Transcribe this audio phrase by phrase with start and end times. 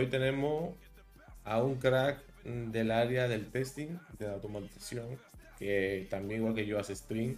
[0.00, 0.74] hoy tenemos
[1.44, 5.18] a un crack del área del testing, de la automatización,
[5.58, 7.36] que también igual que yo hace stream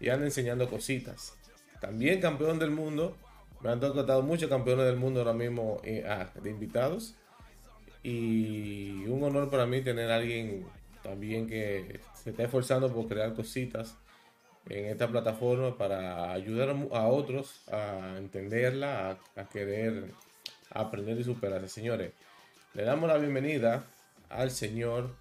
[0.00, 1.34] y anda enseñando cositas.
[1.78, 3.18] También campeón del mundo.
[3.60, 7.16] Me han tocado muchos campeones del mundo ahora mismo eh, ah, de invitados.
[8.02, 10.64] Y un honor para mí tener a alguien
[11.02, 13.94] también que se está esforzando por crear cositas
[14.70, 20.14] en esta plataforma para ayudar a otros a entenderla, a, a querer
[20.70, 21.68] aprender y superarse.
[21.68, 22.12] Señores,
[22.74, 23.84] le damos la bienvenida
[24.28, 25.14] al señor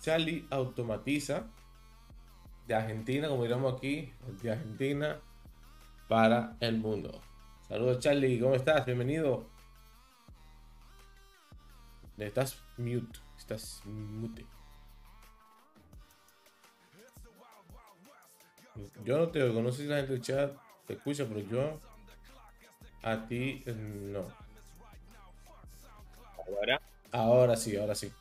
[0.00, 1.44] Charlie Automatiza
[2.66, 5.20] de Argentina, como diríamos aquí, de Argentina
[6.08, 7.20] para el mundo.
[7.68, 8.84] Saludos Charlie, ¿cómo estás?
[8.86, 9.46] Bienvenido.
[12.18, 14.44] Estás mute, estás mute.
[19.04, 20.52] Yo no te oigo, no sé si la gente del chat
[20.86, 21.80] te escucha, pero yo
[23.02, 24.26] a ti no.
[26.56, 26.80] ¿Ahora?
[27.12, 28.12] Ahora sí, ahora sí.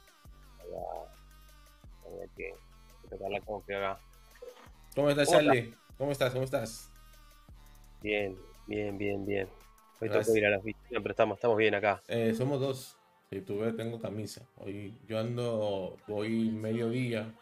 [4.96, 5.74] ¿Cómo estás, Charlie?
[5.98, 6.32] ¿Cómo estás?
[6.34, 6.90] ¿Cómo estás?
[8.02, 9.48] Bien, bien, bien, bien.
[10.02, 12.02] Hoy tengo que ir a la oficina, pero estamos, estamos bien acá.
[12.08, 12.98] Eh, somos dos.
[13.30, 14.42] Si tú ves, tengo camisa.
[14.58, 17.34] Hoy yo ando, voy mediodía,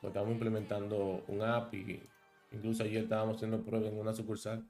[0.00, 2.02] pues estamos implementando un app y
[2.52, 4.68] incluso ayer estábamos haciendo pruebas en una sucursal,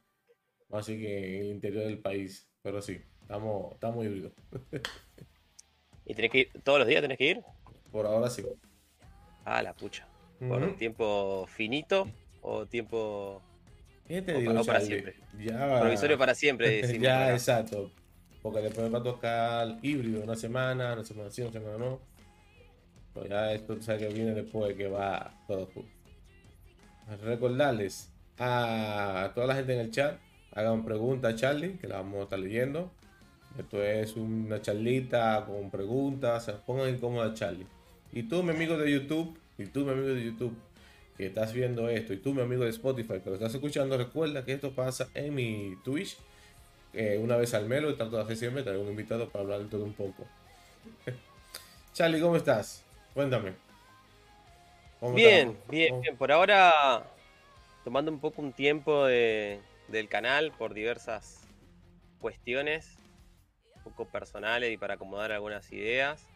[0.71, 2.49] así que en el interior del país.
[2.63, 4.33] Pero sí, estamos, estamos híbridos.
[6.07, 7.43] ¿Y tenés que ir, todos los días tenés que ir?
[7.91, 8.45] Por ahora sí.
[9.45, 10.07] Ah, la pucha.
[10.39, 12.09] ¿Por un tiempo finito
[12.43, 13.43] o tiempo
[14.07, 15.17] ¿Qué te digo, para siempre?
[15.39, 15.81] Ya...
[15.81, 16.99] Provisorio para siempre.
[17.01, 17.91] ya, exacto.
[18.43, 22.01] Porque después va a tocar híbrido una semana, una semana sí, una semana no.
[23.13, 25.91] Pues ya esto sabes que viene después que va todo junto.
[27.23, 30.19] Recordarles a toda la gente en el chat,
[30.53, 32.93] hagan preguntas a Charlie, que la vamos a estar leyendo.
[33.59, 37.67] Esto es una charlita con preguntas, pongan incómoda Charlie.
[38.13, 40.55] Y tú, mi amigo de YouTube, y tú, mi amigo de YouTube,
[41.17, 44.45] que estás viendo esto, y tú, mi amigo de Spotify, que lo estás escuchando, recuerda
[44.45, 46.19] que esto pasa en mi Twitch
[46.93, 49.61] eh, una vez al mes, lo trato de hacer siempre, traigo un invitado para hablar
[49.61, 50.27] de todo un poco.
[51.95, 52.83] Charlie, ¿cómo estás?
[53.13, 53.53] Cuéntame.
[55.15, 56.17] bien, bien, bien.
[56.17, 57.07] Por ahora,
[57.85, 61.41] tomando un poco un tiempo del canal por diversas
[62.21, 62.97] cuestiones,
[63.87, 66.29] poco personales y para acomodar algunas ideas.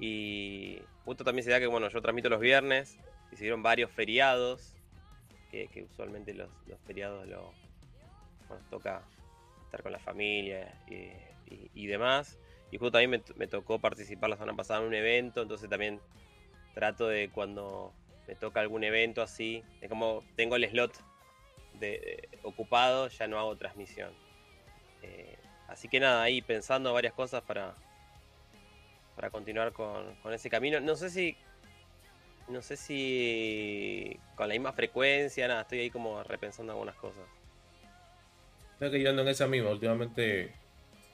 [0.00, 2.98] Y justo también se da que, bueno, yo transmito los viernes,
[3.32, 4.74] hicieron varios feriados,
[5.50, 6.50] que, usualmente los,
[6.86, 7.52] feriados lo,
[8.70, 9.02] toca
[9.64, 12.38] estar con la familia y, demás.
[12.70, 16.00] Y justo también me, tocó participar la semana pasada en un evento, entonces también
[16.74, 17.92] trato de cuando
[18.28, 20.92] me toca algún evento así, es como tengo el slot
[21.80, 24.12] de, ocupado, ya no hago transmisión.
[25.02, 25.39] Eh,
[25.70, 27.74] así que nada, ahí pensando varias cosas para,
[29.16, 30.80] para continuar con, con ese camino.
[30.80, 31.36] No sé si
[32.48, 37.22] no sé si con la misma frecuencia, nada, estoy ahí como repensando algunas cosas.
[38.78, 40.54] Creo que yo ando en esa misma, últimamente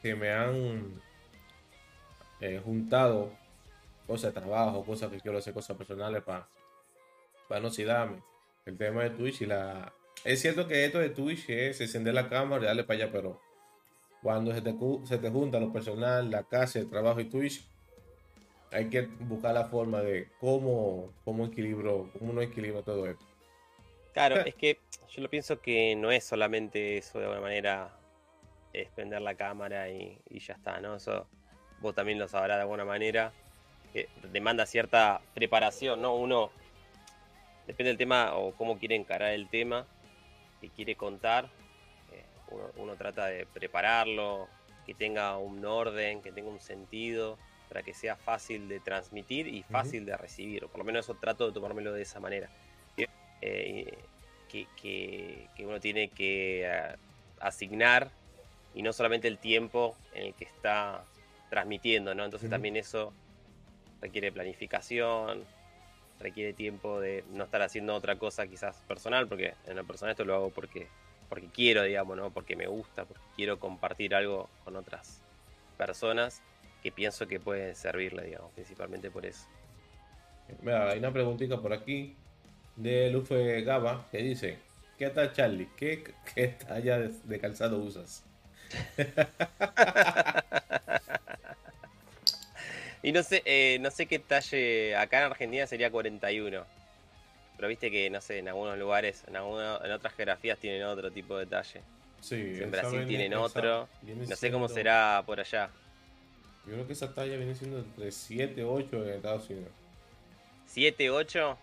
[0.02, 1.00] que me han
[2.40, 3.32] eh, juntado
[4.06, 6.48] cosas de trabajo, cosas que quiero hacer, cosas personales para
[7.48, 8.22] para no oxidarme.
[8.64, 9.92] El tema de Twitch y la...
[10.24, 13.40] Es cierto que esto de Twitch es encender la cámara y darle para allá, pero
[14.26, 17.64] cuando se te, se te junta lo personal, la casa, el trabajo y Twitch,
[18.72, 23.24] hay que buscar la forma de cómo, cómo equilibro, cómo uno equilibra todo esto.
[24.12, 27.96] Claro, es que yo lo pienso que no es solamente eso de alguna manera,
[28.72, 30.96] es prender la cámara y, ya está, ¿no?
[30.96, 31.28] Eso
[31.80, 33.32] vos también lo sabrás de alguna manera,
[33.92, 36.16] que demanda cierta preparación, ¿no?
[36.16, 36.50] Uno,
[37.68, 39.86] depende del tema o cómo quiere encarar el tema
[40.60, 41.48] que quiere contar,
[42.76, 44.48] uno trata de prepararlo,
[44.84, 49.62] que tenga un orden, que tenga un sentido para que sea fácil de transmitir y
[49.64, 52.48] fácil de recibir, o por lo menos eso trato de tomármelo de esa manera.
[53.42, 53.98] Eh,
[54.48, 56.96] que, uno tiene que eh,
[57.40, 58.10] asignar
[58.74, 61.04] y no solamente el tiempo en el que está
[61.50, 62.24] transmitiendo, ¿no?
[62.24, 63.12] Entonces también eso
[64.00, 65.44] requiere planificación,
[66.20, 70.24] requiere tiempo de no estar haciendo otra cosa quizás personal, porque en lo personal esto
[70.24, 70.88] lo hago porque,
[71.28, 72.30] porque quiero, digamos, ¿no?
[72.30, 75.20] Porque me gusta, porque quiero compartir algo con otras
[75.76, 76.42] personas
[76.82, 79.46] que pienso que puede servirle, digamos, principalmente por eso.
[80.62, 82.14] Mira, hay una preguntita por aquí
[82.76, 84.58] de Lufe Gaba que dice:
[84.98, 85.68] ¿Qué tal, Charlie?
[85.76, 88.24] ¿Qué, qué talla de, calzado usas?
[93.02, 94.96] y no sé, eh, no sé qué talle.
[94.96, 96.75] Acá en Argentina sería 41.
[97.56, 101.36] Pero viste que, no sé, en algunos lugares, en, en otras geografías tienen otro tipo
[101.38, 101.82] de talle.
[102.20, 103.88] Sí, en Brasil tienen otro.
[104.02, 105.70] No sé cómo será por allá.
[106.66, 109.70] Yo creo que esa talla viene siendo entre 7 8 en Estados Unidos.
[110.66, 111.58] 7, 8.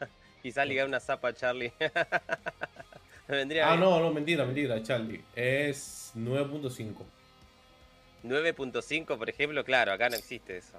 [0.42, 1.72] Quizás ligar una zapa a Charlie.
[3.62, 5.22] ah, no, no, mentira, mentira, Charlie.
[5.36, 6.94] Es 9.5.
[8.24, 10.78] 9.5, por ejemplo, claro, acá no existe eso.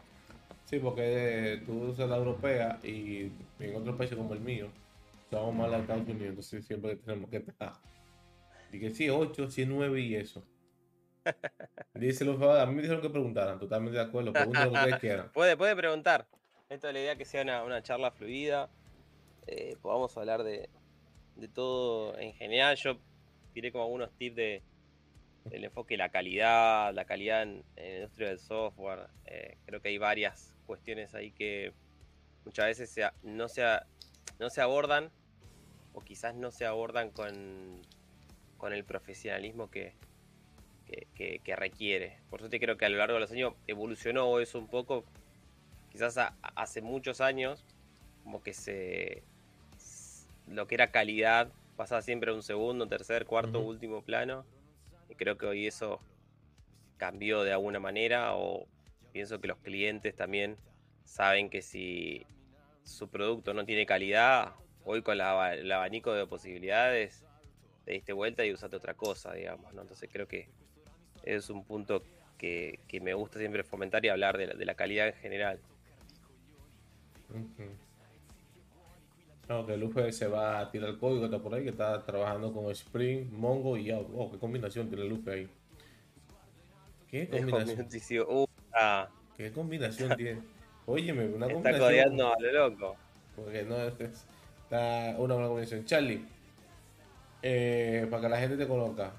[0.70, 4.70] Sí, porque tú usas la europea y en otros países como el mío,
[5.26, 7.74] usamos más de Estados Unidos, entonces siempre tenemos que estar.
[8.72, 10.46] Y que sí, 8, sí, 9 y eso.
[11.96, 15.30] Díselo, a mí me dijeron que preguntaran, totalmente de acuerdo, pregunten lo que ustedes quieran.
[15.34, 16.28] Puede, puede preguntar.
[16.70, 18.70] Esto es la idea que sea una, una charla fluida,
[19.48, 20.70] eh, podamos hablar de,
[21.36, 22.76] de, todo en general.
[22.76, 23.00] Yo
[23.56, 24.62] tiré como algunos tips de,
[25.46, 29.08] del enfoque de la calidad, la calidad en, la industria del software.
[29.26, 31.74] Eh, creo que hay varias cuestiones ahí que
[32.46, 33.64] muchas veces no, se,
[34.38, 35.10] no se abordan
[35.94, 37.82] o quizás no se abordan con,
[38.60, 39.96] con el profesionalismo que,
[41.16, 42.20] que, requiere.
[42.30, 45.04] Por eso te creo que a lo largo de los años evolucionó eso un poco.
[45.92, 46.20] Quizás
[46.56, 47.66] hace muchos años,
[48.24, 49.24] como que se.
[50.48, 54.46] Lo que era calidad pasaba siempre a un segundo, tercer, cuarto, último plano.
[55.10, 56.00] Y creo que hoy eso
[56.98, 58.36] cambió de alguna manera.
[58.36, 58.68] O
[59.12, 60.58] pienso que los clientes también
[61.04, 62.26] saben que si
[62.84, 64.54] su producto no tiene calidad,
[64.84, 67.26] hoy con el abanico de posibilidades,
[67.86, 69.74] te diste vuelta y usaste otra cosa, digamos.
[69.74, 69.82] ¿no?
[69.82, 70.50] Entonces creo que
[71.24, 72.04] es un punto
[72.38, 75.60] que, me gusta siempre fomentar y hablar de la, calidad en general.
[79.48, 82.54] No, que Luffy se va a tirar el código, está por ahí, que está trabajando
[82.54, 84.08] con Spring, Mongo y Out.
[84.16, 85.50] Oh, qué combinación tiene Luffy ahí.
[87.08, 87.88] ¿Qué combinación?
[88.30, 89.10] Uh, ah.
[89.36, 90.42] ¿Qué combinación tiene?
[90.86, 91.74] Óyeme, una combinación.
[91.76, 92.98] Está codeando a lo loco.
[93.36, 93.94] Porque no, es,
[94.64, 95.86] está una buena combinación.
[95.86, 96.26] Charlie,
[97.42, 99.14] eh, para que la gente te conozca,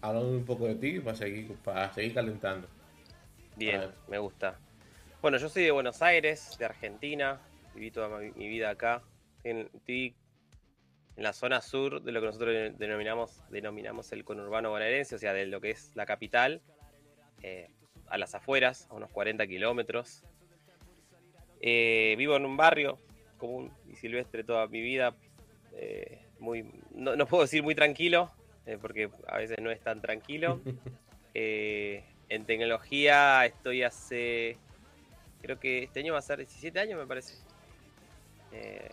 [0.00, 2.66] hablando un poco de ti para seguir, para seguir calentando.
[3.56, 4.58] Bien, me gusta.
[5.20, 7.38] Bueno, yo soy de Buenos Aires, de Argentina.
[7.74, 9.02] Viví toda mi, vida acá.
[9.44, 10.14] Estoy
[11.16, 15.32] en la zona sur de lo que nosotros denominamos, denominamos el conurbano bonaerense, o sea,
[15.32, 16.60] de lo que es la capital,
[17.42, 17.70] eh,
[18.12, 20.22] a las afueras, a unos 40 kilómetros.
[21.62, 22.98] Eh, vivo en un barrio
[23.38, 25.16] común y silvestre toda mi vida,
[25.72, 28.30] eh, muy, no, puedo decir muy tranquilo,
[28.66, 30.60] eh, porque a veces no es tan tranquilo.
[31.34, 34.58] Eh, en tecnología estoy hace,
[35.40, 37.36] creo que este año va a ser 17 años me parece.
[38.52, 38.90] Eh,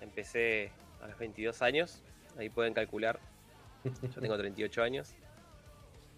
[0.00, 2.02] empecé a los 22 años,
[2.36, 3.20] ahí pueden calcular.
[3.84, 5.14] Yo tengo 38 años.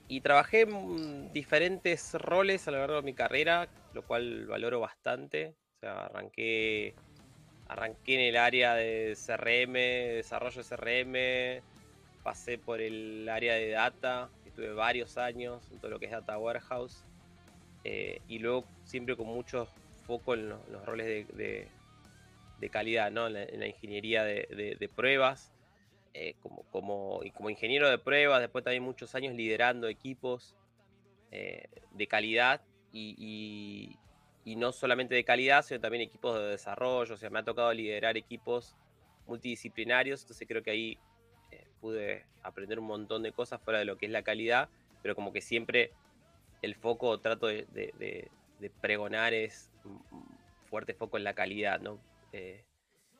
[0.09, 5.55] Y trabajé en diferentes roles a lo largo de mi carrera, lo cual valoro bastante.
[5.77, 6.95] O sea, arranqué,
[7.69, 14.31] arranqué en el área de CRM, desarrollo de CRM, pasé por el área de data,
[14.45, 17.05] estuve varios años en todo lo que es Data Warehouse,
[17.85, 19.69] eh, y luego siempre con mucho
[20.05, 21.69] foco en, los, roles de,
[22.71, 23.29] calidad, ¿no?
[23.29, 25.53] en, la, ingeniería de, pruebas,
[26.20, 30.56] eh, como, como, como ingeniero de pruebas, después también muchos años liderando equipos
[31.31, 32.61] eh, de calidad
[32.93, 33.97] y,
[34.44, 37.73] y no solamente de calidad, sino también equipos de desarrollo, o sea, me ha tocado
[37.73, 38.75] liderar equipos
[39.29, 40.99] multidisciplinarios, entonces creo que ahí
[41.81, 44.69] pude aprender un montón de cosas fuera de lo que es la calidad,
[45.03, 45.93] pero como que siempre
[46.62, 48.29] el foco, trato de,
[48.81, 49.71] pregonar es
[50.69, 52.00] fuerte foco en la calidad, ¿no?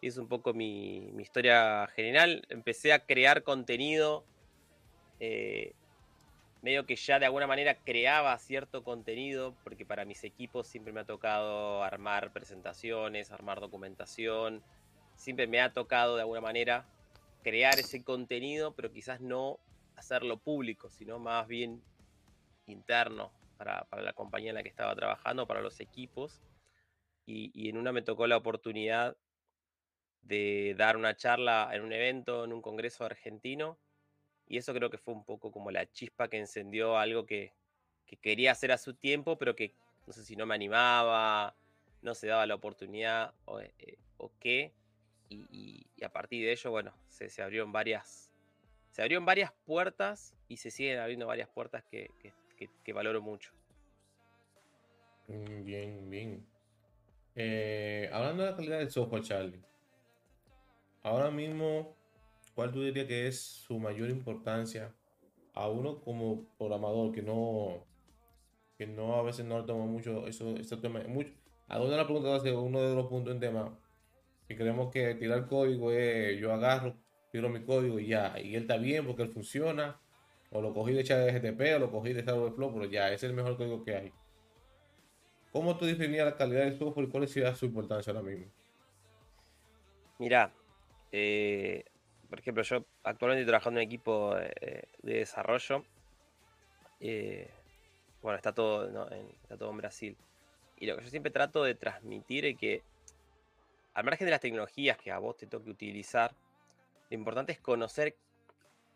[0.01, 2.47] Y es un poco mi, historia general.
[2.49, 4.25] Empecé a crear contenido,
[5.21, 5.75] eh,
[6.63, 11.01] medio que ya de alguna manera creaba cierto contenido, porque para mis equipos siempre me
[11.01, 14.63] ha tocado armar presentaciones, armar documentación,
[15.17, 16.87] siempre me ha tocado de alguna manera
[17.43, 19.59] crear ese contenido, pero quizás no
[19.97, 21.83] hacerlo público, sino más bien
[22.67, 26.41] interno para, la compañía en la que estaba trabajando, para los equipos.
[27.27, 29.17] Y, en una me tocó la oportunidad
[30.23, 33.79] de dar una charla en un evento, en un congreso argentino.
[34.47, 37.53] Y eso creo que fue un poco como la chispa que encendió algo que,
[38.23, 39.75] quería hacer a su tiempo, pero que
[40.07, 41.55] no sé si no me animaba,
[42.01, 44.73] no se daba la oportunidad o, eh, o qué
[45.29, 48.33] y, a partir de ello, bueno, se, se, abrieron varias.
[48.91, 52.11] Se abrieron varias puertas y se siguen abriendo varias puertas que,
[52.93, 53.53] valoro mucho.
[55.29, 56.47] Mm, bien, bien.
[57.35, 59.63] Eh, hablando de la calidad del software, Charlie.
[61.09, 61.97] Ahora mismo,
[62.55, 64.95] ¿cuál tú dirías que es su mayor importancia
[65.55, 67.87] a uno como programador que no,
[68.77, 71.01] que no a veces no le toma mucho eso, este tema?
[71.09, 71.33] Mucho,
[71.67, 73.75] a una la pregunta va a ser uno de los puntos en tema
[74.51, 76.95] y creemos que tirar código es yo agarro,
[77.33, 79.99] tiro mi código y ya, y él está bien porque él funciona,
[80.51, 83.35] o lo cogí de GTP o lo cogí de Flow, pero ya, ese es el
[83.35, 84.13] mejor código que hay.
[85.53, 88.45] ¿cómo tú definías la calidad del software y cuál sería su importancia ahora mismo?
[90.19, 90.53] Mira,
[91.13, 91.85] eh,
[92.29, 95.85] por ejemplo, yo actualmente estoy trabajando en un equipo de, desarrollo.
[97.01, 97.51] Eh,
[98.21, 100.17] bueno, está todo, en, está todo en Brasil.
[100.77, 102.83] Y lo que yo siempre trato de transmitir es que,
[103.95, 106.35] al margen de las tecnologías que a vos te toque utilizar,
[107.11, 108.15] lo importante es conocer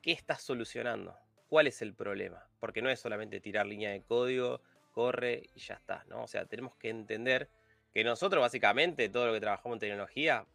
[0.02, 1.16] qué estás solucionando,
[1.48, 2.46] cuál es el problema.
[2.60, 4.60] Porque no es solamente tirar línea de código,
[4.92, 6.24] corre y ya está, ¿no?
[6.24, 7.48] O sea, tenemos que entender
[7.92, 10.46] que nosotros básicamente, todo lo que trabajamos en tecnología,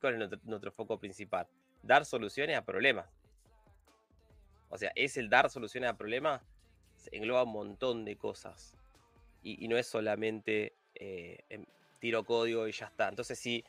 [0.00, 1.46] ¿cuál es nuestro foco principal?
[1.82, 3.06] dar soluciones a problemas.
[4.68, 6.42] O sea, es el dar soluciones a problemas,
[7.10, 8.76] engloba un montón de cosas.
[9.42, 11.64] Y, no es solamente eh,
[11.98, 13.08] tiro código y ya está.
[13.08, 13.64] Entonces, sí,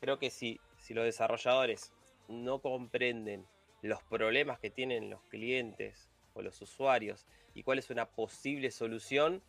[0.00, 1.92] creo que si, si los desarrolladores
[2.28, 3.46] no comprenden
[3.82, 9.42] los problemas que tienen los clientes o los usuarios y cuál es una posible solución,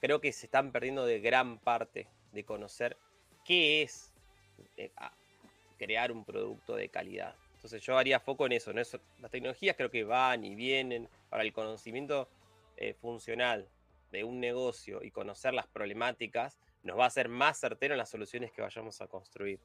[0.00, 2.96] creo que se están perdiendo de gran parte de conocer
[3.44, 4.12] qué es
[4.76, 4.92] eh,
[5.78, 7.34] crear un producto de calidad.
[7.54, 11.52] Entonces yo haría foco en eso, Las tecnologías creo que van y vienen para el
[11.52, 12.28] conocimiento
[12.76, 13.68] eh, funcional
[14.12, 18.10] de un negocio y conocer las problemáticas nos va a hacer más certero en las
[18.10, 19.58] soluciones que vayamos a construir.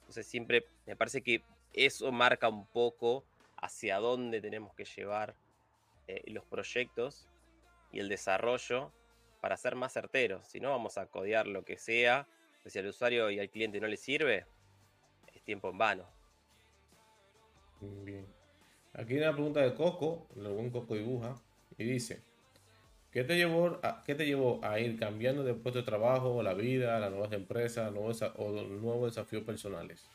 [0.00, 3.24] Entonces siempre me parece que eso marca un poco
[3.56, 5.34] hacia dónde tenemos que llevar
[6.06, 7.28] eh, los proyectos
[7.92, 8.92] y el desarrollo
[9.40, 10.46] para ser más certeros.
[10.48, 12.26] Si no, vamos a codear lo que sea,
[12.66, 14.46] si al usuario y al cliente no le sirve,
[15.48, 16.04] tiempo en vano.
[17.80, 18.26] Bien.
[18.92, 21.36] Aquí hay una pregunta de Coco, el buen Coco Dibuja,
[21.78, 22.22] y dice:
[23.10, 26.52] ¿Qué te, llevó a, ¿Qué te llevó a ir cambiando de puesto de trabajo, la
[26.52, 30.06] vida, las nuevas empresas nuevos, o nuevos desafíos personales?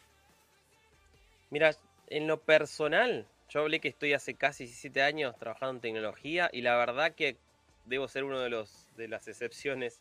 [1.50, 1.72] Mira,
[2.08, 6.62] en lo personal, yo hablé que estoy hace casi 17 años trabajando en tecnología y
[6.62, 7.38] la verdad que
[7.86, 10.00] debo ser uno de los de las excepciones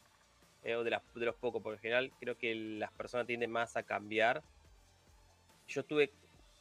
[0.63, 3.79] eh, o de, de los pocos, por lo general creo que las personas tienden más
[3.79, 4.43] a cambiar.
[5.69, 6.13] Yo tuve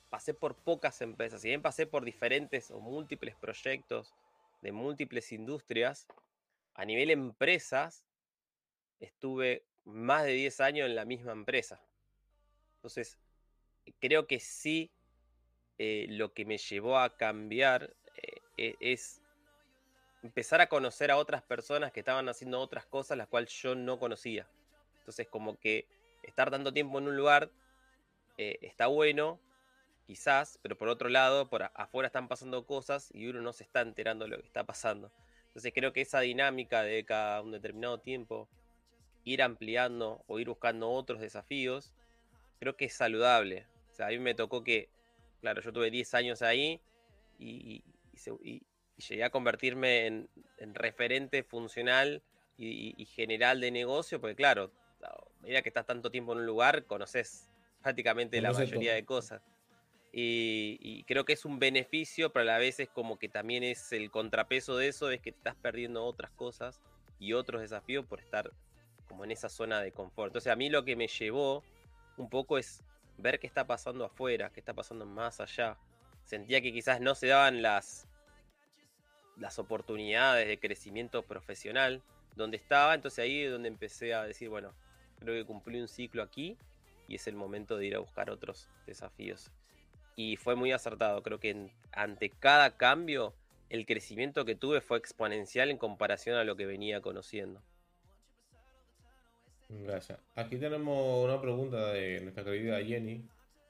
[0.09, 4.13] pasé por pocas empresas, si bien pasé por diferentes o múltiples proyectos
[4.61, 6.05] de múltiples industrias,
[6.73, 8.03] a nivel empresas
[8.99, 11.81] estuve más de 10 años en la misma empresa.
[12.75, 13.17] Entonces,
[13.99, 14.91] creo que sí
[15.77, 19.21] eh, lo que me llevó a cambiar eh, e, es
[20.23, 23.97] empezar a conocer a otras personas que estaban haciendo otras cosas las cuales yo no
[23.97, 24.47] conocía.
[24.99, 25.87] Entonces, como que
[26.21, 27.49] estar tanto tiempo en un lugar
[28.41, 29.39] eh, está bueno,
[30.07, 33.81] quizás, pero por otro lado, por afuera están pasando cosas y uno no se está
[33.81, 35.11] enterando de lo que está pasando.
[35.47, 38.49] Entonces creo que esa dinámica de cada un determinado tiempo
[39.23, 41.93] ir ampliando o ir buscando otros desafíos,
[42.59, 43.67] creo que es saludable.
[43.91, 44.89] O sea, a mí me tocó que,
[45.41, 46.81] claro, yo tuve 10 años ahí
[47.37, 47.83] y,
[48.97, 50.29] llegué a convertirme en,
[50.73, 52.21] referente funcional
[52.57, 54.71] y, general de negocio, porque claro,
[55.03, 57.50] a medida que estás tanto tiempo en un lugar, conoces
[57.81, 59.41] prácticamente la mayoría de cosas.
[60.13, 63.91] Y, creo que es un beneficio, pero a la vez es como que también es
[63.93, 66.81] el contrapeso de eso, es que te estás perdiendo otras cosas
[67.19, 68.51] y otros desafíos por estar
[69.07, 70.29] como en esa zona de confort.
[70.29, 71.63] Entonces a mí lo que me llevó
[72.17, 72.83] un poco es
[73.17, 75.77] ver qué está pasando afuera, qué está pasando más allá.
[76.25, 78.07] Sentía que quizás no se daban las,
[79.37, 82.01] las oportunidades de crecimiento profesional
[82.35, 84.73] donde estaba, entonces ahí es donde empecé a decir, bueno,
[85.19, 86.57] creo que cumplí un ciclo aquí
[87.11, 89.51] y es el momento de ir a buscar otros desafíos
[90.15, 91.21] y fue muy acertado.
[91.23, 93.33] Creo que ante cada cambio
[93.69, 97.61] el crecimiento que tuve fue exponencial en comparación a lo que venía conociendo.
[99.69, 100.19] Gracias.
[100.35, 103.25] Aquí tenemos una pregunta de nuestra querida Jenny.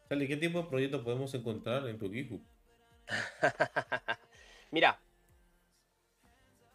[0.09, 2.41] Sally, ¿qué tipo de proyectos podemos encontrar en tu GitHub?
[4.71, 4.99] Mira,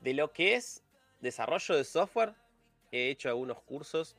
[0.00, 0.84] de lo que es
[1.20, 2.34] desarrollo de software,
[2.92, 4.16] he hecho algunos cursos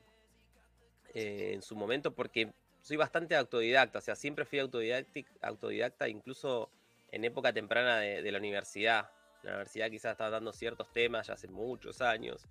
[1.14, 6.70] eh, en su momento porque soy bastante autodidacta, o sea, siempre fui autodidacta, incluso
[7.12, 9.10] en época temprana de, la universidad.
[9.44, 12.48] La universidad quizás estaba dando ciertos temas ya hace muchos años,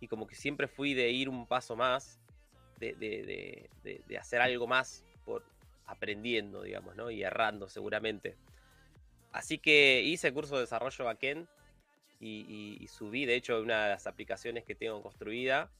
[0.00, 2.18] y como que siempre fui de ir un paso más,
[2.78, 3.68] de,
[4.18, 5.44] hacer algo más por
[5.86, 7.10] aprendiendo, digamos, ¿no?
[7.10, 8.36] Y errando seguramente.
[9.30, 11.46] Así que hice curso de desarrollo backend
[12.18, 15.70] y, y subí, de hecho, una de las aplicaciones que tengo construida,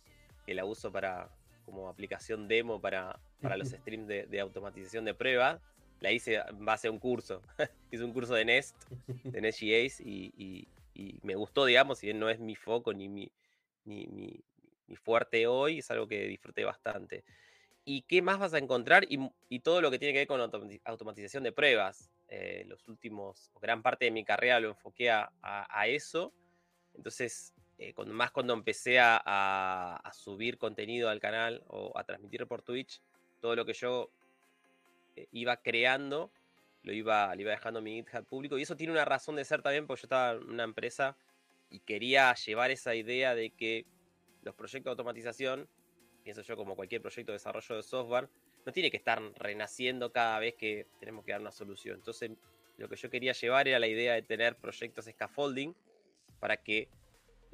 [0.44, 1.28] que la uso para,
[1.66, 5.60] como aplicación demo para, para los streams de, automatización de prueba.
[6.00, 7.42] La hice en base a un curso.
[7.90, 8.76] hice un curso de Nest,
[9.24, 10.68] de Nest.js, y, y,
[11.22, 13.30] me gustó, digamos, si bien no es mi foco ni mi,
[13.84, 14.42] ni, mi,
[14.96, 17.24] fuerte hoy, es algo que disfruté bastante.
[17.84, 19.04] ¿Y qué más vas a encontrar?
[19.08, 20.40] Y, todo lo que tiene que ver con
[20.84, 22.10] automatización de pruebas.
[22.28, 26.32] Eh, los últimos, gran parte de mi carrera lo enfoqué a, a, eso.
[26.94, 33.00] Entonces, eh, más cuando empecé a, subir contenido al canal o a transmitir por Twitch,
[33.40, 34.10] todo lo que yo
[35.14, 36.30] eh, iba creando
[36.86, 38.56] lo iba, iba dejando en mi GitHub público.
[38.56, 41.16] Y eso tiene una razón de ser también, porque yo estaba en una empresa
[41.68, 43.84] y quería llevar esa idea de que
[44.42, 45.68] los proyectos de automatización,
[46.22, 48.28] pienso yo como cualquier proyecto de desarrollo de software,
[48.64, 51.96] no tiene que estar renaciendo cada vez que tenemos que dar una solución.
[51.96, 52.30] Entonces,
[52.76, 55.74] lo que yo quería llevar era la idea de tener proyectos scaffolding
[56.38, 56.88] para que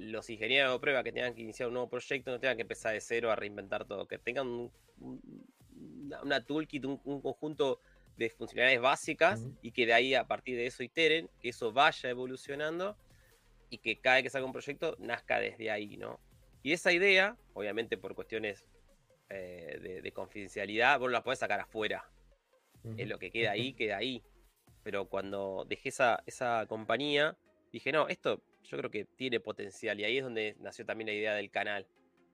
[0.02, 2.92] los ingenieros de prueba que tengan que iniciar un nuevo proyecto no tengan que empezar
[2.92, 4.70] de cero a reinventar todo, que tengan
[6.22, 7.80] una toolkit, un, conjunto
[8.16, 12.10] de funcionalidades básicas y que de ahí a partir de eso iteren, que eso vaya
[12.10, 12.96] evolucionando
[13.70, 16.20] y que cada vez que salga un proyecto nazca desde ahí, ¿no?
[16.62, 18.64] Y esa idea, obviamente por cuestiones
[19.30, 22.04] eh, de, confidencialidad, vos la podés sacar afuera.
[22.98, 24.22] Es lo que queda ahí, queda ahí.
[24.82, 27.36] Pero cuando dejé esa, esa compañía,
[27.72, 29.98] dije, no, esto yo creo que tiene potencial.
[30.00, 31.86] Y ahí es donde nació también la idea del canal.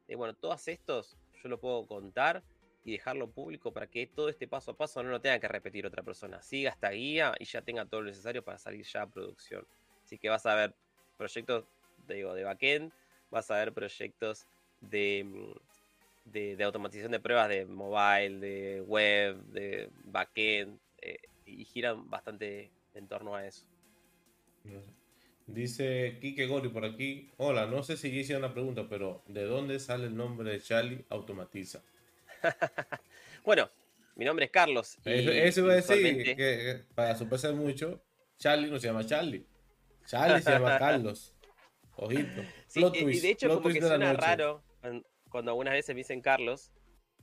[0.07, 2.43] De bueno, todos estos yo lo puedo contar
[2.85, 5.87] y dejarlo público para que todo este paso a paso no lo tenga que repetir
[5.87, 6.43] otra persona.
[6.43, 9.67] Siga esta guía y ya tenga todo lo necesario para salir ya a producción.
[10.05, 10.75] Así que vas a ver
[11.17, 11.65] proyectos
[12.07, 12.93] digo, de backend,
[13.31, 14.47] vas a ver proyectos
[14.81, 22.09] de, mm, de, automatización de pruebas de mobile, de web, de backend, eh, y giran
[22.09, 23.67] bastante en torno a eso.
[25.49, 27.33] Dice Kike Gori por aquí.
[27.39, 31.07] Hola, no sé si hice una pregunta, pero ¿de dónde sale el nombre de Charlie
[31.09, 31.83] Automatiza?
[33.45, 33.71] bueno,
[34.15, 34.99] mi nombre es Carlos.
[35.05, 38.05] eso, iba a decir que, para sorprender mucho,
[38.37, 39.47] Charlie no se llama Charlie.
[40.07, 41.35] Charlie se llama Carlos.
[41.97, 42.43] Ojito.
[42.75, 44.63] y de hecho, como que suena raro
[45.31, 46.73] cuando algunas veces me dicen Carlos,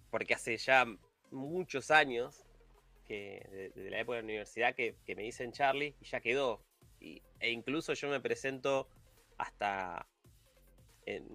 [0.09, 0.85] porque hace ya
[1.31, 2.43] muchos años
[3.05, 6.65] que desde la época de la universidad que, me dicen Charlie y ya quedó.
[7.39, 8.87] E incluso yo me presento
[9.37, 10.07] hasta,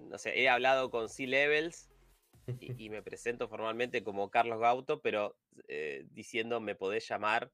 [0.09, 1.89] no sé, he hablado con C-Levels
[2.59, 5.37] y, me presento formalmente como Carlos Gauto, pero
[5.67, 7.51] eh, diciendo me podés llamar,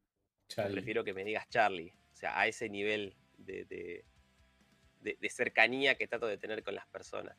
[0.72, 1.94] prefiero que me digas Charlie.
[2.14, 7.38] O sea, a ese nivel de, de, cercanía que trato de tener con las personas.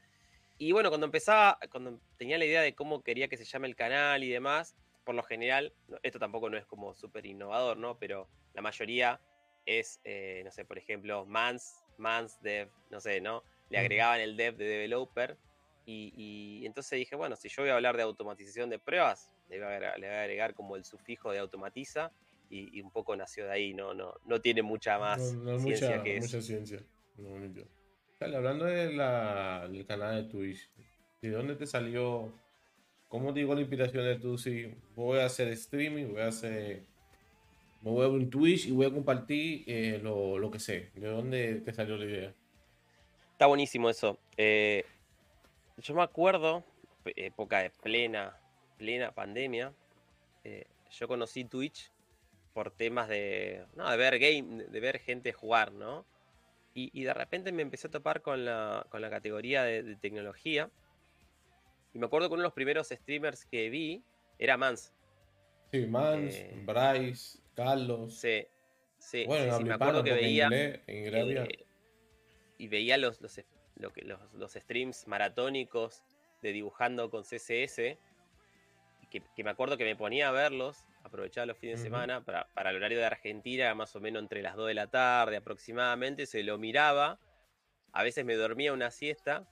[0.58, 3.76] Y bueno, cuando empezaba, cuando tenía la idea de cómo quería que se llame el
[3.76, 7.98] canal y demás, por lo general, esto tampoco no es como súper innovador, ¿no?
[7.98, 9.20] Pero la mayoría
[9.66, 13.42] es, eh, no sé, por ejemplo, Mans, Mans Dev, no sé, ¿no?
[13.70, 15.36] Le agregaban el dev de developer
[15.90, 19.72] y, entonces dije, bueno, si yo voy a hablar de automatización de pruebas, le voy
[19.72, 22.12] a agregar, como el sufijo de automatiza
[22.50, 26.36] y, un poco nació de ahí, no, no, no tiene mucha más ciencia que eso.
[26.36, 26.80] Mucha ciencia.
[28.20, 30.70] hablando de del canal de Twitch,
[31.22, 32.34] ¿de dónde te salió?
[33.08, 34.36] ¿Cómo digo la inspiración de tú?
[34.36, 36.84] Si voy a hacer streaming, voy a hacer.
[37.82, 40.90] Me voy a un Twitch y voy a compartir eh, lo, lo, que sé.
[40.94, 42.34] ¿De dónde te salió la idea?
[43.32, 44.18] Está buenísimo eso.
[44.36, 44.84] Eh,
[45.76, 46.64] yo me acuerdo,
[47.04, 48.36] época de plena,
[48.76, 49.72] plena pandemia,
[50.44, 51.92] eh, yo conocí Twitch
[52.52, 56.04] por temas de, no, de ver game, de ver gente jugar, ¿no?
[56.74, 60.70] Y, de repente me empecé a topar con la, con la categoría de, tecnología.
[61.92, 64.04] Y me acuerdo que uno de los primeros streamers que vi
[64.38, 64.92] era Mans.
[65.72, 68.14] Sí, Mans, eh, Bryce, Carlos.
[68.14, 68.46] Sí,
[68.98, 70.48] sí, bueno, me acuerdo que veía.
[70.52, 71.66] Eh,
[72.56, 73.40] y veía los, los,
[73.74, 76.04] lo que, los, los, streams maratónicos
[76.40, 77.98] de dibujando con CSS,
[79.10, 82.46] que, que, me acuerdo que me ponía a verlos, aprovechaba los fines de semana, para,
[82.54, 86.26] para, el horario de Argentina, más o menos entre las 2 de la tarde aproximadamente,
[86.26, 87.18] se lo miraba,
[87.92, 89.48] a veces me dormía una siesta,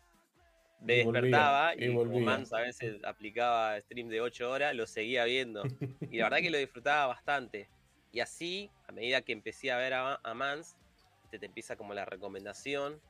[0.81, 5.63] me despertaba y, como Mans a veces aplicaba stream de 8 horas, lo seguía viendo.
[6.13, 7.69] Y la verdad que lo disfrutaba bastante.
[8.13, 10.77] Y así, a medida que empecé a ver a, a Mans,
[11.31, 13.01] te, te empieza como la recomendación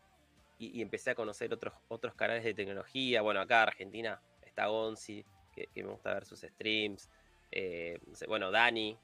[0.59, 3.23] y, empecé a conocer otros, otros canales de tecnología.
[3.23, 7.11] Bueno, acá en Argentina está Gonzi, que, me gusta ver sus streams.
[7.53, 8.97] Eh, bueno, Dani,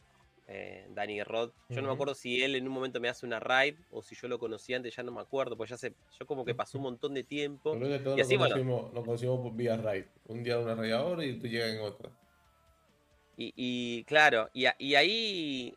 [0.49, 1.51] eh, Dani Rod.
[1.69, 4.15] Yo no me acuerdo si él en un momento me hace una raid o si
[4.15, 6.79] yo lo conocí antes, ya no me acuerdo, pues ya sé, yo como que pasó
[6.79, 7.77] un montón de tiempo.
[7.77, 10.05] y así, lo conocimos, lo conocimos vía raid.
[10.27, 12.11] Un día una raid ahora y tú llegas en otra.
[13.45, 15.75] Y, claro, y, ahí,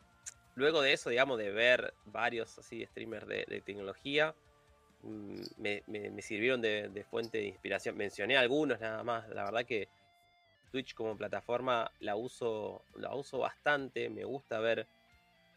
[0.56, 4.36] luego de eso, digamos, de ver varios así streamers de tecnología,
[5.06, 7.96] Mm, me, sirvieron de, fuente de inspiración.
[7.96, 9.30] Mencioné algunos nada más.
[9.30, 9.88] La verdad que
[10.72, 14.10] Twitch como plataforma la uso, la uso bastante.
[14.10, 14.88] Me gusta ver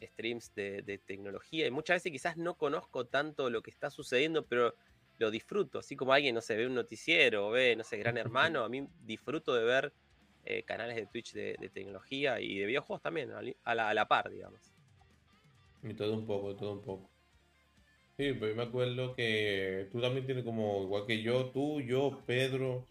[0.03, 1.67] streams de, tecnología.
[1.67, 4.75] Y muchas veces quizás no conozco tanto lo que está sucediendo, pero
[5.19, 5.79] lo disfruto.
[5.79, 8.63] Así como alguien, no sé, ve un noticiero o ve, no sé, Gran Hermano.
[8.65, 9.93] A mí disfruto de ver
[10.45, 14.31] eh, canales de Twitch de, tecnología y de videojuegos también, a la, a la par,
[14.31, 14.78] digamos.
[15.83, 17.11] Y todo un poco, todo un poco.
[18.17, 22.87] Sí, pues me acuerdo que tú también tienes como, igual que yo, tú, yo, Pedro,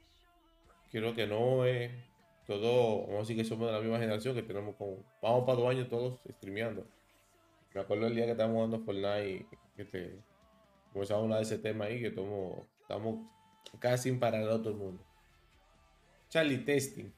[0.90, 1.92] creo que Noé,
[2.46, 5.58] todos, vamos a decir que somos de la misma generación, que tenemos como, vamos para
[5.60, 6.88] dos años todos streameando.
[7.74, 9.46] Me acuerdo el día que estábamos jugando Fortnite,
[9.76, 10.20] que te,
[10.94, 13.28] comenzamos a hablar de ese tema ahí, que estamos, estamos
[13.80, 15.04] casi sin todo el mundo.
[16.30, 17.14] Charlie, testing.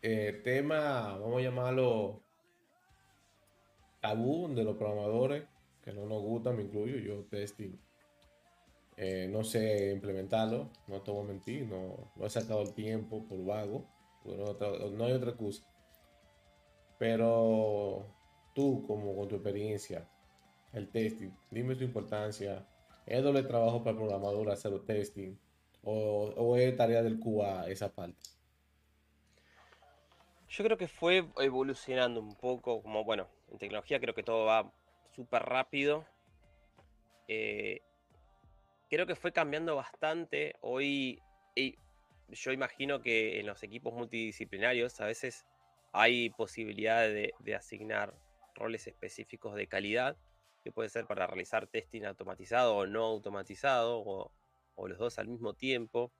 [0.00, 2.22] Eh, tema, vamos a llamarlo
[4.00, 5.44] tabú de los programadores,
[5.82, 7.78] que no nos gusta, me incluyo, yo testing.
[8.96, 13.24] Eh, no sé implementarlo, no te voy a mentir, no, no he sacado el tiempo
[13.28, 13.86] por vago,
[14.24, 15.64] no, hay otra excusa.
[16.98, 18.06] Pero
[18.54, 20.08] tú, como con tu experiencia,
[20.72, 22.66] el testing, dime tu importancia.
[23.06, 25.38] ¿Es doble trabajo para el programador hacer el testing?
[25.82, 28.18] ¿O, o es tarea del QA esa parte?
[30.48, 34.72] Yo creo que fue evolucionando un poco, como bueno, en tecnología creo que todo va
[35.14, 36.06] súper rápido.
[37.28, 37.82] Eh,
[38.88, 40.56] creo que fue cambiando bastante.
[40.62, 41.20] Hoy
[42.30, 45.44] yo imagino que en los equipos multidisciplinarios a veces
[45.92, 48.14] hay posibilidad de, asignar
[48.54, 50.16] roles específicos de calidad,
[50.64, 55.54] que puede ser para realizar testing automatizado o no automatizado, o los dos al mismo
[55.54, 56.10] tiempo.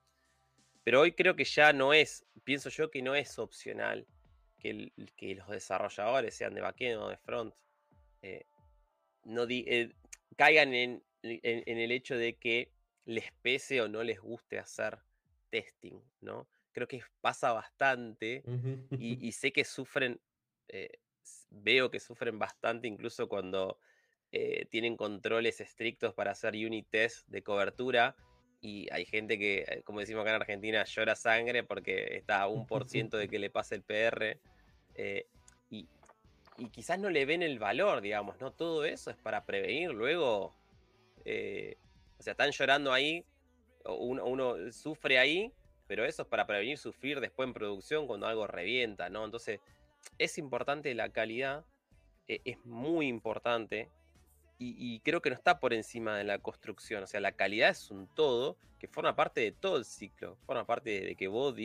[0.83, 4.07] Pero hoy creo que ya no es, pienso yo que no es opcional
[4.59, 7.53] que, los desarrolladores, sean de backend o de front,
[8.21, 8.45] eh,
[9.23, 9.93] no eh,
[10.35, 12.71] caigan en, el hecho de que
[13.05, 14.99] les pese o no les guste hacer
[15.49, 16.47] testing, ¿no?
[16.71, 18.43] Creo que pasa bastante
[18.99, 20.19] y, sé que sufren,
[20.67, 20.99] eh,
[21.49, 23.79] veo que sufren bastante incluso cuando
[24.69, 28.15] tienen controles estrictos para hacer unit test de cobertura
[28.61, 32.67] y hay gente que, como decimos acá en Argentina, llora sangre porque está a un
[32.67, 34.37] por ciento de que le pase el PR.
[34.95, 35.25] Eh,
[35.69, 35.87] y,
[36.71, 38.51] quizás no le ven el valor, digamos, ¿no?
[38.51, 40.53] Todo eso es para prevenir luego.
[41.23, 41.77] Eh,
[42.17, 43.23] o sea, están llorando ahí,
[43.85, 45.53] uno, sufre ahí,
[45.87, 49.23] pero eso es para prevenir sufrir después en producción cuando algo revienta, ¿no?
[49.23, 49.61] Entonces,
[50.17, 51.63] es importante la calidad,
[52.27, 53.89] es muy importante.
[54.61, 57.01] Y, creo que no está por encima de la construcción.
[57.03, 60.35] O sea, la calidad es un todo que forma parte de todo el ciclo.
[60.45, 61.55] Forma parte de que vos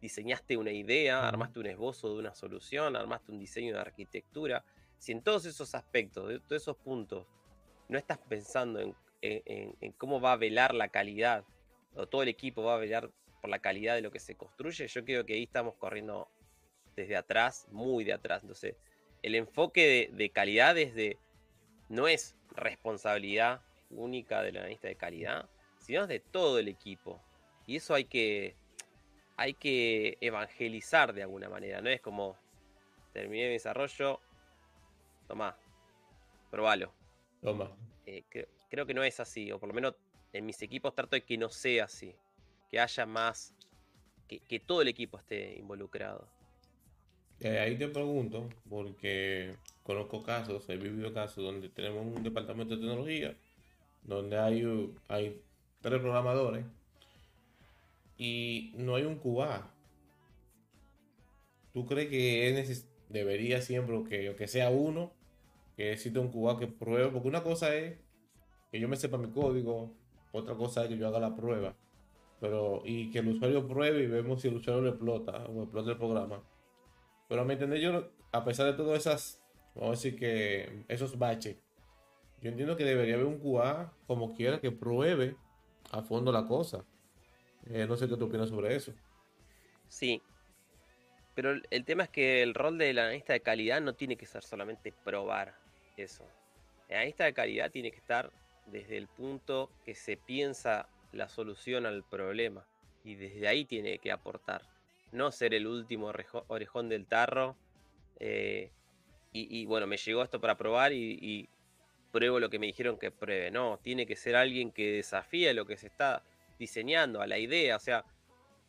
[0.00, 4.64] diseñaste una idea, armaste un esbozo de una solución, armaste un diseño de arquitectura,
[4.98, 7.26] si en todos esos aspectos, de todos esos puntos,
[7.88, 8.80] no estás pensando
[9.20, 11.44] en, cómo va a velar la calidad,
[11.96, 14.86] o todo el equipo va a velar por la calidad de lo que se construye,
[14.86, 16.28] yo creo que ahí estamos corriendo
[16.94, 18.42] desde atrás, muy de atrás.
[18.42, 18.76] Entonces,
[19.22, 20.94] el enfoque de, calidad es
[21.92, 27.20] no es responsabilidad única del analista de calidad, sino es de todo el equipo.
[27.66, 28.56] Y eso hay que,
[29.36, 31.82] hay que evangelizar de alguna manera.
[31.82, 32.38] No es como
[33.12, 34.20] terminé mi desarrollo,
[35.28, 35.54] toma,
[36.50, 36.94] probalo.
[37.42, 37.70] Toma.
[38.06, 38.24] Eh,
[38.70, 39.94] creo que no es así, o por lo menos
[40.32, 42.16] en mis equipos trato de que no sea así.
[42.70, 43.54] Que haya más,
[44.26, 46.26] que, todo el equipo esté involucrado.
[47.40, 52.80] Eh, ahí te pregunto, porque conozco casos, he vivido casos donde tenemos un departamento de
[52.80, 53.36] tecnología,
[54.02, 55.42] donde hay, hay
[55.80, 56.64] tres programadores
[58.16, 59.68] y no hay un QA.
[61.72, 62.76] ¿Tú crees que
[63.08, 65.12] debería siempre que, que sea uno,
[65.76, 67.08] que exista un QA que pruebe?
[67.10, 67.98] Porque una cosa es
[68.70, 69.92] que yo me sepa mi código,
[70.32, 71.74] otra cosa es que yo haga la prueba.
[72.40, 75.90] Pero, y que el usuario pruebe y vemos si el usuario lo explota o explota
[75.92, 76.42] el programa.
[77.28, 79.41] Pero a mi entender, yo, a pesar de todas esas,
[79.74, 81.56] vamos a decir que esos baches,
[82.40, 85.36] yo entiendo que debería haber un QA como quiera que pruebe
[85.90, 86.84] a fondo la cosa.
[87.70, 88.92] Eh, no sé qué tú opinas sobre eso.
[89.88, 90.20] Sí.
[91.34, 94.42] Pero el tema es que el rol del analista de calidad no tiene que ser
[94.42, 95.54] solamente probar
[95.96, 96.26] eso.
[96.88, 98.30] El analista de calidad tiene que estar
[98.66, 102.66] desde el punto que se piensa la solución al problema.
[103.04, 104.62] Y desde ahí tiene que aportar.
[105.10, 106.12] No ser el último
[106.48, 107.56] orejón del tarro.
[108.18, 108.70] Eh,
[109.32, 111.48] y, bueno, me llegó esto para probar y,
[112.10, 113.50] pruebo lo que me dijeron que pruebe.
[113.50, 116.22] No, tiene que ser alguien que desafíe lo que se está
[116.58, 117.76] diseñando, a la idea.
[117.76, 118.04] O sea,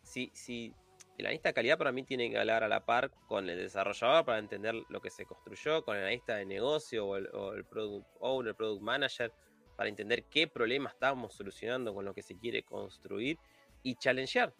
[0.01, 0.73] si, si
[1.17, 4.23] el analista de calidad para mí tiene que hablar a la par con el desarrollador
[4.23, 8.07] para entender lo que se construyó, con el analista de negocio o el, el product
[8.21, 9.33] owner, product manager,
[9.75, 13.37] para entender qué problema estamos solucionando con lo que se quiere construir
[13.81, 14.53] y challengear,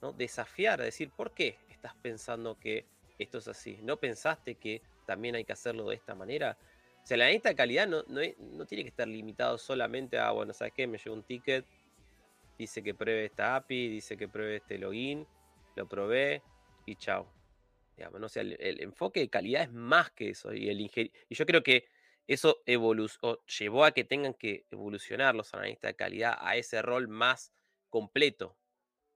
[0.00, 0.12] ¿no?
[0.12, 2.86] desafiar, decir, ¿por qué estás pensando que
[3.18, 3.78] esto es así?
[3.82, 6.58] ¿No pensaste que también hay que hacerlo de esta manera?
[7.02, 10.52] O sea, analista de calidad no, no, no tiene que estar limitado solamente a, bueno,
[10.52, 10.86] ¿sabes qué?
[10.86, 11.66] Me llegó un ticket,
[12.58, 15.26] dice que pruebe esta API, dice que pruebe este login,
[15.76, 16.42] lo probé
[16.86, 17.30] y chao.
[17.96, 18.26] Digamos, ¿no?
[18.40, 20.52] el, enfoque de calidad es más que eso.
[20.52, 21.86] Y, el y yo creo que
[22.26, 27.52] eso llevó a que tengan que evolucionar los analistas de calidad a ese rol más
[27.90, 28.56] completo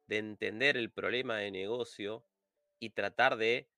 [0.06, 2.24] de entender el problema de negocio
[2.78, 3.68] y tratar de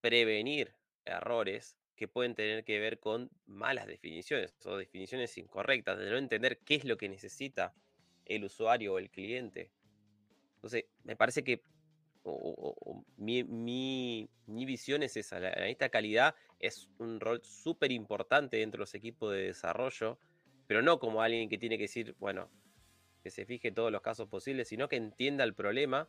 [0.00, 0.75] prevenir
[1.06, 6.58] errores que pueden tener que ver con malas definiciones o definiciones incorrectas, de no entender
[6.58, 7.74] qué es lo que necesita
[8.26, 9.70] el usuario o el cliente.
[10.56, 11.62] Entonces, me parece que
[13.16, 18.94] mi, visión es esa, la analista calidad es un rol súper importante dentro de los
[18.94, 20.18] equipos de desarrollo,
[20.66, 22.50] pero no como alguien que tiene que decir, bueno,
[23.22, 26.08] que se fije todos los casos posibles, sino que entienda el problema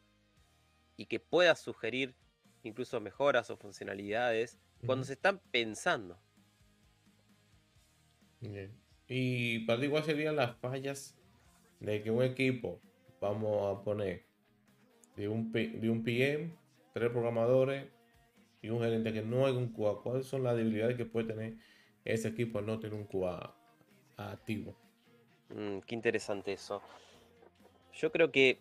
[0.97, 2.15] y que pueda sugerir
[2.63, 6.19] incluso mejoras o funcionalidades cuando se están pensando.
[9.07, 11.15] Y para ¿cuáles serían las fallas
[11.79, 12.81] de que un equipo,
[13.19, 14.25] vamos a poner,
[15.15, 16.53] de un, de un PM,
[16.93, 17.87] tres programadores
[18.61, 20.01] y un gerente que no hay un QA?
[20.03, 21.57] ¿Cuáles son las debilidades que puede tener
[22.05, 23.55] ese equipo al no tener un QA
[24.17, 24.77] activo?
[25.49, 26.81] Mm, qué interesante eso.
[27.93, 28.59] Yo creo que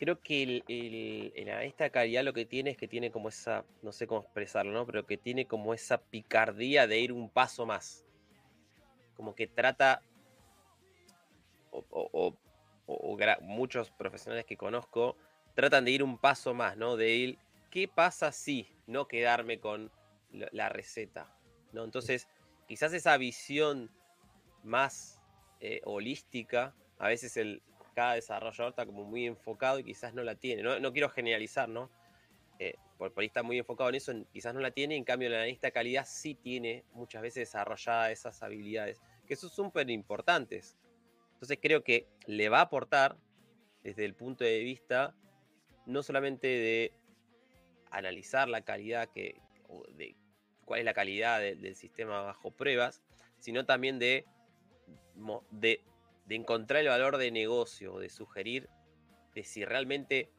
[0.00, 4.06] creo que el, analista calidad lo que tiene es que tiene como esa, no sé
[4.06, 4.86] cómo expresarlo, ¿no?
[4.86, 8.06] Pero que tiene como esa picardía de ir un paso más.
[9.14, 10.00] Como que trata,
[11.70, 12.34] o,
[13.42, 15.18] muchos profesionales que conozco,
[15.54, 16.96] tratan de ir un paso más, ¿no?
[16.96, 17.38] De ir,
[17.70, 19.92] ¿qué pasa si no quedarme con
[20.30, 21.30] la receta?
[21.72, 21.84] ¿no?
[21.84, 22.26] Entonces,
[22.66, 23.90] quizás esa visión
[24.64, 25.20] más
[25.60, 27.62] eh, holística, a veces el,
[27.94, 30.62] cada desarrollador está como muy enfocado y quizás no la tiene.
[30.62, 31.90] No, quiero generalizar, ¿no?
[32.58, 35.34] Eh, por, ahí está muy enfocado en eso, quizás no la tiene, en cambio el
[35.34, 40.76] analista de calidad sí tiene muchas veces desarrolladas esas habilidades, que son súper importantes.
[41.32, 43.16] Entonces creo que le va a aportar
[43.82, 45.14] desde el punto de vista
[45.86, 46.92] no solamente de
[47.90, 49.40] analizar la calidad que,
[49.96, 50.14] de
[50.66, 53.02] cuál es la calidad del sistema bajo pruebas,
[53.38, 54.26] sino también de
[56.30, 58.68] de encontrar el valor de negocio, de sugerir
[59.34, 60.30] de si realmente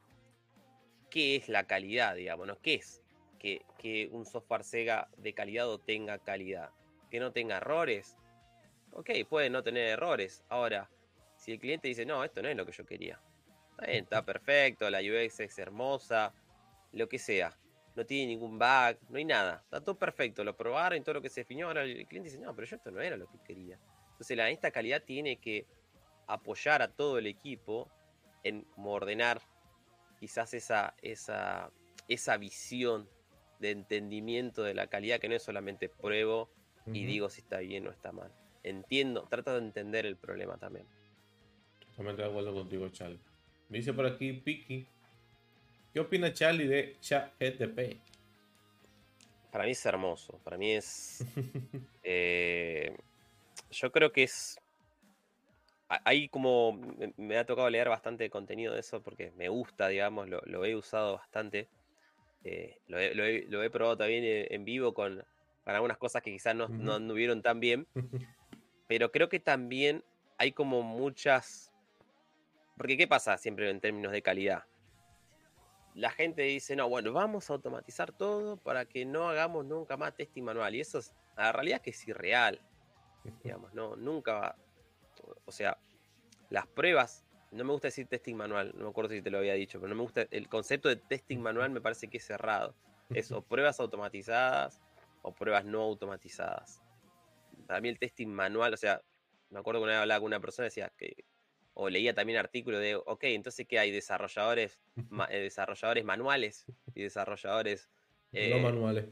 [1.10, 2.58] qué es la calidad, digamos, ¿no?
[2.62, 3.02] ¿Qué es
[3.38, 6.70] que, un software Sega de calidad o tenga calidad?
[7.10, 8.16] Que no tenga errores.
[8.92, 10.42] Ok, puede no tener errores.
[10.48, 10.88] Ahora,
[11.36, 13.20] si el cliente dice, no, esto no es lo que yo quería.
[13.72, 16.32] Está bien, está perfecto, la UX es hermosa,
[16.92, 17.54] lo que sea.
[17.96, 19.60] No tiene ningún bug, no hay nada.
[19.64, 21.66] Está todo perfecto, lo probaron y todo lo que se definió.
[21.66, 23.78] Ahora el cliente dice, no, pero yo esto no era lo que quería.
[24.12, 25.66] Entonces, la, esta calidad tiene que
[26.34, 27.88] apoyar a todo el equipo
[28.44, 29.40] en ordenar
[30.18, 31.70] quizás esa, esa,
[32.08, 33.08] esa visión
[33.58, 36.50] de entendimiento de la calidad, que no es solamente pruebo
[36.86, 38.32] y digo si está bien o está mal.
[38.64, 40.86] Entiendo, trata de entender el problema también.
[41.80, 43.20] Totalmente de acuerdo contigo, Charlie.
[43.68, 44.86] Me dice por aquí Piki.
[45.92, 48.00] ¿Qué opina Charlie de ChatGTP?
[49.50, 50.38] Para mí es hermoso.
[50.44, 51.24] Para mí es.
[52.04, 52.96] Eh,
[53.70, 54.58] yo creo que es
[56.04, 56.80] hay como,
[57.16, 61.16] me ha tocado leer bastante contenido de eso porque me gusta, digamos, lo, he usado
[61.16, 61.68] bastante.
[62.44, 65.24] Eh, lo, he, probado también en vivo con,
[65.64, 67.86] algunas cosas que quizás no, no anduvieron tan bien.
[68.88, 70.04] Pero creo que también
[70.38, 71.72] hay como muchas...
[72.76, 74.64] Porque ¿qué pasa siempre en términos de calidad?
[75.94, 80.16] La gente dice, no, bueno, vamos a automatizar todo para que no hagamos nunca más
[80.16, 80.74] testing manual.
[80.74, 82.60] Y eso es, la realidad es que es irreal.
[83.44, 84.56] Digamos, no, nunca va,
[85.44, 85.78] o sea,
[86.50, 89.54] las pruebas, no me gusta decir testing manual, no me acuerdo si te lo había
[89.54, 92.74] dicho, pero no me gusta, el concepto de testing manual me parece que es cerrado.
[93.10, 94.80] Es o pruebas automatizadas
[95.22, 96.82] o pruebas no automatizadas.
[97.66, 99.02] Para mí el testing manual, o sea,
[99.50, 101.24] me acuerdo que una vez hablaba con una persona decía que,
[101.74, 103.90] o leía también artículos de, ok, entonces ¿qué hay?
[103.90, 104.80] Desarrolladores,
[105.30, 107.88] eh, desarrolladores manuales y desarrolladores...
[108.32, 109.08] no eh, manuales.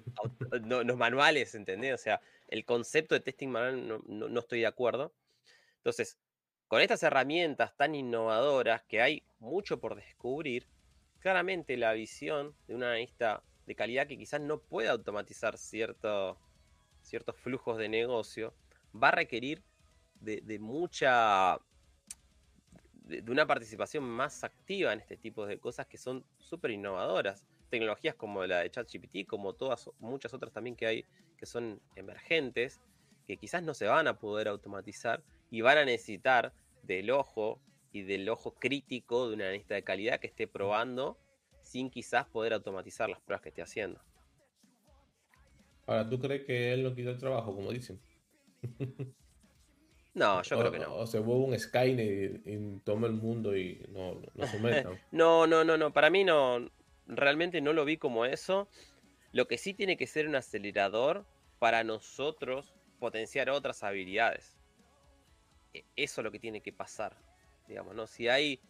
[0.62, 1.94] no, manuales, ¿entendés?
[1.94, 5.14] O sea, el concepto de testing manual no estoy de acuerdo.
[5.80, 6.18] Entonces,
[6.68, 10.66] con estas herramientas tan innovadoras que hay mucho por descubrir,
[11.20, 16.36] claramente la visión de un analista de calidad que quizás no pueda automatizar ciertos
[17.36, 18.54] flujos de negocio
[18.94, 19.62] va a requerir
[20.20, 21.58] de, mucha
[23.04, 27.46] de, una participación más activa en este tipo de cosas que son súper innovadoras.
[27.70, 31.06] Tecnologías como la de ChatGPT, como todas muchas otras también que hay
[31.38, 32.80] que son emergentes,
[33.26, 37.60] que quizás no se van a poder automatizar y van a necesitar del ojo
[37.92, 41.18] y del ojo crítico de una analista de calidad que esté probando
[41.62, 44.00] sin quizás poder automatizar las pruebas que esté haciendo.
[45.86, 48.00] Ahora, ¿tú crees que él no quita el trabajo, como dicen?
[50.12, 50.96] No, yo creo que no.
[50.96, 54.90] O se vuelve un Skynet y, toma el mundo y no, no someta.
[55.12, 55.92] no, no, no, no.
[55.92, 56.68] Para mí no.
[57.06, 58.68] Realmente no lo vi como eso.
[59.32, 61.26] Lo que sí tiene que ser un acelerador
[61.60, 64.59] para nosotros potenciar otras habilidades.
[65.72, 67.16] E, eso es lo que tiene que pasar,
[67.68, 68.06] digamos, ¿no?
[68.06, 68.60] Si hay,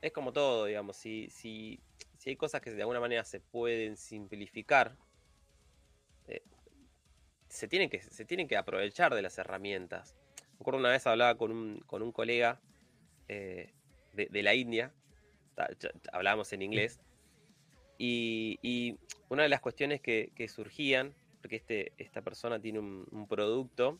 [0.00, 1.80] es como todo, digamos, si, si,
[2.18, 4.96] si hay cosas que de alguna manera se pueden simplificar,
[6.28, 6.42] eh,
[7.48, 10.16] se, tienen que, se tienen que aprovechar de las herramientas.
[10.52, 12.60] Me acuerdo una vez hablaba con un, con un colega
[13.28, 13.72] eh,
[14.12, 14.92] de, la India,
[16.12, 17.00] hablábamos en inglés,
[17.98, 23.98] y, una de las cuestiones que, surgían, porque este, esta persona tiene un, producto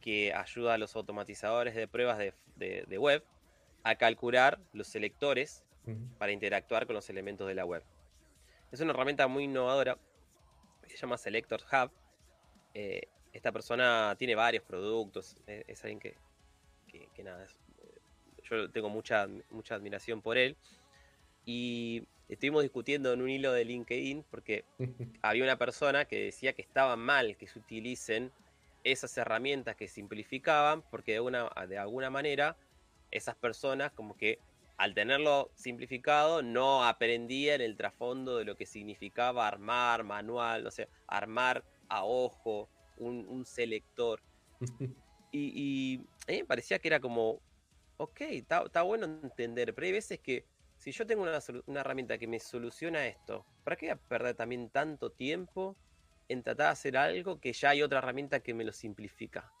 [0.00, 2.18] que ayuda a los automatizadores de pruebas
[2.56, 3.24] de, web
[3.82, 5.64] a calcular los selectores
[6.18, 7.82] para interactuar con los elementos de la web.
[8.70, 9.98] Es una herramienta muy innovadora,
[10.86, 11.90] se llama Selector Hub.
[12.74, 16.16] Eh, esta persona tiene varios productos, es, alguien que,
[17.14, 17.46] que, nada,
[18.42, 20.56] yo tengo mucha, mucha admiración por él.
[21.44, 24.64] Y estuvimos discutiendo en un hilo de LinkedIn porque
[25.22, 28.32] había una persona que decía que estaba mal que se utilicen
[28.84, 32.56] esas herramientas que simplificaban porque de, una, de alguna manera
[33.10, 34.38] esas personas como que
[34.76, 40.88] al tenerlo simplificado no aprendían el trasfondo de lo que significaba armar manual, no sé,
[41.06, 44.20] armar a ojo un, selector.
[45.32, 47.40] Y, y, a mí me parecía que era como,
[47.98, 50.44] ok, está bueno entender, pero hay veces que
[50.80, 55.76] si yo tengo una, herramienta que me soluciona esto, ¿para qué perder también tanto tiempo
[56.30, 59.52] en tratar de hacer algo que ya hay otra herramienta que me lo simplifica?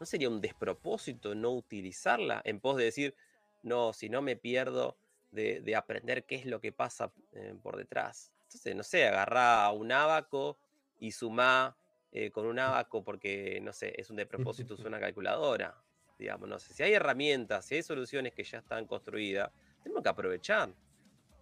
[0.00, 3.14] ¿No sería un despropósito no utilizarla en pos de decir,
[3.62, 4.96] no, si no me pierdo
[5.30, 8.32] de, aprender qué es lo que pasa eh, por detrás?
[8.44, 10.58] Entonces, no sé, agarrá un abaco
[10.98, 11.76] y sumá
[12.12, 15.74] eh, con un abaco porque, no sé, es un despropósito, es una calculadora.
[16.18, 19.50] Digamos, no sé, si hay herramientas, si hay soluciones que ya están construidas,
[19.82, 20.70] tenemos que aprovechar.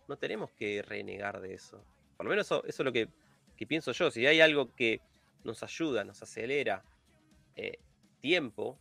[0.08, 1.84] No tenemos que renegar de eso.
[2.16, 3.08] Por lo menos eso, es lo que,
[3.66, 4.10] pienso yo.
[4.10, 5.00] Si hay algo que
[5.44, 6.82] nos ayuda, nos acelera
[7.56, 7.78] eh,
[8.20, 8.78] tiempo,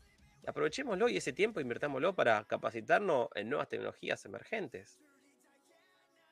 [0.47, 4.99] aprovechémoslo y ese tiempo invertámoslo para capacitarnos en nuevas tecnologías emergentes.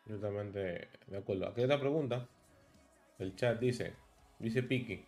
[0.08, 1.48] Totalmente de acuerdo.
[1.48, 2.28] Aquí hay otra pregunta.
[3.20, 3.94] El chat dice,
[4.40, 5.06] dice Piki,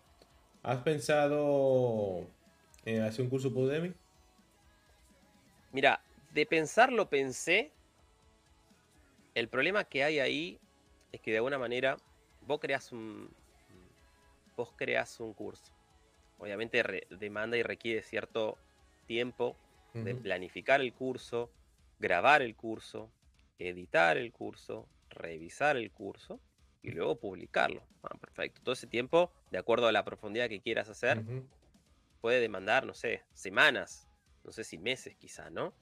[0.62, 2.28] ¿has pensado
[2.86, 3.94] en hacer un curso por Udemy?
[5.72, 6.00] Mira,
[6.34, 7.72] de pensarlo pensé,
[9.34, 10.60] el problema que hay ahí
[11.12, 11.98] es que de alguna manera
[12.46, 13.30] vos creas un,
[14.56, 15.74] vos creas un curso.
[16.38, 18.58] Obviamente demanda y requiere cierto
[19.06, 19.56] tiempo
[19.94, 21.52] de planificar el curso,
[22.00, 23.12] grabar el curso,
[23.60, 26.40] editar el curso, revisar el curso
[26.82, 27.84] y luego publicarlo.
[28.02, 28.62] Ah, perfecto.
[28.64, 31.24] Todo ese tiempo, de acuerdo a la profundidad que quieras hacer,
[32.22, 34.10] puede demandar, no sé, semanas,
[34.44, 35.74] no sé si meses quizá, ¿no?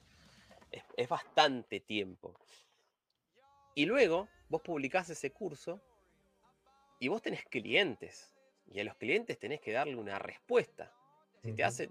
[0.96, 2.34] es bastante tiempo.
[3.74, 5.82] Y luego vos publicás ese curso
[7.02, 8.32] y vos tenés clientes.
[8.70, 10.94] Y a los clientes tenés que darle una respuesta.
[11.42, 11.90] Si te hace,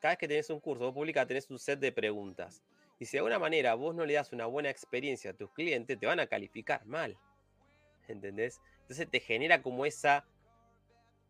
[0.00, 2.62] cada vez que tenés un curso, vos publicás, tenés un set de preguntas.
[2.98, 5.98] Y si de alguna manera vos no le das una buena experiencia a tus clientes,
[5.98, 7.16] te van a calificar mal.
[8.06, 8.60] ¿Entendés?
[8.82, 10.26] Entonces te genera como esa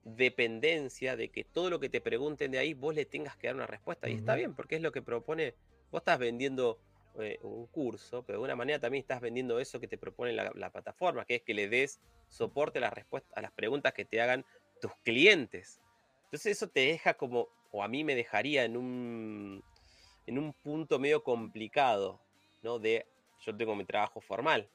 [0.02, 3.54] dependencia de que todo lo que te pregunten de ahí vos le tengas que dar
[3.54, 4.08] una respuesta.
[4.08, 5.54] Y está bien, porque es lo que propone.
[5.92, 6.80] Vos estás vendiendo
[7.18, 10.70] eh, un curso, pero de alguna manera también estás vendiendo eso que te propone la,
[10.70, 14.20] plataforma, que es que le des soporte a las, respuestas, a las preguntas que te
[14.20, 14.44] hagan
[14.80, 15.80] tus clientes.
[16.24, 19.64] Entonces eso te deja como, o a mí me dejaría en un,
[20.26, 22.20] en un punto medio complicado,
[22.62, 22.78] ¿no?
[22.78, 23.06] De,
[23.40, 24.68] yo tengo mi trabajo formal.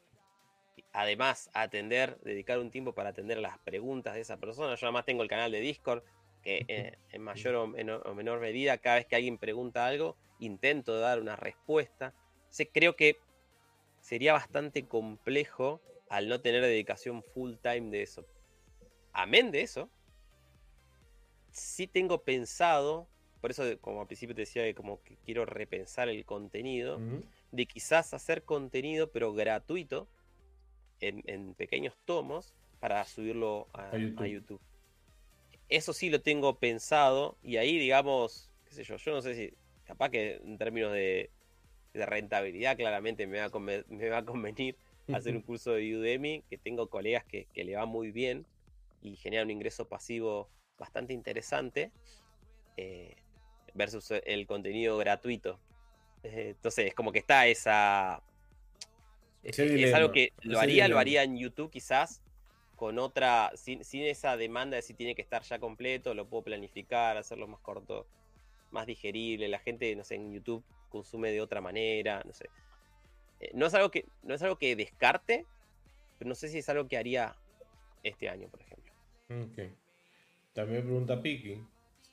[0.92, 4.76] Además, atender, dedicar un tiempo para atender las preguntas de esa persona.
[4.76, 6.04] Yo además tengo el canal de Discord,
[6.44, 11.22] que eh, en mayor o menor medida, cada vez que alguien pregunta algo, intento dar
[11.22, 12.14] una respuesta
[12.72, 13.18] creo que
[14.02, 18.26] sería bastante complejo al no tener dedicación full time de eso.
[19.14, 19.90] Amén de eso,
[21.56, 23.08] sí tengo pensado,
[23.42, 27.00] por eso como al principio te decía que como que quiero repensar el contenido,
[27.52, 30.08] de quizás hacer contenido pero gratuito
[31.00, 34.62] en, pequeños tomos para subirlo a, YouTube.
[35.70, 39.54] Eso sí lo tengo pensado y ahí digamos, qué sé yo, yo no sé si
[39.86, 41.32] capaz que en términos de
[41.96, 44.78] de rentabilidad, claramente me va a, me va a convenir
[45.14, 48.46] hacer un curso de Udemy, que tengo colegas que, le va muy bien
[49.02, 51.92] y genera un ingreso pasivo bastante interesante,
[52.78, 53.16] eh,
[53.74, 55.60] versus el contenido gratuito.
[56.24, 58.24] Eh, entonces, es como que está esa...
[59.44, 62.24] es algo que lo haría, lo haría en YouTube quizás,
[62.76, 67.16] con otra, sin, esa demanda de si tiene que estar ya completo, lo puedo planificar,
[67.16, 68.08] hacerlo más corto,
[68.72, 69.48] más digerible.
[69.48, 72.50] La gente, no sé, en YouTube consume de otra manera, no sé.
[73.40, 75.46] Eh, no, es algo que, no es algo que descarte,
[76.18, 77.36] pero no sé si es algo que haría
[78.04, 78.94] este año, por ejemplo.
[79.30, 79.72] Ok.
[80.54, 81.62] También pregunta Piki,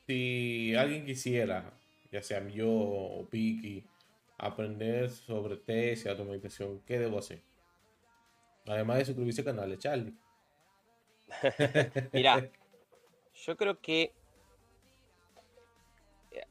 [0.07, 1.73] si alguien quisiera,
[2.11, 3.85] ya sea yo o Piki,
[4.39, 7.41] aprender sobre test y automatización, ¿qué debo hacer?
[8.66, 10.14] Además de suscribirse al canal de Charlie.
[12.12, 12.51] Mira,
[13.35, 14.12] yo creo que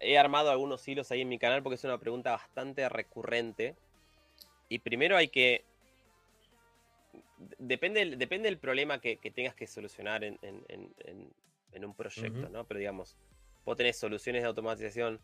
[0.01, 3.75] he armado algunos hilos ahí en mi canal porque es una pregunta bastante recurrente.
[4.67, 5.63] Y primero hay que.
[7.57, 10.37] Depende, depende del problema que, tengas que solucionar en,
[11.83, 12.65] un proyecto, ¿no?
[12.65, 13.17] Pero digamos,
[13.65, 15.19] vos tenés soluciones de automatización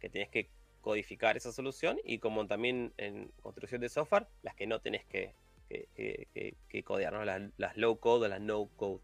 [0.00, 0.48] que tenés que
[0.80, 5.34] codificar esa solución y como también en construcción de software, las que no tenés que,
[5.68, 7.24] que, codear, ¿no?
[7.24, 9.00] Las, low code o las no code.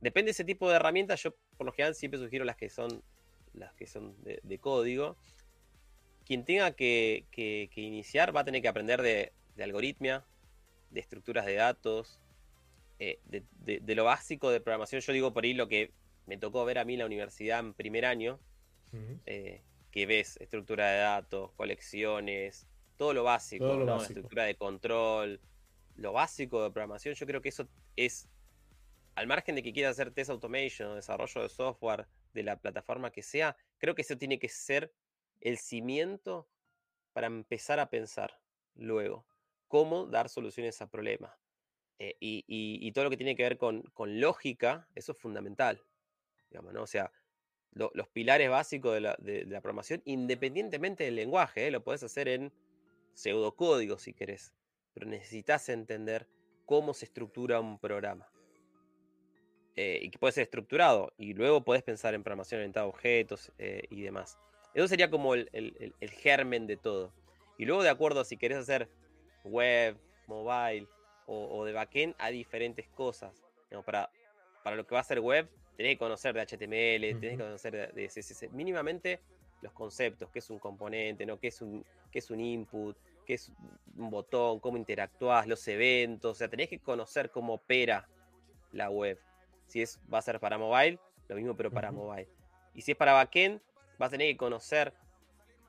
[0.00, 3.02] Depende de ese tipo de herramientas, yo por lo general siempre sugiero las que son
[3.56, 5.16] las que son de, código.
[6.24, 7.24] Quien tenga que,
[7.74, 9.32] iniciar va a tener que aprender de,
[9.62, 10.24] algoritmia,
[10.90, 12.20] de estructuras de datos,
[12.98, 15.00] eh, de, lo básico de programación.
[15.00, 15.90] Yo digo por ahí lo que
[16.26, 18.38] me tocó ver a mí en la universidad en primer año,
[19.26, 25.40] eh, que ves estructura de datos, colecciones, todo lo básico, estructura de control,
[25.96, 27.14] lo básico de programación.
[27.14, 28.28] Yo creo que eso es,
[29.14, 32.06] al margen de que quieras hacer test automation, desarrollo de software,
[32.36, 34.92] de la plataforma que sea, creo que eso tiene que ser
[35.40, 36.48] el cimiento
[37.12, 38.38] para empezar a pensar
[38.74, 39.26] luego
[39.68, 41.32] cómo dar soluciones a problemas.
[41.98, 43.82] Eh, y, todo lo que tiene que ver con,
[44.20, 45.82] lógica, eso es fundamental.
[46.50, 46.82] Digamos, ¿no?
[46.82, 47.10] O sea,
[47.72, 51.70] los pilares básicos de la, programación, independientemente del lenguaje, ¿eh?
[51.70, 52.52] lo puedes hacer en
[53.14, 54.54] pseudocódigo si querés,
[54.92, 56.28] pero necesitas entender
[56.64, 58.30] cómo se estructura un programa.
[59.76, 63.52] Eh, y que puede ser estructurado, y luego puedes pensar en programación orientada a objetos
[63.58, 64.38] eh, y demás.
[64.72, 67.12] Eso sería como el, germen de todo.
[67.58, 68.88] Y luego, de acuerdo a si querés hacer
[69.44, 69.96] web,
[70.26, 70.86] mobile
[71.26, 73.42] o, de backend, a diferentes cosas.
[73.84, 74.10] para,
[74.62, 77.94] para lo que va a ser web, tenés que conocer de HTML, tenés que conocer
[77.94, 79.20] de, CSS, mínimamente
[79.62, 81.38] los conceptos, qué es un componente, ¿no?
[81.38, 82.96] qué, es un, qué es un input,
[83.26, 83.52] qué es
[83.96, 88.08] un botón, cómo interactúas, los eventos, o sea, tenés que conocer cómo opera
[88.72, 89.18] la web.
[89.66, 90.98] Si es, va a ser para mobile,
[91.28, 92.28] lo mismo pero para mobile.
[92.74, 93.60] Y si es para backend,
[93.98, 94.92] vas a tener que conocer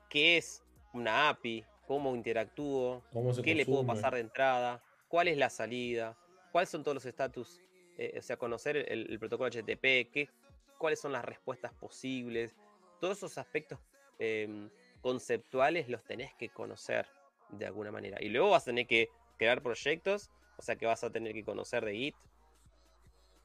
[0.08, 3.02] qué es una API, cómo interactúo,
[3.42, 6.16] qué le puedo pasar de entrada, cuál es la salida,
[6.52, 7.60] cuáles son todos los estatus,
[7.96, 10.28] eh, o sea, conocer el, protocolo HTTP, qué,
[10.76, 12.54] cuáles son las respuestas posibles,
[13.00, 13.78] todos esos aspectos
[14.18, 14.70] em,
[15.00, 17.06] conceptuales los tenés que conocer
[17.50, 18.18] de alguna manera.
[18.20, 21.44] Y luego vas a tener que crear proyectos, o sea que vas a tener que
[21.44, 22.16] conocer de Git,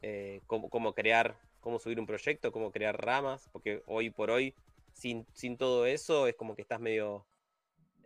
[0.04, 4.54] eh, cómo, crear, cómo subir un proyecto, cómo crear ramas, porque hoy por hoy,
[4.92, 7.26] sin, sin todo eso, es como que estás medio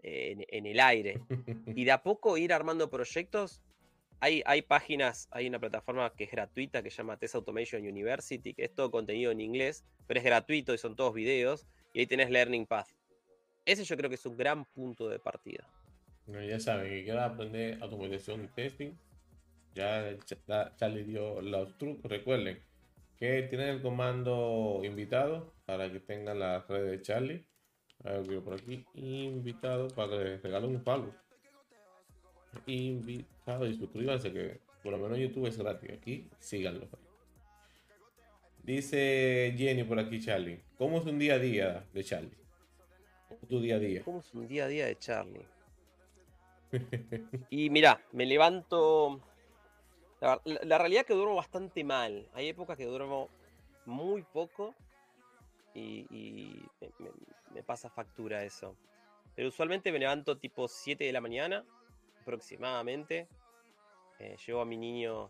[0.03, 1.19] eh, en, el aire.
[1.75, 3.61] Y de a poco ir armando proyectos.
[4.19, 8.53] Hay, hay páginas, hay una plataforma que es gratuita que se llama Test Automation University,
[8.53, 12.07] que es todo contenido en inglés, pero es gratuito y son todos videos, y ahí
[12.07, 12.89] tenés Learning Path.
[13.65, 15.67] Ese yo creo que es un gran punto de partida.
[16.27, 18.93] ya saben, que quiera aprender automatización y testing,
[19.77, 20.17] ya
[20.75, 22.09] Charlie dio los trucos.
[22.09, 22.59] Recuerden
[23.17, 27.45] que tienen el comando invitado para que tengan la red de Charlie.
[28.03, 28.85] A ver, por aquí.
[28.95, 31.13] Invitado para que les regalen un palo.
[32.65, 35.91] Invitado y suscríbanse que por lo menos YouTube es gratis.
[35.91, 36.87] Aquí síganlo.
[38.63, 40.59] Dice Jenny por aquí, Charlie.
[40.77, 42.37] ¿Cómo es un día a día de Charlie?
[43.47, 44.01] tu día a día?
[44.03, 45.45] ¿Cómo es un día a día de Charlie?
[47.49, 49.21] y mira, me levanto
[50.19, 52.27] la, realidad es que duermo bastante mal.
[52.33, 53.29] Hay épocas que duermo
[53.85, 54.73] muy poco
[55.73, 56.65] y,
[57.53, 58.75] me, pasa factura eso.
[59.35, 61.63] Pero usualmente me levanto tipo 7 de la mañana
[62.21, 63.27] aproximadamente.
[64.19, 65.29] Eh, llevo a mi niño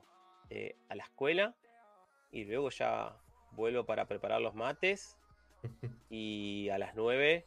[0.50, 1.54] eh, a la escuela
[2.32, 3.18] y luego ya
[3.52, 5.18] vuelvo para preparar los mates.
[6.10, 7.46] Y a las 9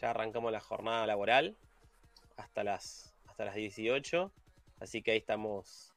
[0.00, 1.56] ya arrancamos la jornada laboral
[2.36, 4.32] hasta las, hasta las 18.
[4.80, 5.93] Así que ahí estamos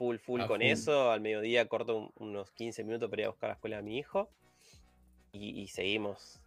[0.00, 1.10] full, full con eso.
[1.10, 3.98] Al mediodía corto unos 15 minutos para ir a buscar a la escuela a mi
[3.98, 4.30] hijo.
[5.32, 6.40] Y, seguimos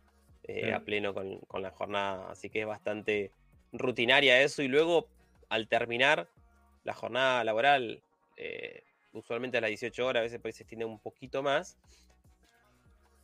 [0.44, 2.32] eh, a pleno con, la jornada.
[2.32, 3.32] Así que es bastante
[3.72, 4.64] rutinaria eso.
[4.64, 5.08] Y luego,
[5.50, 6.28] al terminar
[6.84, 8.02] la jornada laboral,
[8.38, 8.82] eh,
[9.14, 11.78] usualmente a las 18 horas, a veces se extiende un poquito más.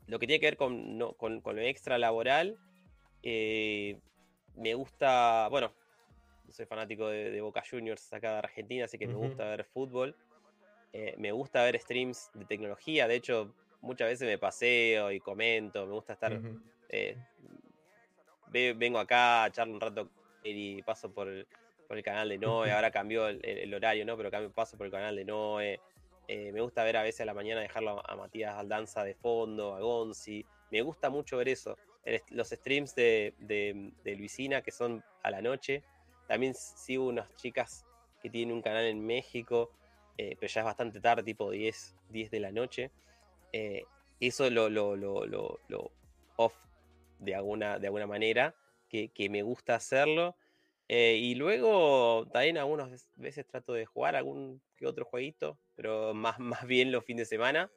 [0.06, 2.56] Lo que tiene que ver con, con, lo extra laboral,
[3.24, 3.98] eh,
[4.56, 5.74] me gusta, bueno,
[6.52, 10.16] soy fanático de, Boca Juniors acá de Argentina, así que me gusta ver fútbol.
[10.92, 15.86] Eh, me gusta ver streams de tecnología, de hecho, muchas veces me paseo y comento,
[15.86, 16.40] me gusta estar...
[16.90, 17.16] Eh,
[18.52, 20.10] vengo acá a charlar un rato
[20.44, 21.46] y paso por el,
[22.04, 24.18] canal de Noé, ahora cambió el, horario, ¿no?
[24.18, 25.80] Pero paso por el canal de Noé.
[26.28, 29.74] Eh, me gusta ver a veces a la mañana dejarlo a Matías Aldanza de fondo,
[29.76, 30.46] a Gonzi.
[30.72, 31.76] Me gusta mucho ver eso.
[32.30, 35.84] los streams de, de, Luisina que son a la noche.
[36.30, 37.88] También sigo unas chicas
[38.22, 39.72] que tienen un canal en México,
[40.16, 42.92] eh, pero ya es bastante tarde, tipo 10, 10 de la noche.
[43.52, 43.84] Eh,
[44.20, 45.92] eso lo, lo, lo, lo,
[46.36, 46.54] off
[47.18, 48.54] de alguna, de alguna manera,
[48.90, 50.36] que, que me gusta hacerlo.
[50.88, 56.38] Eh, y luego también algunas veces trato de jugar algún que otro jueguito, pero más,
[56.40, 57.72] más bien los fines de semana.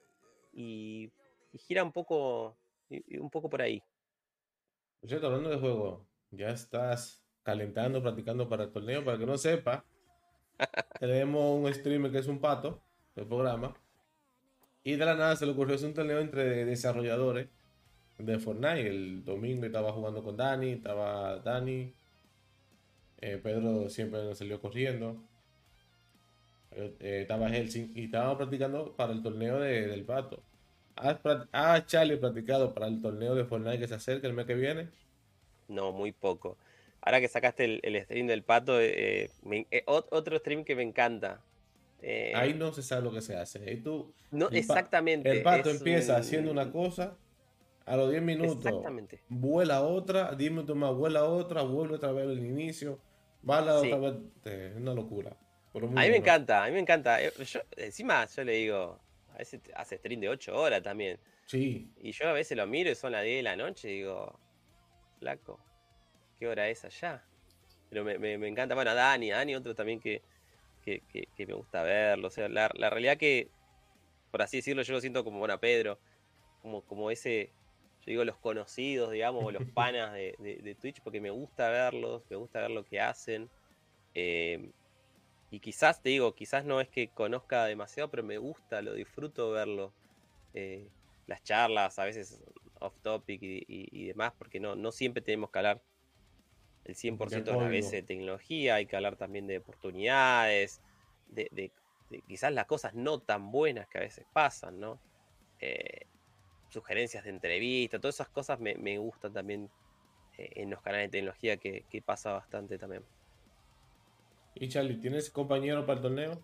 [0.53, 1.11] Y,
[1.55, 2.59] gira un poco,
[2.91, 3.83] un poco por ahí.
[5.01, 9.05] Por cierto, hablando de juego, ya estás calentando, practicando para el torneo.
[9.05, 9.85] Para que no sepa,
[11.01, 12.81] tenemos un streamer que es un pato
[13.15, 13.75] del programa.
[14.85, 17.49] Y de la nada se le ocurrió un torneo entre desarrolladores
[18.19, 18.87] de Fortnite.
[18.87, 21.95] El domingo estaba jugando con Dani, estaba Dani,
[23.23, 25.17] eh, Pedro siempre salió corriendo.
[26.73, 30.43] Eh, estaba Helsing y estábamos practicando para el torneo del pato.
[30.97, 34.89] ¿Has, Charlie practicado para el torneo de Fortnite que se acerca el mes que viene?
[35.69, 36.59] No, muy poco.
[37.03, 39.29] Ahora que sacaste el, stream del pato, eh,
[39.87, 41.41] otro stream que me encanta.
[42.35, 43.77] Ahí no se sabe lo que se hace.
[43.77, 45.31] tú, no, exactamente.
[45.31, 47.17] el pato empieza haciendo una cosa,
[47.85, 48.65] a los 10 minutos
[49.29, 53.01] vuela otra, 10 minutos más vuela otra, vuelve otra vez al inicio
[54.45, 55.37] es una locura.
[55.75, 57.23] a mí me encanta, a mí me encanta.
[57.23, 57.33] Eh,
[57.77, 59.01] encima yo le digo,
[59.35, 61.19] a veces hace stream de 8 horas también.
[61.47, 61.91] Sí.
[61.99, 64.39] Y yo a veces lo miro y son las 10 de la noche y digo,
[65.19, 65.59] flaco,
[66.43, 67.23] ¿qué hora es allá?
[67.89, 70.23] Pero me, encanta, bueno, a Dani, a Dani otro también que,
[70.85, 72.27] que, me gusta verlo.
[72.27, 73.49] O sea, la, realidad que,
[74.33, 76.01] por así decirlo, yo lo siento como, bueno, Pedro,
[76.61, 77.53] como, como ese
[78.01, 82.35] yo digo los conocidos, digamos, o los panas de, Twitch, porque me gusta verlos, me
[82.35, 83.49] gusta ver lo que hacen.
[84.17, 84.69] Eh,
[85.53, 89.53] y quizás, te digo, quizás no es que conozca demasiado, pero me gusta, lo disfruto
[89.53, 89.93] verlo.
[90.55, 90.89] Eh,
[91.29, 92.43] las charlas, a veces
[92.81, 95.81] off topic y, demás, porque no, no siempre tenemos que hablar
[96.85, 100.81] el 100% de, la vez de tecnología, hay que hablar también de oportunidades,
[101.29, 101.71] de,
[102.27, 104.99] quizás las cosas no tan buenas que a veces pasan, ¿no?
[105.61, 106.07] Eh,
[106.69, 109.71] sugerencias de entrevista, todas esas cosas me, gustan también
[110.39, 113.05] eh, en los canales de tecnología que, pasa bastante también.
[114.55, 116.41] ¿Y Charlie, tienes compañero para el torneo?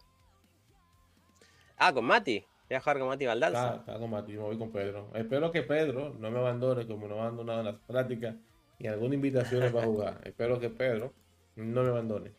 [1.77, 2.45] Ah, con Mati.
[2.69, 3.77] Voy a jugar con Mati Valdanza.
[3.77, 5.11] Está, con Mati, me voy con Pedro.
[5.15, 8.35] Espero que Pedro no me abandone como no abandonado en las prácticas
[8.79, 10.21] y alguna invitación para jugar.
[10.25, 11.13] Espero que Pedro
[11.57, 12.33] no me abandone.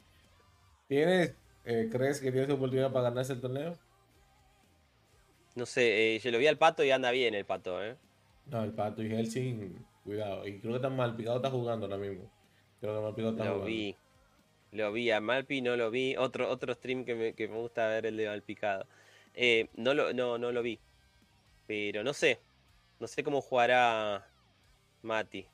[0.87, 1.35] ¿Tienes,
[1.65, 3.77] eh, crees que tienes oportunidad para ganarse el torneo?
[5.55, 7.97] No sé, eh, yo lo vi al pato y anda bien el pato, ¿eh?
[8.45, 10.47] No, el pato y Helsing, cuidado.
[10.47, 12.31] Y creo que está mal picado, está jugando ahora mismo.
[12.79, 13.95] Creo que mal picado está lo vi.
[14.71, 16.15] Lo vi, a Malpi no lo vi.
[16.15, 18.85] Otro, otro stream que me, gusta ver el de Malpicado.
[19.33, 20.79] Eh, no, lo, no, no lo vi.
[21.67, 22.39] Pero no sé.
[22.99, 24.27] No sé cómo jugará
[25.01, 25.47] Mati.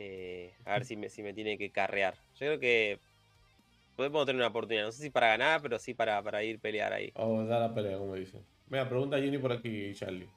[0.00, 2.14] Eh, a ver si me, si me tiene que carrear.
[2.34, 3.00] Yo creo que
[3.96, 4.84] podemos tener una oportunidad.
[4.84, 7.10] No sé si para ganar, pero sí para, para ir pelear ahí.
[7.16, 8.46] O dar la pelea, como dicen.
[8.68, 10.30] Mira, pregunta Jenny por aquí, Charlie.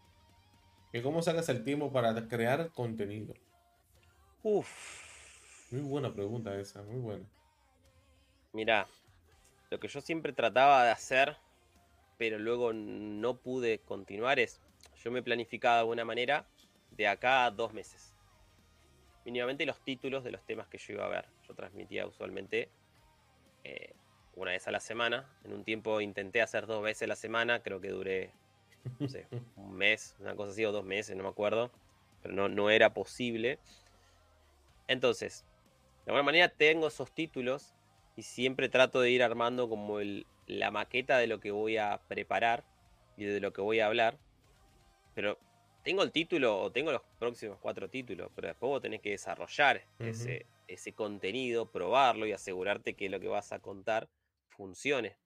[0.91, 3.35] ¿Que ¿Cómo sacas el tiempo para crear contenido?
[4.41, 5.71] Uf.
[5.71, 7.25] Muy buena pregunta esa, muy buena.
[8.53, 8.87] Mira,
[9.69, 11.37] lo que yo siempre trataba de hacer,
[12.17, 14.59] pero luego no pude continuar es,
[15.03, 16.47] yo me planificaba de alguna manera
[16.89, 18.10] de acá a dos meses.
[19.25, 21.25] Mínimamente los títulos de los temas que yo iba a ver.
[21.47, 22.69] Yo transmitía usualmente
[23.63, 23.93] eh,
[24.35, 25.29] una vez a la semana.
[25.43, 28.31] En un tiempo intenté hacer dos veces a la semana, creo que duré,
[28.99, 31.71] no sé, un mes, una cosa así, o dos meses, no me acuerdo.
[32.21, 33.59] Pero no, no era posible.
[34.87, 35.45] Entonces,
[36.05, 37.75] de alguna manera tengo esos títulos
[38.15, 42.01] y siempre trato de ir armando como el, la maqueta de lo que voy a
[42.07, 42.63] preparar
[43.17, 44.17] y de lo que voy a hablar.
[45.15, 45.37] Pero
[45.83, 49.83] tengo el título o tengo los próximos cuatro títulos, pero después vos tenés que desarrollar
[49.99, 54.09] ese, ese contenido, probarlo y asegurarte que lo que vas a contar
[54.49, 55.17] funcione.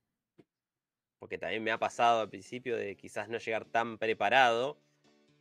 [1.19, 4.77] Porque también me ha pasado al principio de quizás no llegar tan preparado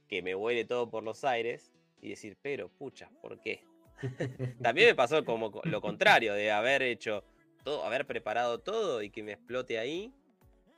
[0.08, 3.64] que me huele todo por los aires y decir, pero pucha, ¿por qué?
[4.62, 7.24] también me pasó como lo contrario, de haber hecho
[7.62, 10.12] todo, haber preparado todo y que me explote ahí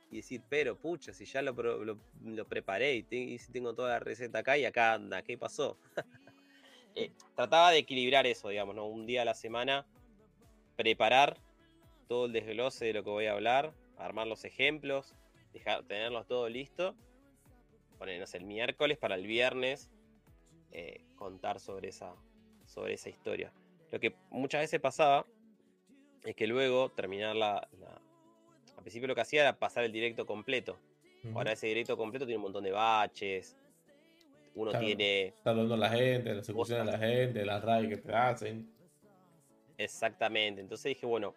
[0.09, 4.39] y decir, pero pucha, si ya lo, lo, preparé y, si tengo toda la receta
[4.39, 5.77] acá y acá anda, ¿qué pasó?
[6.99, 8.87] Eh, trataba de equilibrar eso, digamos, ¿no?
[8.87, 9.85] Un día a la semana,
[10.75, 11.37] preparar
[12.07, 15.13] todo el desglose de lo que voy a hablar, armar los ejemplos,
[15.53, 16.95] dejar, tenerlos todo listo.
[17.99, 19.91] Ponernos el miércoles para el viernes
[20.71, 22.15] eh, contar sobre esa,
[22.65, 23.51] sobre esa historia.
[23.91, 25.25] Lo que muchas veces pasaba
[26.23, 27.67] es que luego terminar la,
[28.87, 30.79] principio lo que hacía era pasar el directo completo.
[31.35, 33.57] Ahora ese directo completo tiene un montón de baches.
[34.55, 35.33] Uno tiene.
[35.43, 38.71] Saludando a la gente, la ejecución de la gente, las rayas que te hacen.
[39.77, 40.61] Exactamente.
[40.61, 41.35] Entonces dije, bueno,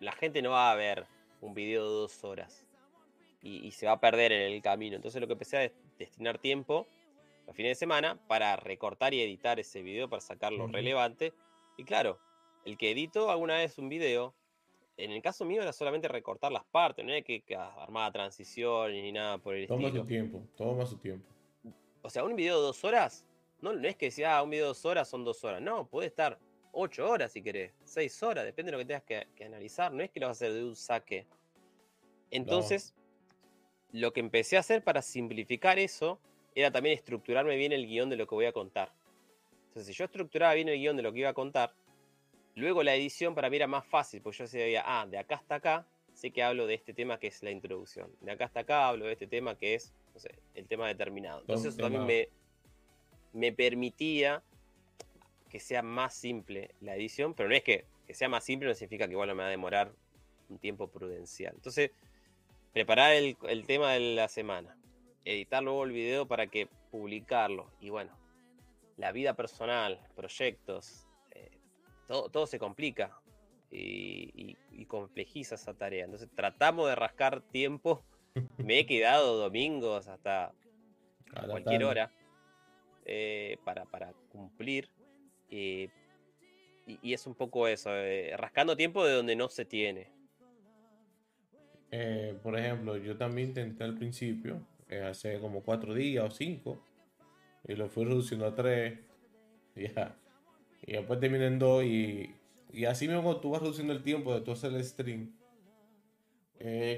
[0.00, 1.04] la gente no va a ver
[1.42, 2.66] un video de dos horas
[3.42, 4.96] y, se va a perder en el camino.
[4.96, 6.86] Entonces lo que empecé a destinar tiempo
[7.46, 11.34] los fines de semana para recortar y editar ese video, para sacar lo relevante.
[11.76, 12.18] Y claro,
[12.64, 14.34] el que edito alguna vez un video,
[14.96, 18.92] en el caso mío era solamente recortar las partes, no era que, armar la transición
[18.92, 20.02] ni nada por el toma estilo.
[20.02, 21.26] Toma su tiempo, toma su tiempo.
[22.02, 23.24] O sea, un video de dos horas,
[23.60, 25.86] no, no es que sea ah, un video de dos horas son dos horas, no,
[25.86, 26.38] puede estar
[26.72, 30.10] ocho horas si querés, seis horas, depende de lo que tengas que, analizar, no es
[30.10, 31.26] que lo vas a hacer de un saque.
[32.30, 32.94] Entonces,
[33.92, 36.18] lo que empecé a hacer para simplificar eso
[36.54, 38.92] era también estructurarme bien el guion de lo que voy a contar.
[39.68, 41.74] Entonces, si yo estructuraba bien el guion de lo que iba a contar,
[42.54, 45.56] luego la edición para mí era más fácil, porque yo sabía, ah, de acá hasta
[45.56, 48.10] acá, sé que hablo de este tema que es la introducción.
[48.20, 51.40] De acá hasta acá hablo de este tema que es, no sé, el tema determinado.
[51.40, 52.28] Entonces, eso también me,
[53.32, 54.42] me permitía
[55.48, 58.74] que sea más simple la edición, pero no es que, que sea más simple, no
[58.74, 59.92] significa que igual no me va a demorar
[60.48, 61.54] un tiempo prudencial.
[61.54, 61.90] Entonces,
[62.72, 64.76] preparar el, tema de la semana,
[65.24, 67.70] editar luego el video para que publicarlo.
[67.80, 68.16] Y bueno,
[68.96, 71.06] la vida personal, proyectos,
[72.12, 73.18] eh, todo, se complica
[73.70, 74.56] y,
[74.86, 76.04] complejiza esa tarea.
[76.04, 78.04] Entonces tratamos de rascar tiempo.
[78.58, 80.52] Me he quedado domingos hasta
[81.46, 82.12] cualquier hora
[83.06, 84.90] eh, para, para, cumplir.
[85.50, 85.88] Eh,
[86.86, 87.90] y, es un poco eso,
[88.36, 90.10] rascando tiempo de donde no se tiene.
[91.94, 96.82] Eh, por ejemplo, yo también intenté al principio, eh, hace como cuatro días o cinco,
[97.68, 98.98] y lo fui reduciendo a tres,
[99.76, 100.16] ya.
[100.82, 102.34] Y después terminé en dos, y,
[102.72, 105.32] y así mismo tú vas reduciendo el tiempo de todo el stream,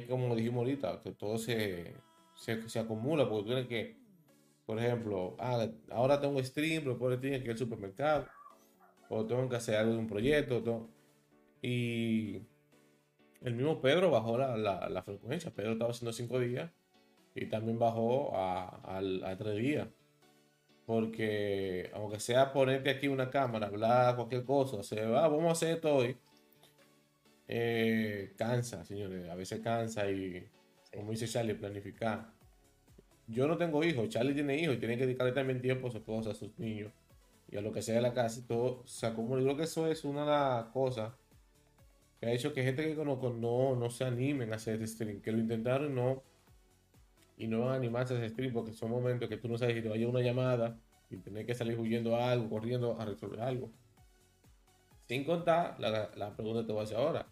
[0.09, 1.95] como dijimos ahorita, que todo se,
[2.35, 3.97] se, acumula, porque tienes que,
[4.67, 8.27] por ejemplo, ah, ahora tengo stream, pero por que ir al supermercado,
[9.09, 10.89] o tengo que hacer algo de un proyecto,
[11.63, 12.43] y
[13.45, 15.51] el mismo Pedro bajó la, frecuencia.
[15.51, 16.71] Pedro estaba haciendo 5 días
[17.35, 19.89] y también bajó a, a, 3 días.
[20.87, 25.77] Porque aunque sea ponerte aquí una cámara, hablar cualquier cosa, se va, vamos a hacer
[25.77, 26.17] esto hoy.
[27.49, 29.29] Eh, cansa, señores.
[29.29, 30.47] A veces cansa y,
[30.95, 32.33] como dice Charlie, planificar.
[33.27, 36.03] Yo no tengo hijos, Charlie tiene hijos y tiene que dedicarle también tiempo a sus
[36.03, 36.93] cosas, a sus niños
[37.49, 39.41] y a lo que sea de la casa y todo se acumula.
[39.41, 41.13] Yo creo que eso es una de las cosas
[42.27, 45.33] ha hecho que gente que conozco no, no se animen a hacer este stream, que
[45.33, 46.23] lo intentaron y no,
[47.37, 49.89] y no animarse a hacer stream porque son momentos que tú no sabes si te
[49.89, 50.79] vaya una llamada
[51.11, 53.71] y tener que salir huyendo a algo, corriendo a resolver algo.
[55.07, 57.27] Sin contar la, pregunta que te voy a hacer ahora,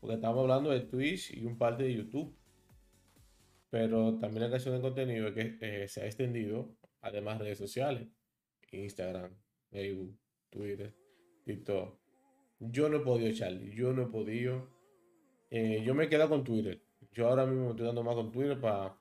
[0.00, 2.34] porque estamos hablando de Twitch y un par de YouTube.
[3.68, 8.08] Pero también la creación de contenido que eh, se ha extendido, además redes sociales,
[8.72, 9.32] Instagram,
[9.70, 10.94] Facebook, Twitter,
[11.44, 11.98] TikTok.
[12.58, 13.74] Yo no he podido, Charlie.
[13.74, 14.68] Yo no he podido.
[15.50, 16.82] Eh, yo me he quedado con Twitter.
[17.12, 18.99] Yo ahora mismo me estoy dando más con Twitter para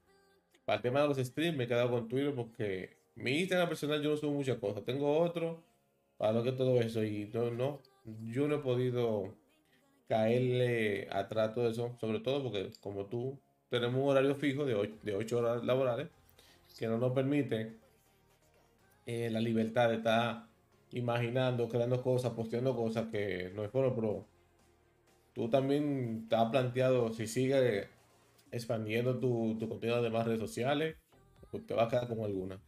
[0.75, 1.57] el tema de los streams.
[1.57, 4.83] Me he quedado con Twitter porque mi Instagram personal yo no subo muchas cosas.
[4.85, 5.63] Tengo otro
[6.17, 7.03] para lo que todo eso.
[7.03, 7.81] Y no, no,
[8.25, 9.35] yo no he podido
[10.07, 11.95] caerle atrás todo eso.
[11.99, 13.39] Sobre todo porque, como tú,
[13.69, 16.07] tenemos un horario fijo de 8, de horas laborales
[16.77, 17.77] que no nos permite
[19.05, 20.47] eh, la libertad de estar
[20.91, 24.25] imaginando, creando cosas, posteando cosas que no es bueno, pero
[25.33, 27.87] tú también te has planteado si sigue
[28.51, 30.97] expandiendo tu, tu contenido de más redes sociales,
[31.51, 32.59] pues te va a quedar como alguna.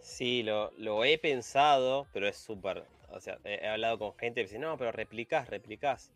[0.00, 2.84] Sí, lo, lo he pensado, pero es súper.
[3.10, 6.12] O sea, he, hablado con gente que dice, no, pero replicás, replicás.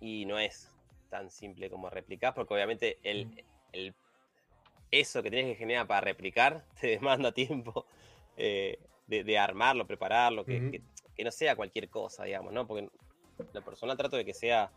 [0.00, 0.70] Y no es
[1.10, 3.94] tan simple como replicás, porque obviamente el, el
[4.90, 7.86] eso que tienes que generar para replicar te demanda tiempo.
[8.40, 8.78] Eh,
[9.08, 10.80] de, armarlo, prepararlo, que,
[11.24, 12.68] no sea cualquier cosa, digamos, ¿no?
[12.68, 12.88] Porque
[13.52, 14.70] la persona trato de que sea,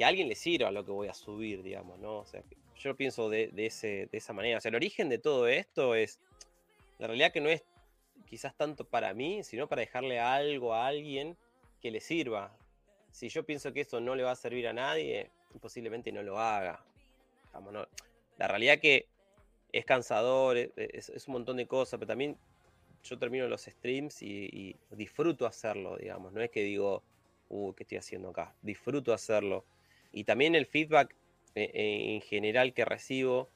[0.00, 2.20] que alguien le sirva lo que voy a subir, digamos, ¿no?
[2.20, 2.42] O sea,
[2.78, 4.56] yo pienso de, ese, de esa manera.
[4.56, 6.20] O sea, el origen de todo esto es,
[6.98, 7.62] la realidad que no es
[8.24, 11.36] quizás tanto para mí, sino para dejarle algo a alguien
[11.82, 12.56] que le sirva.
[13.10, 15.30] Si yo pienso que esto no le va a servir a nadie,
[15.60, 16.82] posiblemente no lo haga.
[18.38, 19.06] La realidad que
[19.70, 22.38] es cansador, es, es, un montón de cosas, pero también
[23.04, 26.32] yo termino los streams y, disfruto hacerlo, digamos.
[26.32, 27.02] No es que digo,
[27.50, 28.54] uh, ¿qué estoy haciendo acá?
[28.62, 29.66] Disfruto hacerlo.
[30.12, 31.14] Y también el feedback
[31.54, 33.48] eh, eh, en general que recibo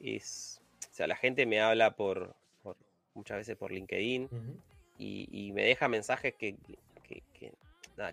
[0.00, 2.34] es, o sea, la gente me habla por,
[3.14, 4.28] muchas veces por LinkedIn
[4.98, 6.56] y, me deja mensajes que,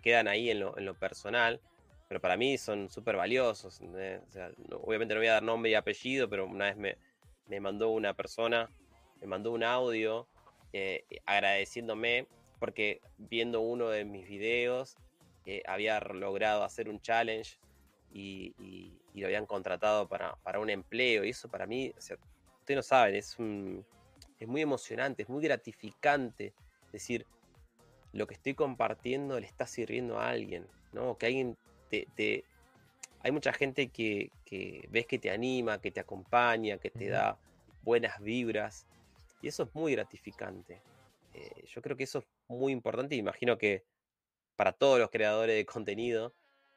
[0.01, 1.59] quedan ahí en lo, personal.
[2.07, 3.81] pero para mí son súper valiosos.
[4.81, 6.97] obviamente no voy a dar nombre y apellido, pero una vez me,
[7.47, 8.69] me mandó una persona,
[9.21, 10.27] me mandó un audio
[10.73, 12.27] eh, agradeciéndome
[12.59, 14.97] porque viendo uno de mis videos
[15.45, 17.57] eh, había logrado hacer un challenge
[18.15, 21.23] y, lo habían contratado para, un empleo.
[21.23, 22.17] Y eso para mí, o sea,
[22.59, 23.37] ustedes no saben, es,
[24.39, 26.53] es muy emocionante, es muy gratificante
[26.91, 27.25] decir,
[28.13, 31.17] lo que estoy compartiendo le está sirviendo a alguien, ¿no?
[31.17, 31.57] Que alguien
[31.89, 32.45] te...
[33.21, 34.29] Hay mucha gente que,
[34.89, 37.39] ves que te anima, que te acompaña, que te da
[37.81, 38.85] buenas vibras.
[39.41, 40.79] Y eso es muy gratificante.
[41.33, 43.83] Eh, yo creo que eso es muy importante y imagino que
[44.55, 46.33] para todos los creadores de contenido,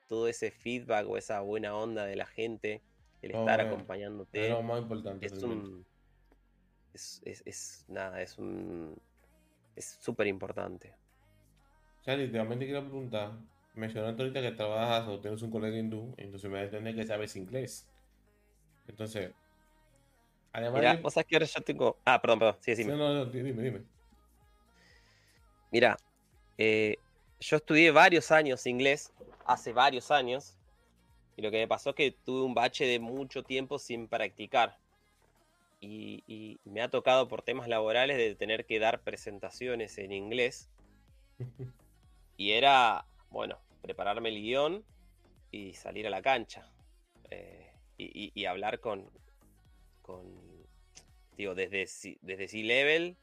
[0.09, 2.83] todo ese feedback o esa buena onda de la gente,
[3.23, 5.27] el estar acompañándote, es más importante.
[5.27, 5.87] Es un,
[6.95, 8.97] es, nada, es un,
[9.77, 10.95] es súper importante.
[12.01, 13.33] O sea, literalmente quiero preguntar,
[13.75, 17.07] mencionaste ahorita que trabajas o tienes un colega hindú, entonces me da a entender que
[17.07, 17.87] sabes inglés.
[18.89, 19.33] Entonces,
[20.53, 20.81] además...
[20.81, 21.99] Mira, vos sabés que ahora yo tengo...
[22.05, 23.83] Ah, perdón, perdón, sí, No, no, no, dime, dime.
[25.71, 25.97] Mira,
[26.57, 26.97] eh,
[27.41, 29.13] yo estudié varios años inglés,
[29.47, 30.57] hace varios años,
[31.37, 34.77] y lo que me pasó es que tuve un bache de mucho tiempo sin practicar.
[35.81, 40.69] Y, me ha tocado por temas laborales de tener que dar presentaciones en inglés.
[42.41, 44.85] Y era, bueno, prepararme el guion
[45.51, 46.71] y salir a la cancha.
[47.31, 49.11] Eh, y, hablar con,
[50.03, 50.25] con,
[51.37, 53.17] digo, desde, desde C-Level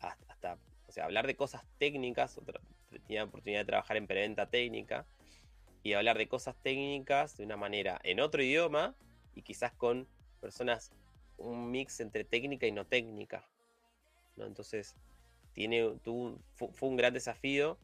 [0.00, 0.56] hasta,
[0.88, 2.40] o sea, hablar de cosas técnicas.
[3.00, 5.06] Tenía oportunidad de trabajar en preventa técnica
[5.82, 8.94] y hablar de cosas técnicas de una manera en otro idioma
[9.34, 10.08] y quizás con
[10.40, 10.92] personas
[11.36, 13.44] un mix entre técnica y no técnica.
[14.36, 14.46] ¿no?
[14.46, 14.96] Entonces,
[15.52, 15.92] tiene,
[16.54, 17.78] fue un gran desafío.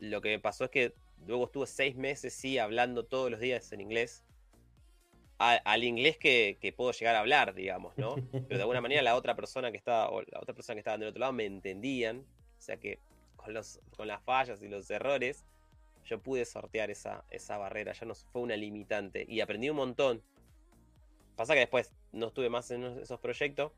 [0.00, 0.94] Lo que me pasó es que
[1.26, 4.22] luego estuve seis meses, sí, hablando todos los días en inglés.
[5.38, 8.14] al inglés que, puedo llegar a hablar, digamos, ¿no?
[8.32, 10.98] Pero de alguna manera la otra persona que estaba, o la otra persona que estaba
[10.98, 12.18] del otro lado me entendían.
[12.20, 12.98] O sea que
[13.48, 15.42] con, los, con las fallas y los errores,
[16.04, 17.94] yo pude sortear esa, esa barrera.
[17.94, 19.24] Ya no fue una limitante.
[19.26, 20.22] Y aprendí un montón.
[21.34, 23.72] Pasa que después no estuve más en esos proyectos.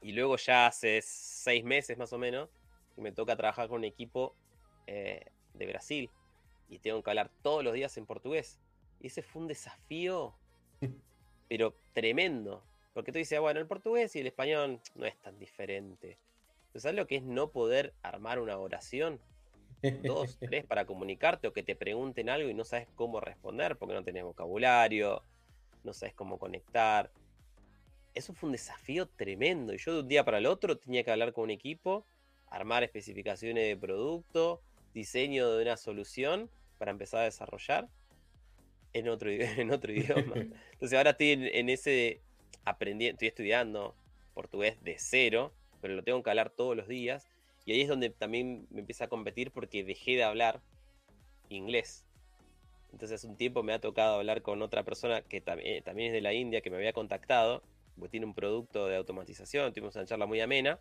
[0.00, 2.48] Y luego ya hace seis meses más o menos,
[2.96, 4.34] me toca trabajar con un equipo
[4.86, 6.10] eh, de Brasil.
[6.70, 8.58] Y tengo que hablar todos los días en portugués.
[9.00, 10.34] Y ese fue un desafío,
[11.48, 12.62] pero tremendo.
[12.94, 16.16] Porque tú dices, bueno, el portugués y el español no es tan diferente.
[16.80, 19.20] ¿Sabes lo que es no poder armar una oración?
[20.02, 23.94] Dos, tres para comunicarte o que te pregunten algo y no sabes cómo responder porque
[23.94, 25.22] no tenés vocabulario,
[25.84, 27.10] no sabes cómo conectar.
[28.14, 29.74] Eso fue un desafío tremendo.
[29.74, 32.06] Y yo de un día para el otro tenía que hablar con un equipo,
[32.48, 34.62] armar especificaciones de producto,
[34.94, 37.88] diseño de una solución para empezar a desarrollar
[38.92, 40.34] en otro, en otro idioma.
[40.72, 42.20] Entonces ahora estoy en, ese
[42.64, 43.94] aprendiendo, estoy estudiando
[44.34, 47.26] portugués de cero, pero lo tengo que hablar todos los días.
[47.64, 50.60] Y ahí es donde también me empieza a competir porque dejé de hablar
[51.48, 52.04] inglés.
[52.92, 56.12] Entonces hace un tiempo me ha tocado hablar con otra persona que también, también es
[56.12, 57.62] de la India, que me había contactado,
[57.98, 60.78] porque tiene un producto de automatización, tuvimos una charla muy amena,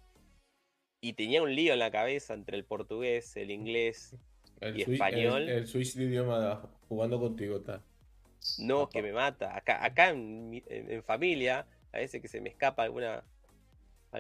[1.02, 4.16] y tenía un lío en la cabeza entre el portugués, el inglés
[4.62, 5.43] y español.
[5.43, 7.82] El, el, switch de idioma jugando contigo está.
[8.60, 9.56] No, que me mata.
[9.56, 10.64] Acá, acá en,
[11.06, 13.24] familia, a veces que se me escapa alguna,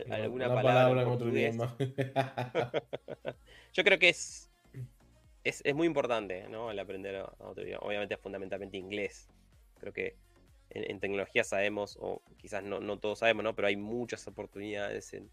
[0.09, 1.75] alguna palabra, en, otro idioma.
[3.73, 4.51] Yo creo que es
[5.45, 6.71] es, muy importante, ¿no?
[6.71, 7.85] El aprender otro idioma.
[7.85, 9.29] Obviamente, fundamentalmente inglés.
[9.79, 10.15] Creo que
[10.71, 13.55] en, tecnología sabemos, o quizás no, no, todos sabemos, ¿no?
[13.55, 15.29] Pero hay muchas oportunidades en.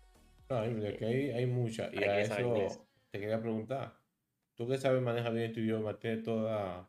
[0.51, 1.93] No, hay, hay muchas.
[1.95, 2.69] Y a eso
[3.11, 3.95] te quería preguntar.
[4.55, 6.89] Tú que sabes manejar bien tu idioma, tienes toda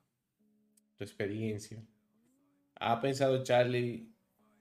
[0.97, 1.81] tu experiencia.
[2.75, 4.12] ¿Ha pensado Charlie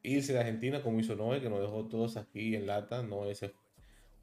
[0.02, 3.02] irse de Argentina como hizo Noé, que nos dejó todos aquí en lata?
[3.02, 3.54] No ese.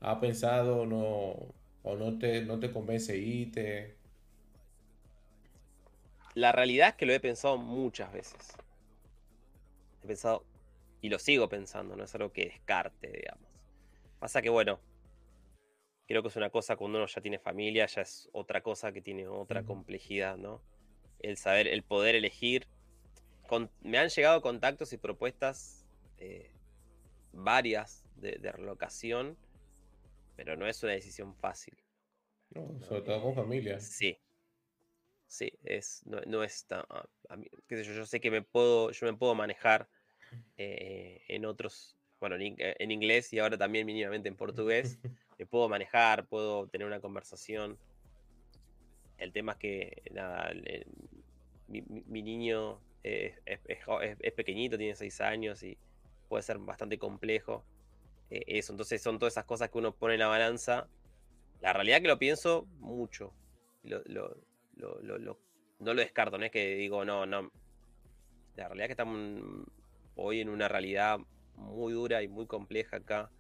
[0.02, 1.54] ¿Ha pensado no
[1.84, 3.98] o no te, no te convence irte?
[6.36, 8.54] La realidad es que lo he pensado muchas veces.
[10.04, 10.46] He pensado,
[11.02, 13.50] y lo sigo pensando, no es algo que descarte, digamos.
[14.20, 14.80] Pasa que, bueno,
[16.08, 19.02] creo que es una cosa cuando uno ya tiene familia, ya es otra cosa que
[19.02, 20.62] tiene otra complejidad, ¿no?
[21.20, 22.68] El saber, el poder elegir.
[23.82, 25.86] Me han llegado contactos y propuestas
[26.18, 26.52] eh,
[27.34, 29.38] varias de, relocación,
[30.36, 31.78] pero no es una decisión fácil.
[32.82, 33.80] sobre todo con familia.
[33.80, 34.18] Sí,
[35.30, 37.08] Sí, es, no, no es tan, ah,
[37.68, 39.88] qué sé yo, yo sé que me puedo, yo me puedo manejar
[40.58, 44.98] eh, en otros, bueno, en, inglés y ahora también mínimamente en portugués,
[45.38, 47.78] me puedo manejar, puedo tener una conversación.
[49.20, 50.52] El tema es que, nada,
[51.68, 55.78] mi, niño es, pequeñito, tiene 6 años y
[56.28, 57.66] puede ser bastante complejo.
[58.30, 60.88] Eh, eso, entonces son todas esas cosas que uno pone en la balanza.
[61.62, 63.34] La realidad que lo pienso mucho.
[63.84, 64.02] no
[65.80, 67.52] lo descarto, no es que digo, no, no.
[68.56, 69.68] La realidad es que estamos
[70.16, 71.20] hoy en una realidad
[71.56, 73.32] muy dura y muy compleja acá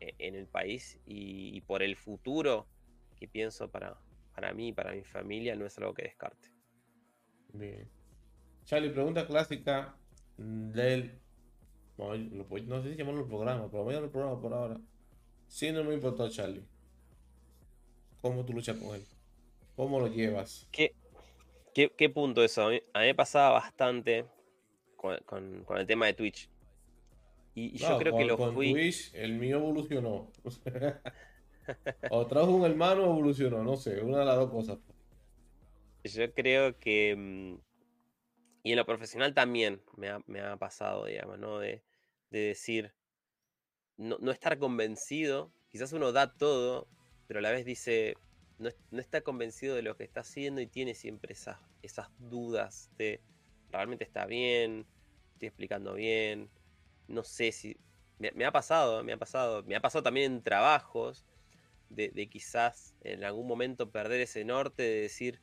[0.00, 2.66] eh, en el país y, por el futuro
[3.16, 3.96] que pienso para,
[4.34, 6.50] para mí y para mi familia no es algo que descarte.
[7.52, 7.88] Bien.
[8.66, 9.96] Charlie, pregunta clásica
[10.36, 11.20] del
[11.96, 14.78] no sé si llamarlo el programa, pero voy a el programa por ahora.
[15.46, 16.62] Si no me importa, Charlie.
[18.20, 19.04] ¿Cómo tú luchas con él?
[19.76, 20.68] ¿Cómo lo llevas?
[20.72, 20.94] ¿Qué,
[21.72, 22.66] qué, punto eso?
[22.66, 24.26] A mí, me pasaba bastante
[24.96, 26.50] con, el tema de Twitch.
[27.54, 30.30] Y, yo creo que lo con Twitch, el mío evolucionó.
[32.10, 34.78] o trajo un hermano evolucionó, no sé, una de las dos cosas.
[36.04, 37.65] Yo creo que mm,
[38.66, 41.60] y en lo profesional también me ha, pasado, digamos, ¿no?
[41.60, 41.84] De,
[42.30, 42.92] decir,
[43.96, 46.88] no, estar convencido, quizás uno da todo,
[47.28, 48.16] pero a la vez dice,
[48.58, 53.20] no, está convencido de lo que está haciendo y tiene siempre esas, esas dudas de,
[53.70, 54.84] realmente está bien,
[55.34, 56.50] estoy explicando bien,
[57.06, 57.76] no sé si...
[58.18, 61.24] Me, ha pasado, me ha pasado, me ha pasado también en trabajos
[61.88, 65.40] de, de quizás en algún momento perder ese norte de decir,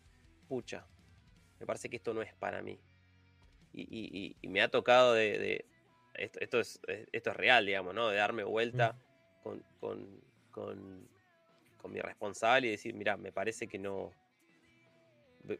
[0.50, 0.86] pucha,
[1.62, 2.82] me parece que esto no es para mí
[3.74, 5.66] y, me ha tocado de,
[6.14, 6.80] esto, es,
[7.12, 8.10] esto es real, digamos, ¿no?
[8.10, 8.96] De darme vuelta
[9.42, 9.64] con,
[10.52, 11.12] con,
[11.92, 14.14] mi responsable y decir, mira, me parece que no,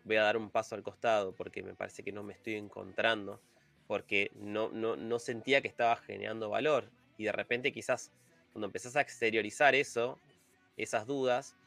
[0.06, 3.42] voy a dar un paso al costado porque me parece que no me estoy encontrando,
[3.88, 6.90] porque no, no, no sentía que estaba generando valor.
[7.18, 8.12] Y de repente quizás
[8.54, 10.20] cuando empezás a exteriorizar eso,
[10.78, 11.58] esas dudas,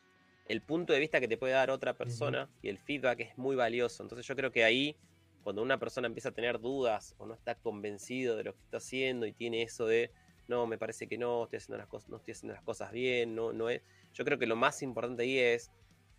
[0.49, 3.57] el punto de vista que te puede dar otra persona y el feedback es muy
[3.57, 4.03] valioso.
[4.03, 4.97] Entonces yo creo que ahí
[5.47, 8.79] cuando una persona empieza a tener dudas o no está convencido de lo que está
[8.79, 10.11] haciendo y tiene eso de
[10.49, 13.37] no, me parece que no, estoy haciendo las cosas, no estoy haciendo las cosas bien,
[13.37, 13.81] no, no es.
[14.13, 15.71] Yo creo que lo más importante ahí es,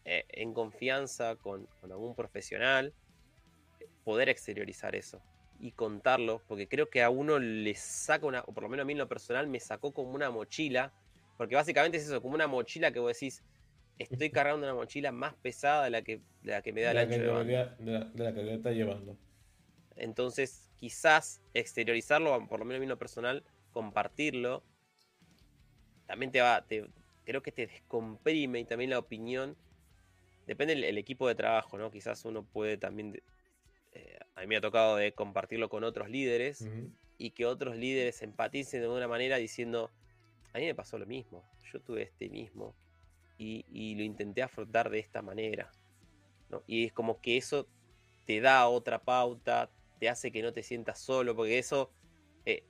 [0.05, 2.93] eh, en confianza con, algún profesional,
[4.05, 5.21] poder exteriorizar eso
[5.59, 8.85] y contarlo, porque creo que a uno le saca una, o por lo menos a
[8.85, 10.93] mí en lo personal, me sacó como una mochila,
[11.35, 13.43] porque básicamente es eso, como una mochila que vos decís,
[13.99, 17.43] estoy cargando una mochila más pesada de la que, la que me da el ancho
[17.43, 19.17] de, la, que está llevando.
[19.95, 24.63] Entonces, quizás exteriorizarlo, por lo menos en lo personal, compartirlo,
[26.05, 26.65] también te va,
[27.25, 29.57] creo que te descomprime y también la opinión,
[30.45, 31.91] depende del equipo de trabajo, ¿no?
[31.91, 33.21] Quizás uno puede también,
[33.93, 36.69] eh, a mí me ha tocado de compartirlo con otros líderes
[37.17, 39.91] y que otros líderes empaticen de alguna manera diciendo,
[40.53, 41.43] a mí me pasó lo mismo,
[41.73, 42.75] yo tuve este mismo
[43.37, 45.71] y, lo intenté afrontar de esta manera.
[46.65, 47.67] Y es como que eso
[48.25, 49.69] te da otra pauta,
[49.99, 51.91] te hace que no te sientas solo, porque eso,
[52.45, 52.63] eh,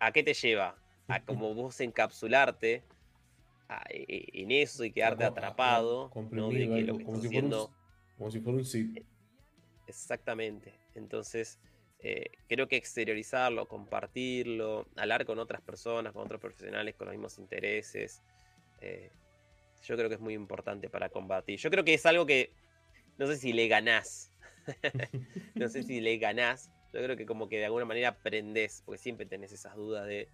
[0.00, 0.76] ¿a qué te lleva?
[1.06, 2.84] A como vos encapsularte
[3.90, 6.48] e, en eso y quedarte atrapado, ¿no?
[6.50, 7.72] de que lo que como, si haciendo...
[8.16, 9.04] como si fuera un sitio.
[9.86, 10.74] Exactamente.
[10.94, 11.58] Entonces,
[12.00, 17.38] eh, creo que exteriorizarlo, compartirlo, hablar con otras personas, con otros profesionales con los mismos
[17.38, 18.22] intereses,
[18.80, 19.10] eh,
[19.82, 21.58] yo creo que es muy importante para combatir.
[21.58, 22.52] Yo creo que es algo que
[23.18, 24.32] no sé si le ganás.
[25.54, 26.70] no sé si le ganás.
[26.92, 30.28] Yo creo que como que de alguna manera aprendes, porque siempre tenés esas dudas de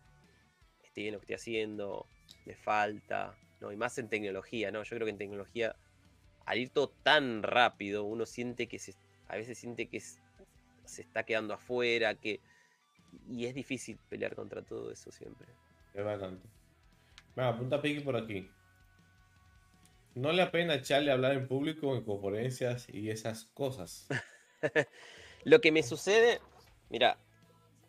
[0.82, 2.06] estoy bien lo que estoy haciendo,
[2.46, 3.72] me falta, ¿no?
[3.72, 4.82] Y más en tecnología, ¿no?
[4.82, 5.74] Yo creo que en tecnología,
[6.46, 8.94] al ir todo tan rápido, uno siente que se,
[9.26, 12.40] a veces siente que se está quedando afuera, que
[13.28, 15.48] y es difícil pelear contra todo eso siempre.
[15.94, 16.46] Es bastante.
[17.34, 18.48] Venga, apunta Piggy por aquí.
[20.14, 24.06] ¿No le apena echarle a hablar en público en conferencias y esas cosas?
[25.44, 26.40] Lo que me sucede,
[26.88, 27.18] mira,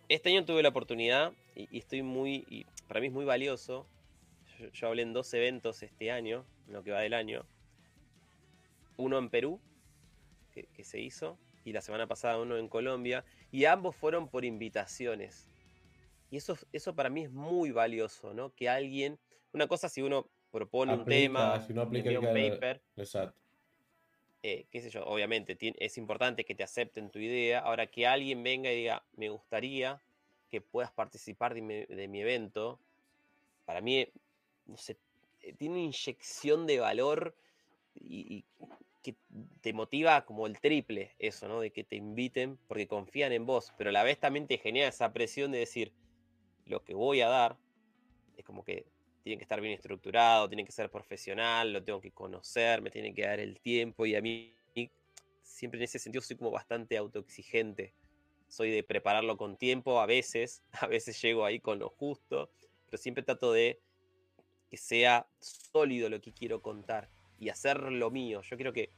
[0.09, 3.88] este año tuve la oportunidad y, estoy muy, para mí es muy valioso.
[4.73, 7.45] Yo, hablé en dos eventos este año, en lo que va del año.
[8.97, 9.61] Uno en Perú,
[10.51, 15.47] que, se hizo, y la semana pasada uno en Colombia, y ambos fueron por invitaciones.
[16.32, 18.53] Y eso, eso para mí es muy valioso, ¿no?
[18.55, 19.19] Que alguien,
[19.53, 22.81] una cosa si uno propone un tema, si no aplica un paper.
[22.95, 23.37] Exacto.
[24.41, 27.59] Eh, qué sé yo, obviamente es importante que te acepten tu idea.
[27.59, 30.01] Ahora que alguien venga y diga, me gustaría
[30.49, 31.61] que puedas participar de
[32.07, 32.79] mi, evento,
[33.65, 34.07] para mí,
[34.65, 34.97] no sé,
[35.41, 37.35] eh, tiene una inyección de valor
[37.95, 38.45] y,
[39.01, 39.15] que
[39.61, 41.59] te motiva como el triple eso, ¿no?
[41.59, 44.87] De que te inviten porque confían en vos, pero a la vez también te genera
[44.87, 45.91] esa presión de decir,
[46.65, 47.57] lo que voy a dar
[48.37, 48.85] es como que
[49.26, 53.11] tiene que estar bien estructurado, tiene que ser profesional, lo tengo que conocer, me tiene
[53.11, 54.55] que dar el tiempo y a mí
[55.41, 57.95] siempre en ese sentido soy como bastante autoexigente.
[58.47, 62.51] Soy de prepararlo con tiempo, a veces, a veces llego ahí con lo justo,
[62.86, 63.82] pero siempre trato de
[64.69, 67.09] que sea sólido lo que quiero contar
[67.39, 68.43] y hacer lo mío.
[68.43, 68.91] Yo creo que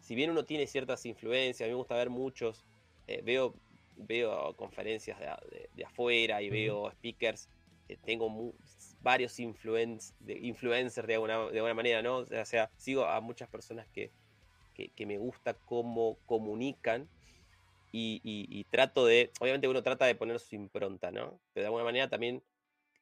[0.00, 2.66] si bien uno tiene ciertas influencias, a mí me gusta ver muchos,
[3.06, 3.54] eh, veo,
[3.94, 7.48] veo conferencias de, afuera y veo speakers,
[7.88, 8.28] eh, tengo
[9.00, 12.18] varios de, influencers de alguna, de alguna manera, ¿no?
[12.18, 14.10] O sea, sigo a muchas personas que,
[14.74, 17.08] que, me gusta cómo comunican
[17.90, 21.40] y, trato de, obviamente uno trata de poner su impronta, ¿no?
[21.52, 22.42] Pero de alguna manera también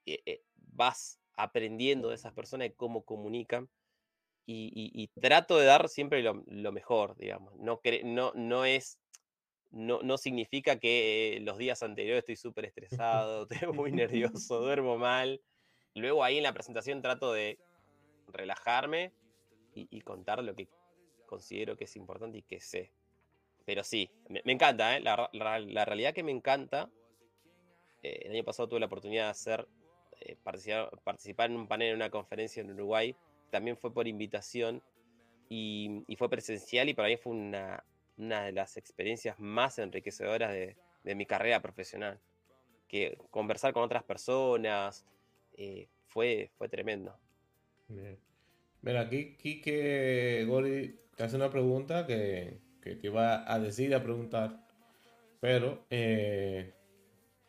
[0.06, 3.68] eh, vas aprendiendo de esas personas de cómo comunican
[4.46, 7.56] y, trato de dar siempre lo, mejor, digamos.
[7.56, 8.98] No, no, no es,
[9.70, 15.40] no, no significa que los días anteriores estoy súper estresado, estoy muy nervioso, duermo mal.
[15.96, 17.58] Luego ahí en la presentación trato de
[18.28, 19.12] relajarme
[19.74, 20.68] y, contar lo que
[21.26, 22.92] considero que es importante y que sé.
[23.66, 25.00] Pero sí, me, encanta, ¿eh?
[25.00, 26.88] la, realidad que me encanta.
[28.02, 29.68] Eh, el año pasado tuve la oportunidad de hacer,
[30.20, 33.14] eh, participar, participar en un panel en una conferencia en Uruguay
[33.50, 34.82] también fue por invitación
[35.48, 37.84] y, fue presencial y para mí fue una,
[38.16, 40.76] de las experiencias más enriquecedoras de,
[41.14, 42.20] mi carrera profesional.
[42.88, 45.06] Que conversar con otras personas
[45.56, 47.16] eh, fue, fue tremendo.
[47.88, 48.18] Bien.
[48.96, 54.64] aquí Kike Gori te hace una pregunta que, te iba a decir, a preguntar,
[55.40, 56.72] pero eh,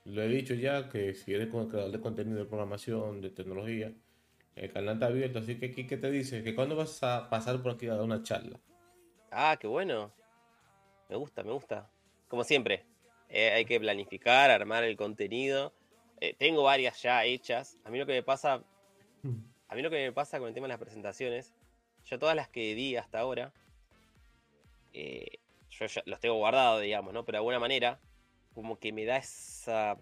[0.05, 3.93] lo he dicho ya que si eres creador de contenido de programación, de tecnología,
[4.55, 6.43] el canal está abierto, así que ¿qué te dice?
[6.43, 8.60] ¿Que cuándo vas a pasar por aquí a dar una charla?
[9.32, 10.12] Ah, qué bueno.
[11.10, 11.89] Me gusta, me gusta.
[12.28, 12.86] Como siempre,
[13.30, 15.74] eh, hay que planificar, armar el contenido.
[16.20, 17.78] Eh, tengo varias ya hechas.
[17.84, 18.63] A mí lo que me pasa,
[19.68, 21.53] a mí lo que me pasa con el tema de las presentaciones,
[22.05, 23.53] yo todas las que di hasta ahora,
[24.93, 25.39] eh,
[25.70, 27.26] yo ya los tengo guardados, digamos, ¿no?
[27.26, 27.99] Pero de alguna manera,
[28.53, 29.97] como que me da esa,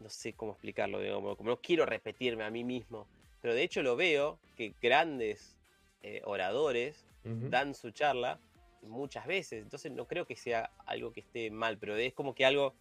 [0.00, 3.06] no sé cómo explicarlo, digamos, como no quiero repetirme a mí mismo
[3.40, 5.56] pero de hecho lo veo que grandes
[6.02, 8.40] eh, oradores dan su charla
[8.80, 9.62] muchas veces.
[9.62, 12.74] Entonces no creo que sea algo que esté mal, pero es como que algo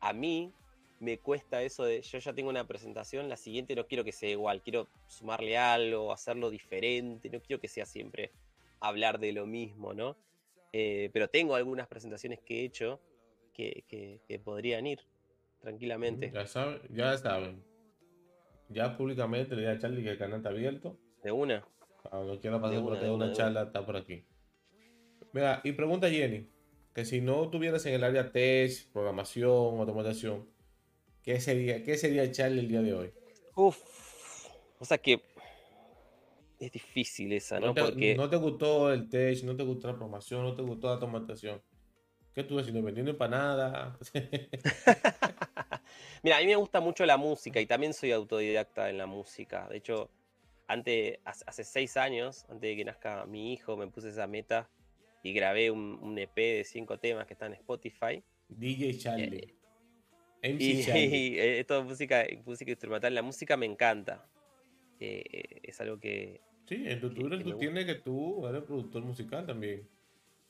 [0.00, 0.54] a mí
[1.00, 4.28] me cuesta eso de yo ya tengo una presentación, la siguiente no quiero que sea
[4.28, 8.32] igual, quiero sumarle algo, hacerlo diferente, no quiero que sea siempre
[8.80, 10.16] hablar de lo mismo, ¿no?
[10.72, 13.00] Eh, pero tengo algunas presentaciones que he hecho
[13.52, 15.00] que, que, podrían ir
[15.60, 16.30] tranquilamente.
[16.32, 17.64] Ya, saben, ya saben,
[18.68, 20.98] ya públicamente le dije a Charlie que el canal está abierto.
[21.22, 21.66] De una.
[22.02, 24.24] Cuando quiera pasar por una, una charla, está por aquí.
[25.32, 26.48] Mira, y pregunta Jenny,
[26.94, 30.48] que si no tuvieras en el área test, programación, automatización,
[31.22, 33.12] ¿qué sería, qué sería Charlie el día de hoy?
[33.54, 33.78] Uf,
[34.78, 35.22] o sea que
[36.58, 37.68] es difícil esa, ¿no?
[37.68, 38.14] No te, Porque...
[38.14, 41.62] no te gustó el test, no te gustó la programación, no te gustó la automatización.
[42.34, 42.82] ¿Qué tú haciendo?
[42.82, 43.98] ¿Vendiendo empanada?
[46.22, 49.66] Mira, a mí me gusta mucho la música y también soy autodidacta en la música.
[49.68, 50.10] De hecho,
[50.68, 54.68] antes, hace seis años, antes de que nazca mi hijo, me puse esa meta
[55.22, 58.22] y grabé un, EP de cinco temas que están en Spotify.
[58.48, 59.38] DJ Charlie.
[59.38, 59.59] Eh,
[60.42, 61.38] y, Charlie.
[61.60, 63.14] es toda música, música instrumental.
[63.14, 64.26] La música me encanta.
[64.98, 66.40] Eh, es algo que.
[66.66, 69.88] Sí, en tu Twitter tú tienes que tú eres productor musical también.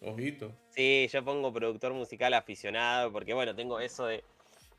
[0.03, 0.55] Ojito.
[0.70, 4.24] Sí, yo pongo productor musical aficionado porque, bueno, tengo eso de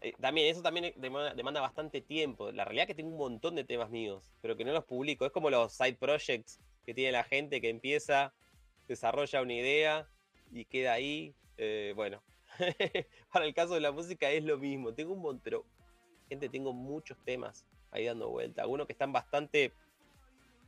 [0.01, 2.51] eh, también, eso también demanda, bastante tiempo.
[2.51, 5.26] La realidad es que tengo un montón de temas míos, pero que no los publico.
[5.26, 8.34] Es como los side projects que tiene la gente que empieza,
[8.88, 10.07] desarrolla una idea
[10.51, 11.36] y queda ahí.
[11.57, 12.24] Eh, bueno,
[13.34, 14.93] para el caso de la música es lo mismo.
[14.93, 15.66] Tengo un montón, pero
[16.30, 18.62] gente, tengo muchos temas ahí dando vuelta.
[18.62, 19.72] Algunos que están bastante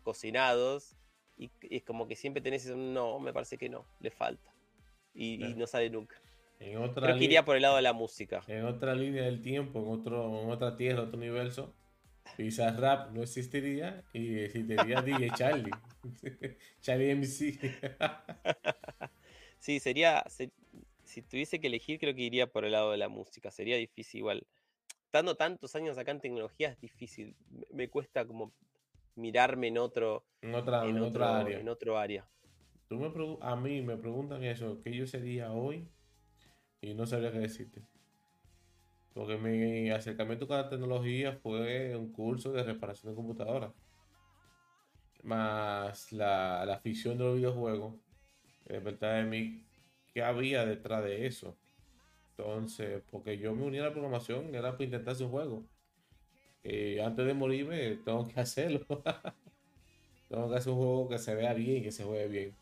[0.03, 0.95] cocinados
[1.37, 4.53] y, es como que siempre tenés eso, no, me parece que no, le falta.
[5.13, 6.15] y no sale nunca.
[6.59, 8.41] En otra Creo que iría por el lado de la música.
[8.47, 11.73] En otra línea del tiempo, en, otro, en otra tierra, otro universo,
[12.37, 15.71] Pizza Rap no existiría y existiría DJ Charlie.
[16.81, 17.59] Charlie MC.
[19.59, 20.23] sí, sería.
[21.13, 23.51] Si tuviese que elegir, creo que iría por el lado de la música.
[23.51, 24.47] Sería difícil igual.
[25.05, 27.35] Estando tantos años acá en tecnología es difícil.
[27.71, 28.51] Me cuesta como
[29.15, 30.25] mirarme en otro.
[30.41, 31.59] En otra, en, otra área.
[31.59, 32.27] En otro área.
[32.89, 33.11] Tú me
[33.41, 35.87] a mí me preguntan eso, ¿qué yo sería hoy?
[36.83, 37.81] y no sabría qué decirte.
[39.13, 43.71] Porque mi acercamiento con la tecnología fue un curso de reparación de computadoras.
[45.23, 47.95] Más la, la afición de los videojuegos.
[48.65, 49.63] De verdad de mí,
[50.13, 51.55] ¿qué había detrás de eso?
[52.37, 55.63] Entonces, porque yo me uní a la programación, era para intentar hacer un juego.
[56.63, 58.85] Y antes de morirme, tengo que hacerlo.
[60.29, 62.55] tengo que hacer un juego que se vea bien y que se juegue bien.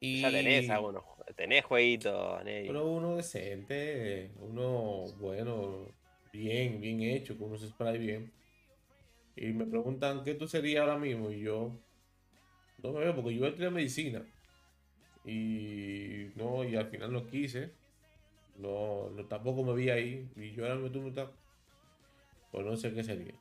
[0.00, 1.04] Ya tenés algunos,
[1.36, 5.86] tenés jueguitos, Pero uno decente, uno bueno,
[6.32, 8.32] bien, bien hecho, con unos spray bien.
[9.36, 11.30] Y me preguntan qué tú serías ahora mismo.
[11.30, 11.72] Y yo
[12.82, 14.26] no me veo porque yo a medicina.
[15.24, 17.70] Y no, y al final no quise.
[18.56, 20.28] No, no tampoco me vi ahí.
[20.36, 21.12] Y yo ahora me tuve
[22.50, 23.34] Pues no sé qué sería.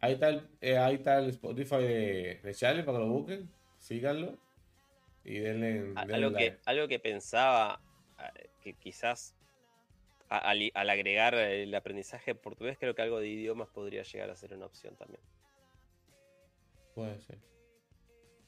[0.00, 3.48] Ahí está el, eh, ahí está el Spotify de, Charlie para que lo busquen.
[3.78, 4.36] Síganlo.
[5.24, 7.80] Y denle, algo, que, algo que pensaba
[8.62, 9.34] que quizás
[10.28, 14.66] al, agregar el aprendizaje portugués, creo que algo de idiomas podría llegar a ser una
[14.66, 15.20] opción también.
[16.94, 17.38] Puede ser.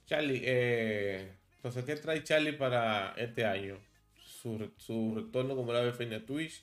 [0.07, 3.81] Charlie, eh, entonces, ¿qué trae Charlie para este año?
[4.17, 6.63] Su, su retorno como la ve a Twitch.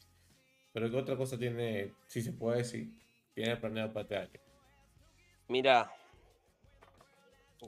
[0.72, 2.88] Pero ¿qué otra cosa tiene, si se puede decir,
[3.34, 4.39] tiene planeado para este año?
[5.50, 5.91] Mira,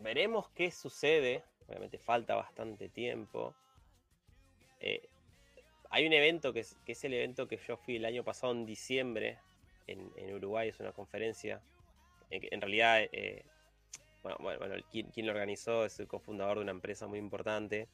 [0.02, 1.44] veremos qué sucede.
[1.68, 3.54] Obviamente falta bastante tiempo.
[4.80, 5.10] Eh,
[5.90, 9.40] hay un evento que es, el evento que yo fui el año pasado en diciembre
[9.86, 11.62] en, Uruguay, es una conferencia.
[12.30, 13.44] En, realidad, eh,
[14.40, 17.88] bueno, bueno, quien, lo organizó es el cofundador de una empresa muy importante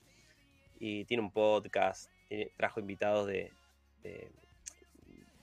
[0.80, 2.10] y tiene un podcast,
[2.58, 3.52] trajo invitados de,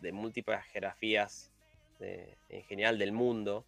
[0.01, 1.51] de, múltiples geografías
[2.01, 3.64] en general del mundo,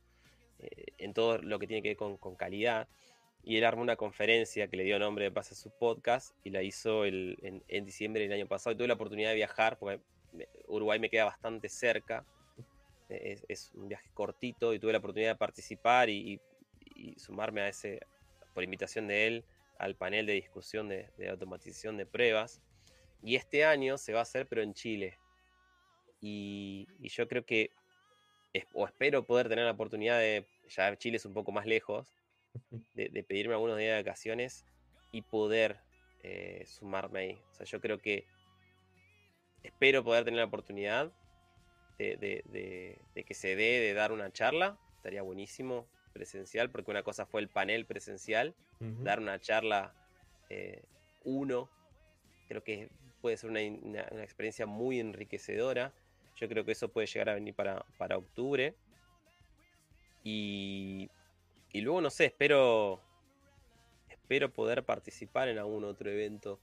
[0.58, 2.88] eh, en todo lo que tiene que ver con, calidad.
[3.44, 6.50] Y él armó una conferencia que le dio nombre de base a su podcast y
[6.50, 8.72] la hizo en, diciembre del año pasado.
[8.72, 10.00] Y tuve la oportunidad de viajar, porque
[10.68, 12.24] Uruguay me queda bastante cerca.
[13.08, 16.40] Es, un viaje cortito y tuve la oportunidad de participar y
[17.18, 18.00] sumarme a ese,
[18.54, 19.44] por invitación de él,
[19.78, 22.62] al panel de discusión de, automatización de pruebas.
[23.22, 25.18] Y este año se va a hacer, pero en Chile.
[26.20, 27.70] Y, yo creo que,
[28.74, 32.14] o espero poder tener la oportunidad de, ya Chile es un poco más lejos,
[32.94, 34.64] de, pedirme algunos días de vacaciones
[35.10, 35.80] y poder
[36.22, 37.42] eh, sumarme ahí.
[37.50, 38.26] O sea, yo creo que
[39.62, 41.12] espero poder tener la oportunidad
[41.98, 42.16] de,
[43.14, 44.78] de, que se dé de dar una charla.
[44.96, 49.94] Estaría buenísimo presencial, porque una cosa fue el panel presencial, dar una charla
[50.50, 50.82] eh,
[51.24, 51.70] uno,
[52.48, 52.90] creo que
[53.20, 53.62] puede ser una,
[54.22, 55.92] experiencia muy enriquecedora.
[56.36, 58.74] Yo creo que eso puede llegar a venir para, para octubre.
[60.24, 61.08] Y,
[61.72, 63.00] y luego, no sé, espero,
[64.08, 66.60] espero poder participar en algún otro evento.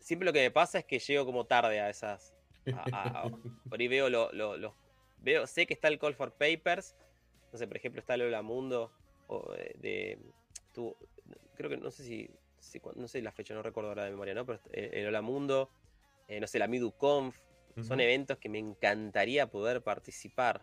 [0.00, 2.32] Siempre lo que me pasa es que llego como tarde a esas.
[3.68, 4.74] por ahí veo los.
[5.18, 6.94] Veo, sé que está el Call for Papers,
[7.56, 8.92] no sé, por ejemplo, está Lola Mundo,
[9.28, 10.18] o eh, de,
[11.54, 12.30] creo que no sé si,
[12.96, 14.44] no sé la fecha, no recuerdo ahora de memoria, ¿no?
[14.44, 15.70] Pero eh, el Lola Mundo,
[16.28, 17.38] eh, no sé, la MiduConf,
[17.80, 20.62] son eventos que me encantaría poder participar.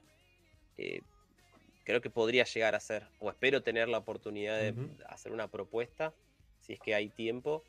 [1.83, 4.75] creo que podría llegar a ser, o espero tener la oportunidad de
[5.07, 6.13] hacer una propuesta,
[6.59, 7.63] si es que hay tiempo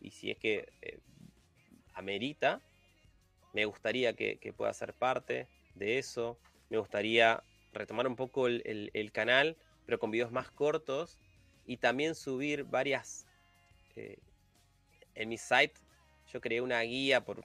[0.00, 0.68] y si es que
[1.94, 2.62] amerita.
[3.52, 6.38] Me gustaría que pueda ser parte de eso.
[6.70, 7.42] Me gustaría
[7.78, 11.18] retomar un poco el, canal, pero con videos más cortos
[11.66, 13.26] y también subir varias...
[13.96, 14.18] Eh,
[15.14, 15.72] en mi site
[16.32, 17.42] yo creé una guía por,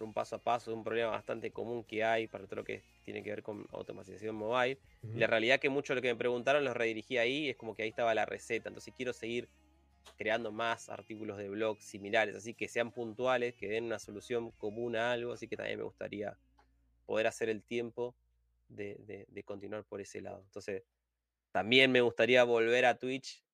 [0.00, 2.82] un paso a paso de un problema bastante común que hay para todo lo que
[3.04, 4.78] tiene que ver con automatización mobile.
[5.14, 7.84] la realidad que mucho de lo que me preguntaron los redirigí ahí, es como que
[7.84, 8.68] ahí estaba la receta.
[8.68, 9.48] Entonces quiero seguir
[10.16, 14.96] creando más artículos de blog similares, así que sean puntuales, que den una solución común
[14.96, 16.36] a algo, así que también me gustaría
[17.06, 18.14] poder hacer el tiempo
[18.68, 20.42] de, continuar por ese lado.
[20.44, 20.82] Entonces,
[21.52, 23.44] también me gustaría volver a Twitch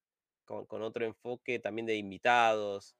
[0.44, 2.96] con, otro enfoque también de invitados.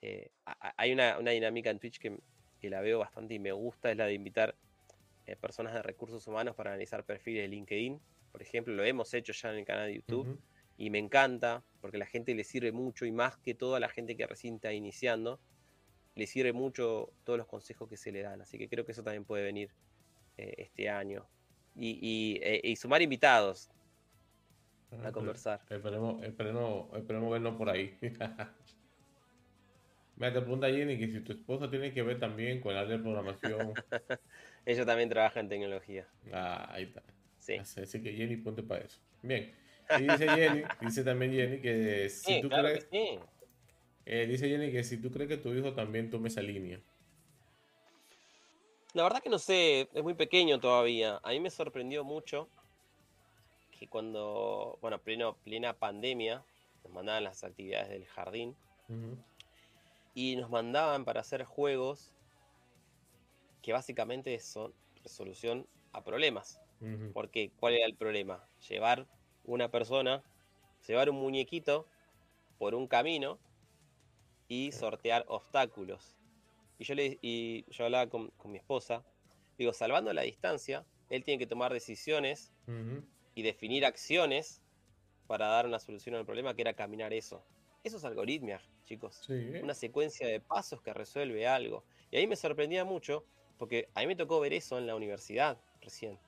[0.00, 0.30] Eh,
[0.76, 2.18] hay una, dinámica en Twitch que,
[2.62, 4.56] la veo bastante y me gusta, es la de invitar
[5.26, 8.00] eh, personas de recursos humanos para analizar perfiles de LinkedIn.
[8.32, 10.40] Por ejemplo, lo hemos hecho ya en el canal de YouTube
[10.78, 13.80] y me encanta porque a la gente le sirve mucho y más que todo a
[13.80, 15.40] la gente que recién está iniciando,
[16.14, 18.40] le sirve mucho todos los consejos que se le dan.
[18.40, 19.74] Así que creo que eso también puede venir
[20.38, 21.28] eh, este año
[21.76, 23.68] eh, y, sumar invitados
[25.02, 25.60] a conversar.
[25.68, 27.98] Esperemos, esperemos, esperemos vernos por ahí.
[30.16, 32.96] Me te pregunta Jenny que si tu esposa tiene que ver también con el área
[32.96, 33.72] de programación.
[34.66, 36.06] Ella también trabaja en tecnología.
[36.32, 37.02] Ah, ahí está.
[37.40, 37.54] Sí.
[37.56, 39.00] Así que Jenny, ponte para eso.
[39.22, 39.52] Bien.
[39.98, 42.88] Y dice Jenny, dice también Jenny que si tú crees.
[44.06, 46.80] Eh, dice Jenny que si tú crees que tu hijo también tome esa línea.
[48.94, 51.20] La verdad que no sé, es muy pequeño todavía.
[51.24, 52.48] A mí me sorprendió mucho
[53.76, 56.44] que cuando, bueno, pleno, plena pandemia,
[56.84, 58.54] nos mandaban las actividades del jardín
[60.14, 62.12] y nos mandaban para hacer juegos
[63.62, 64.72] que básicamente son
[65.02, 66.60] resolución a problemas.
[67.12, 68.46] Porque, ¿cuál era el problema?
[68.68, 69.08] Llevar
[69.44, 70.22] una persona,
[70.86, 71.88] llevar un muñequito
[72.58, 73.40] por un camino
[74.46, 76.16] y sortear obstáculos.
[76.78, 79.04] Y yo, le, y yo hablaba con, mi esposa,
[79.58, 82.52] digo, salvando la distancia, él tiene que tomar decisiones
[83.34, 84.60] y definir acciones
[85.26, 87.42] para dar una solución al problema, que era caminar eso.
[87.82, 89.28] Eso es algoritmia, chicos.
[89.62, 91.84] Una secuencia de pasos que resuelve algo.
[92.10, 93.24] Y ahí me sorprendía mucho,
[93.58, 96.18] porque a mí me tocó ver eso en la universidad recién.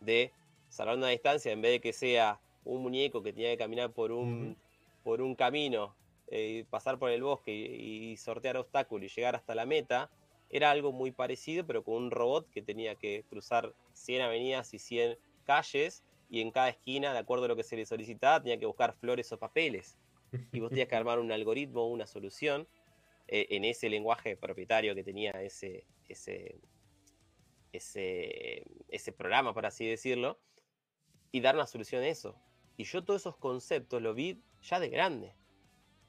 [0.00, 0.32] De
[0.68, 4.10] salvar una distancia, en vez de que sea un muñeco que tenía que caminar por
[4.10, 4.56] un,
[5.04, 5.94] por un camino,
[6.28, 10.10] eh, pasar por el bosque y, sortear obstáculos y llegar hasta la meta,
[10.50, 14.78] era algo muy parecido, pero con un robot que tenía que cruzar 100 avenidas y
[14.78, 18.58] 100 calles, y en cada esquina, de acuerdo a lo que se le solicitaba, tenía
[18.58, 19.96] que buscar flores o papeles.
[20.52, 22.66] Y vos tenías que armar un algoritmo, una solución,
[23.28, 26.60] eh, en ese lenguaje propietario que tenía ese, ese,
[27.72, 30.38] ese, ese programa, por así decirlo,
[31.32, 32.36] y dar una solución a eso.
[32.76, 35.34] Y yo todos esos conceptos lo vi ya de grande.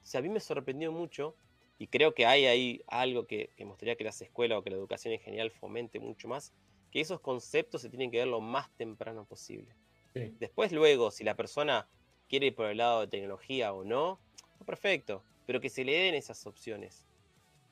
[0.07, 1.35] O sea, a mí me sorprendió mucho
[1.77, 5.13] y creo que hay ahí algo que, gustaría que las escuelas o que la educación
[5.13, 6.53] en general fomente mucho más,
[6.91, 9.75] que esos conceptos se tienen que ver lo más temprano posible.
[10.13, 11.89] Después, luego, si la persona
[12.29, 14.21] quiere ir por el lado de tecnología o no,
[14.65, 17.05] perfecto, pero que se le den esas opciones.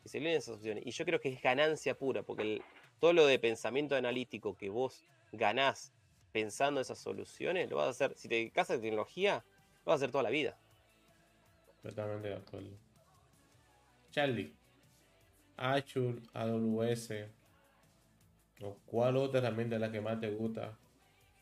[0.03, 0.85] Que se le den esas opciones.
[0.85, 2.61] Y yo creo que es ganancia pura, porque
[2.99, 5.93] todo lo de pensamiento analítico que vos ganás
[6.33, 9.45] pensando esas soluciones, lo vas a hacer, si te dedicas a tecnología,
[9.85, 10.59] lo vas a hacer toda la vida.
[11.85, 12.71] Totalmente de acuerdo.
[14.09, 14.51] Charlie,
[15.55, 17.29] Azure, AWS,
[18.87, 20.75] ¿cuál otra herramienta es la que más te gusta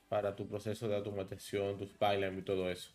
[0.10, 2.91] para tu proceso de automatización, tus pipelines y todo eso?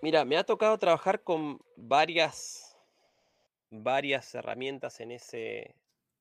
[0.00, 2.78] Mira, me ha tocado trabajar con varias,
[3.68, 5.74] varias herramientas en ese,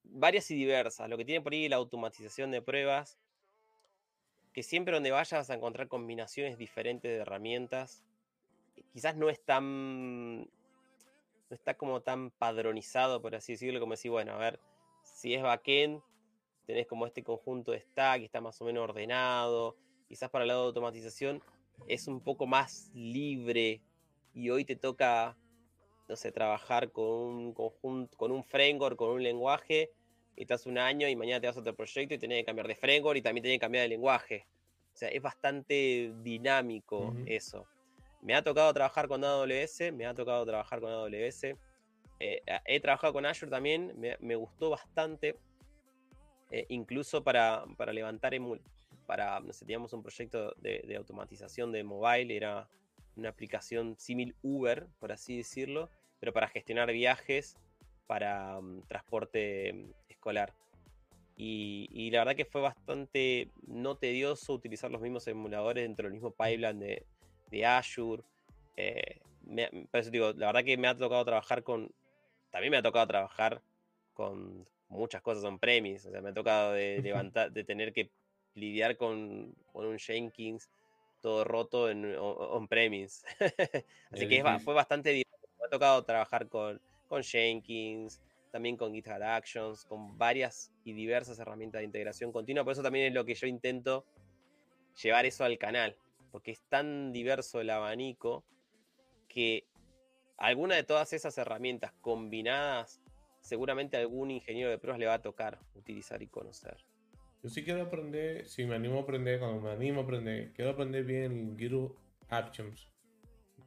[0.04, 1.10] varias y diversas.
[1.10, 3.18] Lo que tiene por ahí la automatización de pruebas,
[4.52, 8.04] que siempre donde vayas vas a encontrar combinaciones diferentes de herramientas.
[8.94, 10.48] Quizás no es tan, no
[11.50, 14.60] está como tan padronizado, por así decirlo, como decir, bueno, a ver,
[15.04, 16.02] si es backend,
[16.66, 19.76] tenés como este conjunto de stack, está más o menos ordenado.
[20.08, 21.42] Quizás para el lado de automatización
[21.88, 23.82] es un poco más libre
[24.34, 25.38] y hoy te toca,
[26.08, 29.92] no sé, trabajar con un conjunto, con un framework, con un lenguaje,
[30.36, 32.68] y estás un año y mañana te vas a otro proyecto y tenés que cambiar
[32.68, 34.48] de framework y también tenés que cambiar de lenguaje.
[34.94, 37.68] O sea, es bastante dinámico eso.
[38.22, 41.44] Me ha tocado trabajar con AWS, me ha tocado trabajar con AWS.
[42.22, 45.38] Eh, he trabajado con Azure también, me gustó bastante
[46.52, 48.34] eh, incluso para, para levantar,
[49.06, 52.68] para, no teníamos un proyecto de, automatización de mobile, era
[53.16, 55.90] una aplicación similar Uber, por así decirlo,
[56.20, 57.58] pero para gestionar viajes
[58.08, 60.54] para mm, transporte mm, escolar.
[61.42, 66.32] Y, la verdad que fue bastante no tedioso utilizar los mismos emuladores dentro del mismo
[66.32, 67.06] pipeline de,
[67.50, 68.24] de Azure.
[68.78, 69.20] Eh,
[69.92, 71.92] por eso digo, la verdad que me ha tocado trabajar con.
[72.52, 73.62] También me ha tocado trabajar
[74.14, 76.06] con, muchas cosas son premis.
[76.06, 78.10] O sea, me ha tocado de levantar, de tener que
[78.56, 80.70] lidiar con, un Jenkins
[81.22, 83.26] todo roto en on-premise.
[84.12, 85.50] Así que fue bastante divertido.
[85.60, 88.22] Me ha tocado trabajar con, con Jenkins,
[88.52, 92.64] también con GitHub Actions, con varias y diversas herramientas de integración continua.
[92.64, 94.06] Por eso también es lo que yo intento
[95.02, 95.96] llevar eso al canal.
[96.32, 98.44] Porque es tan diverso el abanico
[99.28, 99.68] que
[100.38, 103.02] alguna de todas esas herramientas combinadas
[103.42, 106.78] seguramente algún ingeniero de pruebas le va a tocar utilizar y conocer.
[107.42, 110.72] Yo sí quiero aprender, si me animo a aprender, cuando me animo a aprender, quiero
[110.72, 111.96] aprender bien GitHub
[112.28, 112.92] Actions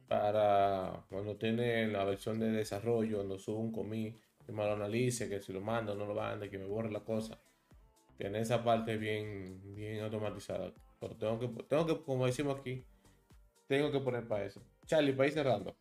[0.07, 4.15] para cuando tiene la versión de desarrollo, cuando subo un commit,
[4.45, 6.99] que me lo analice, que si lo mando, no lo mande, que me borre la
[6.99, 7.39] cosa.
[8.17, 10.71] Tiene esa parte bien, bien automatizada.
[11.03, 12.81] Pero tengo que, tengo que, como decimos aquí,
[13.67, 14.63] tengo que poner para eso.
[14.85, 15.75] Charlie, para ir cerrando.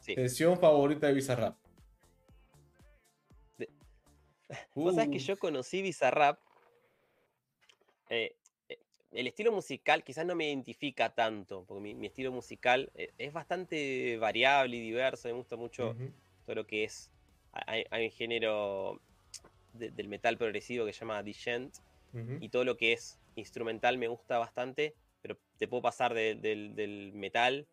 [0.00, 0.16] Sí.
[0.16, 1.56] Sesión favorita de Bizarrap.
[4.74, 6.40] Vos sabés que yo conocí Bizarrap.
[8.10, 8.34] Eh,
[8.68, 8.80] eh,
[9.12, 14.18] el estilo musical quizás no me identifica tanto, porque mi, estilo musical eh, es bastante
[14.18, 15.28] variable y diverso.
[15.28, 15.94] Me gusta mucho
[16.44, 17.12] todo lo que es.
[17.52, 19.00] Hay, un género
[19.72, 21.76] del metal progresivo que se llama Digent,
[22.40, 27.66] y todo lo que es instrumental me gusta bastante, pero te puedo pasar del metal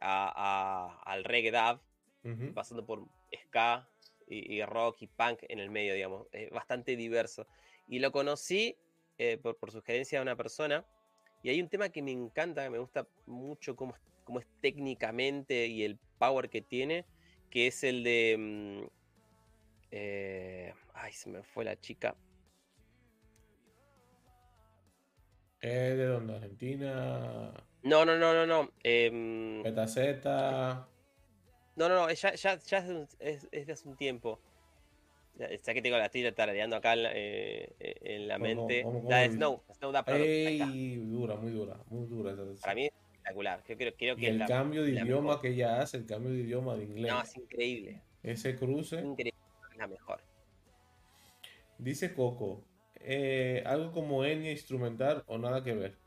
[0.00, 3.06] al reggae dub, pasando por
[3.44, 3.88] ska,
[4.26, 7.46] y, rock y punk en el medio, digamos, es bastante diverso.
[7.88, 8.76] Y lo conocí
[9.18, 10.86] eh, por, sugerencia de una persona,
[11.42, 13.94] y hay un tema que me encanta, que me gusta mucho cómo,
[14.24, 17.06] cómo es técnicamente y el power que tiene,
[17.50, 18.36] que es el de...
[18.38, 18.82] Mm,
[19.92, 22.14] eh, ay, se me fue la chica.
[25.60, 26.34] ¿Es de dónde?
[26.36, 27.52] ¿Argentina?
[27.82, 28.70] No, no, no, no, no.
[28.82, 30.86] Eh, Z.
[31.76, 34.40] No, no, no, ya, ya, ya es, de es- hace un tiempo.
[35.38, 38.82] Ya, que tengo la estoy tarareando acá en la, eh, eh, en la ¿Cómo- mente.
[38.82, 39.30] cómo- cómo la de?
[39.30, 40.04] Snow, Snow da.
[40.08, 42.60] Ey, dura, muy dura, muy dura esa.
[42.62, 43.62] Para mí es espectacular.
[43.68, 45.40] Yo creo, que el la- cambio de idioma mejor.
[45.42, 48.00] que ella hace, el cambio de idioma de inglés, No, es increíble.
[48.22, 49.38] ese cruce, Increíble.
[49.72, 50.20] Es la mejor.
[51.78, 52.62] dice Coco,
[53.00, 55.98] eh, algo como Enya instrumental o nada que ver.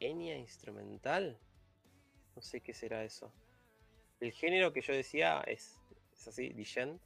[0.00, 1.38] Enya instrumental.
[2.36, 3.32] No sé qué será eso.
[4.20, 5.80] El género que yo decía es,
[6.12, 7.00] es así, Digent.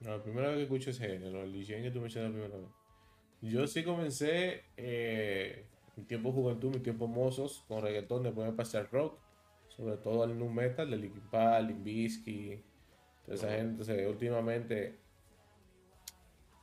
[0.00, 2.58] No, la primera vez que escucho ese género, el DJ que tú mencionas la primera
[2.58, 2.70] vez.
[3.40, 5.66] Yo sí comencé eh,
[5.96, 9.18] mi tiempo juventud, mi tiempo mozos, con reggaetón, después me pasé al rock,
[9.68, 12.64] sobre todo al nu metal, de Linkin Park, Limp Bizkit,
[13.24, 13.70] toda esa gente.
[13.70, 15.05] Entonces, últimamente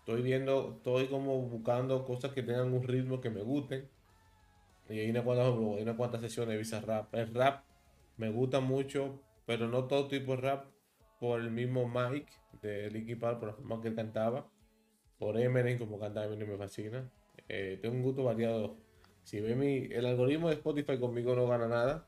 [0.04, 3.88] estoy viendo, estoy como buscando cosas que tengan un ritmo que me gusten.
[4.90, 5.24] Y hay unas
[5.96, 7.16] cuantas, sesiones de Visa Rap.
[7.16, 7.64] El rap
[8.18, 10.66] me gusta mucho, pero no todo tipo de rap
[11.22, 14.50] por el mismo Mike de Linkin Park, por la forma que él cantaba,
[15.18, 17.10] por Eminem, como canta Eminem me fascina.
[17.48, 18.76] Eh, tengo un gusto variado.
[19.24, 22.06] Si ve mi, el algoritmo de Spotify conmigo no gana nada,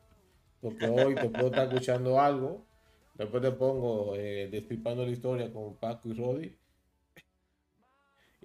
[0.59, 2.65] porque hoy te puedo estar escuchando algo,
[3.13, 6.57] después te pongo eh, destripando la historia con Paco y Roddy,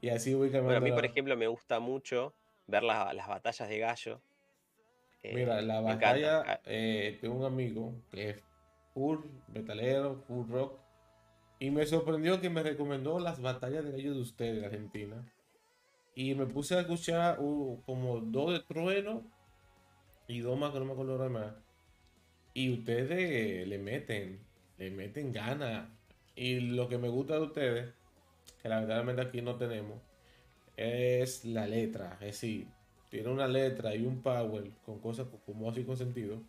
[0.01, 0.81] y así voy cambiando.
[0.81, 2.35] Bueno, a mí, por ejemplo, me gusta mucho
[2.67, 4.21] ver la- las batallas de gallo.
[5.23, 8.45] Eh, Mira, la batalla, eh, tengo un amigo que es
[8.95, 9.19] full
[9.49, 10.79] metalero, full rock,
[11.59, 15.23] y me sorprendió que me recomendó las batallas de gallos de ustedes, de Argentina.
[16.15, 19.23] Y me puse a escuchar uh, como dos de trueno
[20.27, 21.55] y dos más que no me acuerdo más.
[22.55, 24.41] Y ustedes le meten,
[24.79, 25.89] le meten ganas.
[26.35, 27.95] Y lo que me gusta de ustedes,
[28.63, 30.03] que lamentablemente aquí no tenemos,
[30.77, 32.15] es la letra.
[32.21, 32.69] Es decir,
[33.11, 36.43] tiene una letra y un power con cosas co- como así con sentido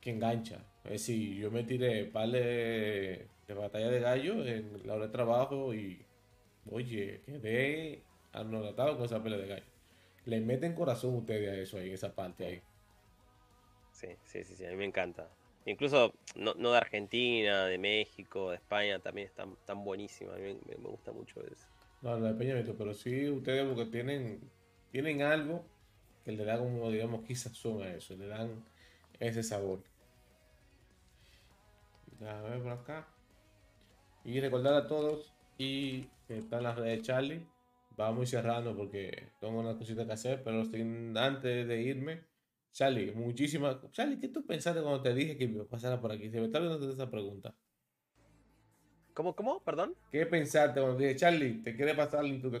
[0.00, 0.64] que engancha.
[0.84, 5.12] Es decir, yo me tiré par de, de batalla de gallo en la hora de
[5.12, 6.06] trabajo y
[6.70, 9.66] oye, quedé anonadado con esa pelea de gallo.
[10.26, 12.62] Le meten corazón ustedes a eso ahí, en esa parte ahí.
[13.92, 15.30] Sí, sí, sí, sí, a mí me encanta.
[15.66, 20.36] Incluso no, no de Argentina, de México, de España, también están, están buenísimas.
[20.36, 21.66] A mí me, gusta mucho eso.
[22.02, 24.40] No, no de Peñamito, pero sí ustedes porque tienen,
[24.90, 25.64] tienen algo
[26.24, 28.62] que le da como, digamos, quizás son a eso, le dan
[29.20, 29.80] ese sabor.
[32.20, 33.06] Déjame ver por acá.
[34.24, 37.46] Y recordar a todos y que están las redes de Charlie.
[37.96, 42.20] Vamos cerrando porque tengo una cosita que hacer, pero sin- antes de irme,
[42.74, 43.76] Charlie, muchísimas.
[43.92, 46.28] Charlie, ¿qué tú pensaste cuando te dije que pasara por aquí?
[46.28, 47.54] Se me está viendo esa pregunta.
[49.14, 49.60] ¿Cómo, cómo?
[49.60, 49.94] Perdón.
[50.10, 52.60] ¿Qué pensaste cuando te dije, Charlie, te quiere pasar Into the?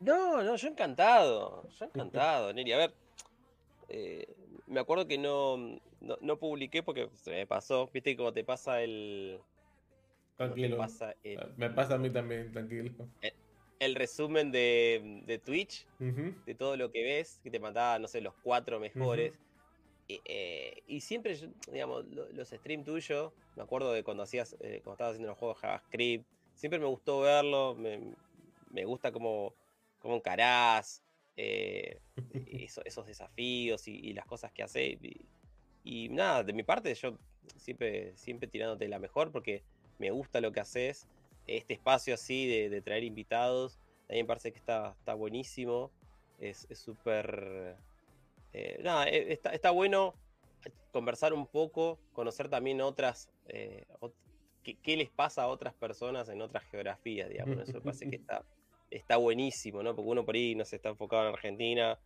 [0.00, 1.66] No, no, yo encantado.
[1.70, 2.72] Yo encantado, Neri.
[2.72, 2.94] A ver,
[3.88, 4.26] eh,
[4.66, 5.56] me acuerdo que no,
[6.02, 7.88] no, no publiqué porque se me pasó.
[7.90, 9.40] Viste cómo te pasa el.
[10.36, 10.76] Tranquilo.
[10.76, 12.92] pasa el, Me pasa a mí también, tranquilo.
[13.22, 13.32] el
[13.94, 16.32] resumen de, de Twitch, Ujú.
[16.46, 19.34] de todo lo que ves, que te mandaba, no sé, los cuatro mejores.
[20.08, 21.36] Y, eh, y siempre,
[21.72, 25.38] digamos, lo- los streams tuyos, me acuerdo de cuando hacías, eh, cuando estabas haciendo los
[25.38, 28.14] juegos JavaScript, siempre me gustó verlo, me,
[28.70, 29.54] me gusta cómo,
[29.98, 31.02] cómo encarás,
[31.36, 31.98] eh,
[32.46, 34.98] eso- esos desafíos y, y las cosas que haces.
[35.02, 35.20] Y,
[35.84, 37.18] y nada, de mi parte, yo
[37.56, 39.62] siempre, siempre tirándote la mejor porque
[39.98, 41.06] me gusta lo que haces.
[41.46, 45.90] Este espacio así de, traer invitados, a mí me parece que está, está buenísimo.
[46.40, 47.76] Es súper.
[48.52, 50.14] eh, nada, eh, está, está bueno
[50.92, 53.28] conversar un poco, conocer también otras.
[53.48, 53.84] eh,
[54.62, 57.58] qué, qué les pasa a otras personas en otras geografías, digamos.
[57.58, 58.42] Eso me parece que está,
[58.90, 59.94] está buenísimo, ¿no?
[59.94, 61.98] Porque uno por ahí no se está enfocado en Argentina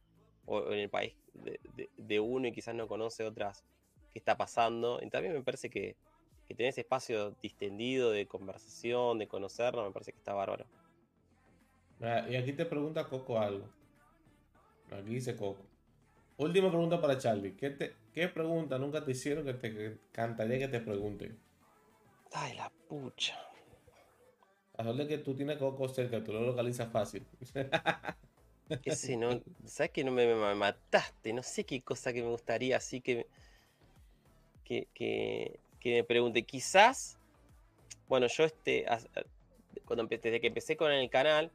[0.47, 1.61] o en el país de,
[1.97, 3.63] de- uno y quizás no conoce otras
[4.13, 4.99] que está pasando.
[5.03, 5.95] Y también me parece que,
[6.49, 10.67] que tener ese espacio distendido de conversación, de conocernos, me parece que está bárbaro.
[12.01, 13.69] Ah, Y aquí te pregunta Coco algo.
[14.91, 15.71] Aquí dice Coco.
[16.39, 17.57] Última pregunta para Charlie.
[17.57, 21.39] ¿Qué, te, qué pregunta nunca te hicieron que te encantaría que te pregunten?
[22.33, 23.37] Ay, la pucha.
[24.79, 27.27] A de que tú tienes Coco cerca, tú lo localizas fácil.
[28.85, 31.33] Ese no, ¿sabes que no me, me mataste?
[31.33, 33.27] No sé qué cosa que me gustaría así que,
[34.65, 36.43] que, que, que me pregunte.
[36.43, 37.19] Quizás,
[38.09, 38.85] bueno, yo este,
[39.85, 41.51] cuando empe- desde que empecé con el canal,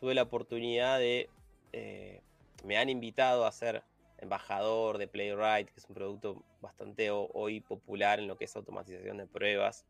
[0.00, 1.28] tuve la oportunidad de,
[1.72, 2.20] eh,
[2.64, 3.82] me han invitado a ser
[4.18, 8.56] embajador de Playwright, que es un producto bastante ho- hoy popular en lo que es
[8.56, 9.84] automatización de pruebas,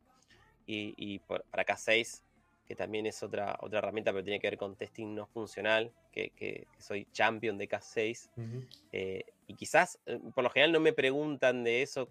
[0.67, 2.23] y, y por- para K6
[2.67, 6.29] que también es otra, otra herramienta, pero tiene que ver con testing no funcional, que,
[6.35, 8.29] que- que soy champion de K6.
[8.37, 8.63] Ujú.
[8.91, 12.09] eh, y quizás, eh, por lo general, no me preguntan de eso,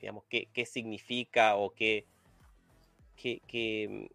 [0.00, 2.04] digamos, qué, qué significa o qué,
[3.16, 4.10] qué, qué,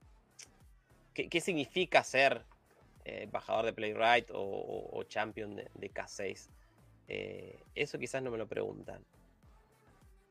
[1.14, 2.44] qué, significa ser
[3.06, 6.50] eh, embajador de Playwright o, champion de, K6.
[7.08, 9.04] Eh, eso quizás no me lo preguntan.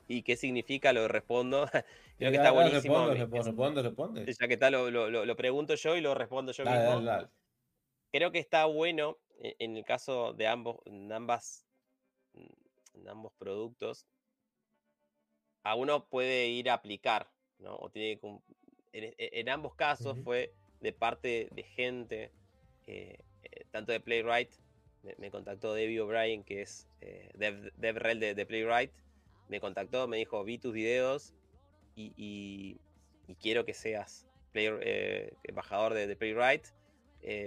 [0.09, 0.93] ¿Y qué significa?
[0.93, 1.67] Lo respondo.
[2.19, 3.09] Creo que está buenísimo.
[3.09, 7.29] Responde, responde, Ya que está, lo, lo, pregunto yo y lo respondo yo mismo.
[8.11, 11.67] Creo que está bueno e, en el caso de ambos, en ambas,
[12.35, 14.07] en ambos productos.
[15.63, 17.77] A uno puede ir a aplicar, ¿no?
[17.77, 18.21] O tiene
[18.93, 20.53] en, en ambos casos fue
[20.83, 22.31] de parte de gente,
[22.87, 24.51] eh, eh, tanto de Playwright,
[25.19, 28.93] me, contactó Debbie O'Brien, que es eh, Dev, DevRel de, Playwright,
[29.49, 31.35] me contactó, me dijo, vi tus videos
[31.97, 32.77] y,
[33.41, 36.67] quiero que seas embajador de, Playwright.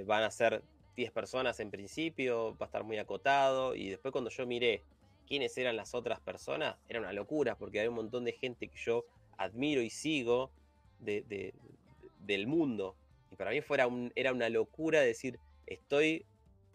[0.05, 0.63] van a ser
[0.95, 3.75] 10 personas en principio, va a estar muy acotado.
[3.75, 4.83] Y después cuando yo miré
[5.25, 8.77] quiénes eran las otras personas, era una locura, porque hay un montón de gente que
[8.77, 9.05] yo
[9.37, 10.51] admiro y sigo
[10.99, 12.95] del mundo
[13.35, 16.25] para mí fuera era una locura decir, estoy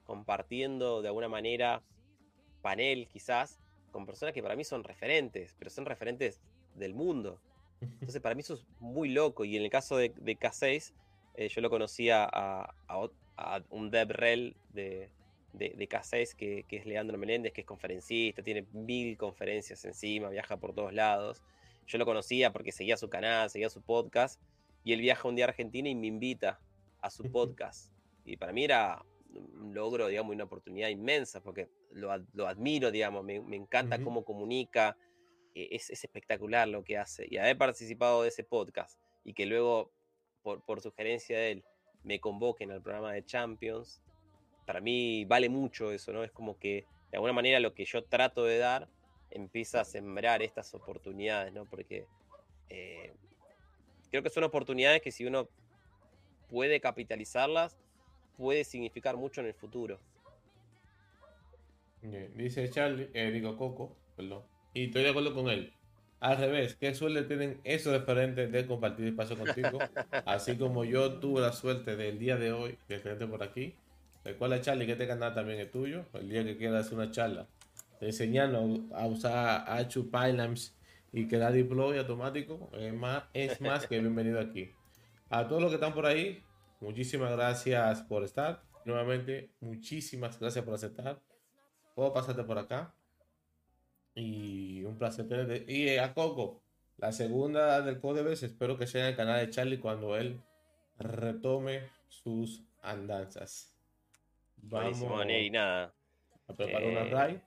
[0.05, 1.83] compartiendo de alguna manera
[2.63, 3.59] panel quizás
[3.91, 6.41] con personas que para mí son referentes, pero son referentes
[6.75, 7.41] del mundo.
[7.81, 9.45] Entonces para mí eso es muy loco.
[9.45, 10.93] Y en el caso de, K6,
[11.35, 12.75] eh, yo lo conocía a,
[13.71, 15.09] un DevRel de,
[15.53, 20.59] de, K6 que, que, es Leandro Menéndez, que es conferencista, tiene mil conferencias encima, viaja
[20.59, 21.43] por todos lados.
[21.87, 24.41] Yo lo conocía porque seguía su canal, seguía su podcast
[24.85, 26.61] y él viaja un día a Argentina y me invita
[27.01, 27.93] a su podcast.
[28.25, 32.11] Y para mí era un logro, digamos, una oportunidad inmensa, porque lo,
[32.47, 34.97] admiro, digamos, me, encanta cómo comunica,
[35.55, 37.27] e, es, espectacular lo que hace.
[37.29, 39.93] Y haber participado de ese podcast y que luego,
[40.43, 41.65] por, por sugerencia de él,
[42.03, 44.03] me convoquen al programa de Champions,
[44.71, 46.23] para mí vale mucho eso, ¿no?
[46.23, 48.87] Es como que de alguna manera lo que yo trato de dar
[49.33, 51.65] empieza a sembrar estas oportunidades, ¿no?
[51.65, 52.07] Porque
[52.69, 53.13] eh,
[54.13, 55.49] creo que son oportunidades que si uno
[56.49, 57.81] puede capitalizarlas,
[58.37, 59.99] puede significar mucho en el futuro.
[62.37, 65.73] Dice Charlie, eh, digo Coco, perdón, y estoy de acuerdo con él.
[66.21, 69.81] Al revés, qué suerte tienen esos referentes de compartir espacio contigo,
[70.27, 73.75] así como yo tuve la suerte del día de hoy de tenerte por aquí.
[74.25, 76.05] Recuerda, Charlie, que este canal también es tuyo.
[76.15, 77.47] El día que quieras hacer una charla
[78.01, 80.77] enseñando a usar H Pylons
[81.13, 84.71] y que da deploy automático, es más, es más que bienvenido aquí.
[85.29, 86.43] A todos los que están por ahí,
[86.81, 88.63] muchísimas gracias por estar.
[88.85, 91.21] Nuevamente, muchísimas gracias por aceptar.
[91.95, 92.95] Puedo pasarte por acá.
[94.15, 95.71] Y un placer tenerte.
[95.71, 96.63] Y a Coco,
[96.97, 100.41] la segunda del Codebes, espero que sea en el canal de Charlie cuando él
[100.99, 103.75] retome sus andanzas.
[104.63, 105.95] Vamos y nada.
[106.49, 107.39] a preparar una eh, raid.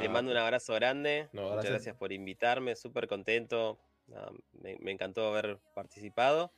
[0.00, 1.28] Te mando un abrazo grande.
[1.32, 3.78] Muchas gracias por invitarme, súper contento.
[4.52, 6.52] me, encantó haber participado.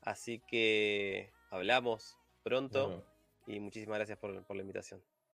[0.00, 3.04] Así que hablamos pronto
[3.46, 5.02] y muchísimas gracias por la invitación.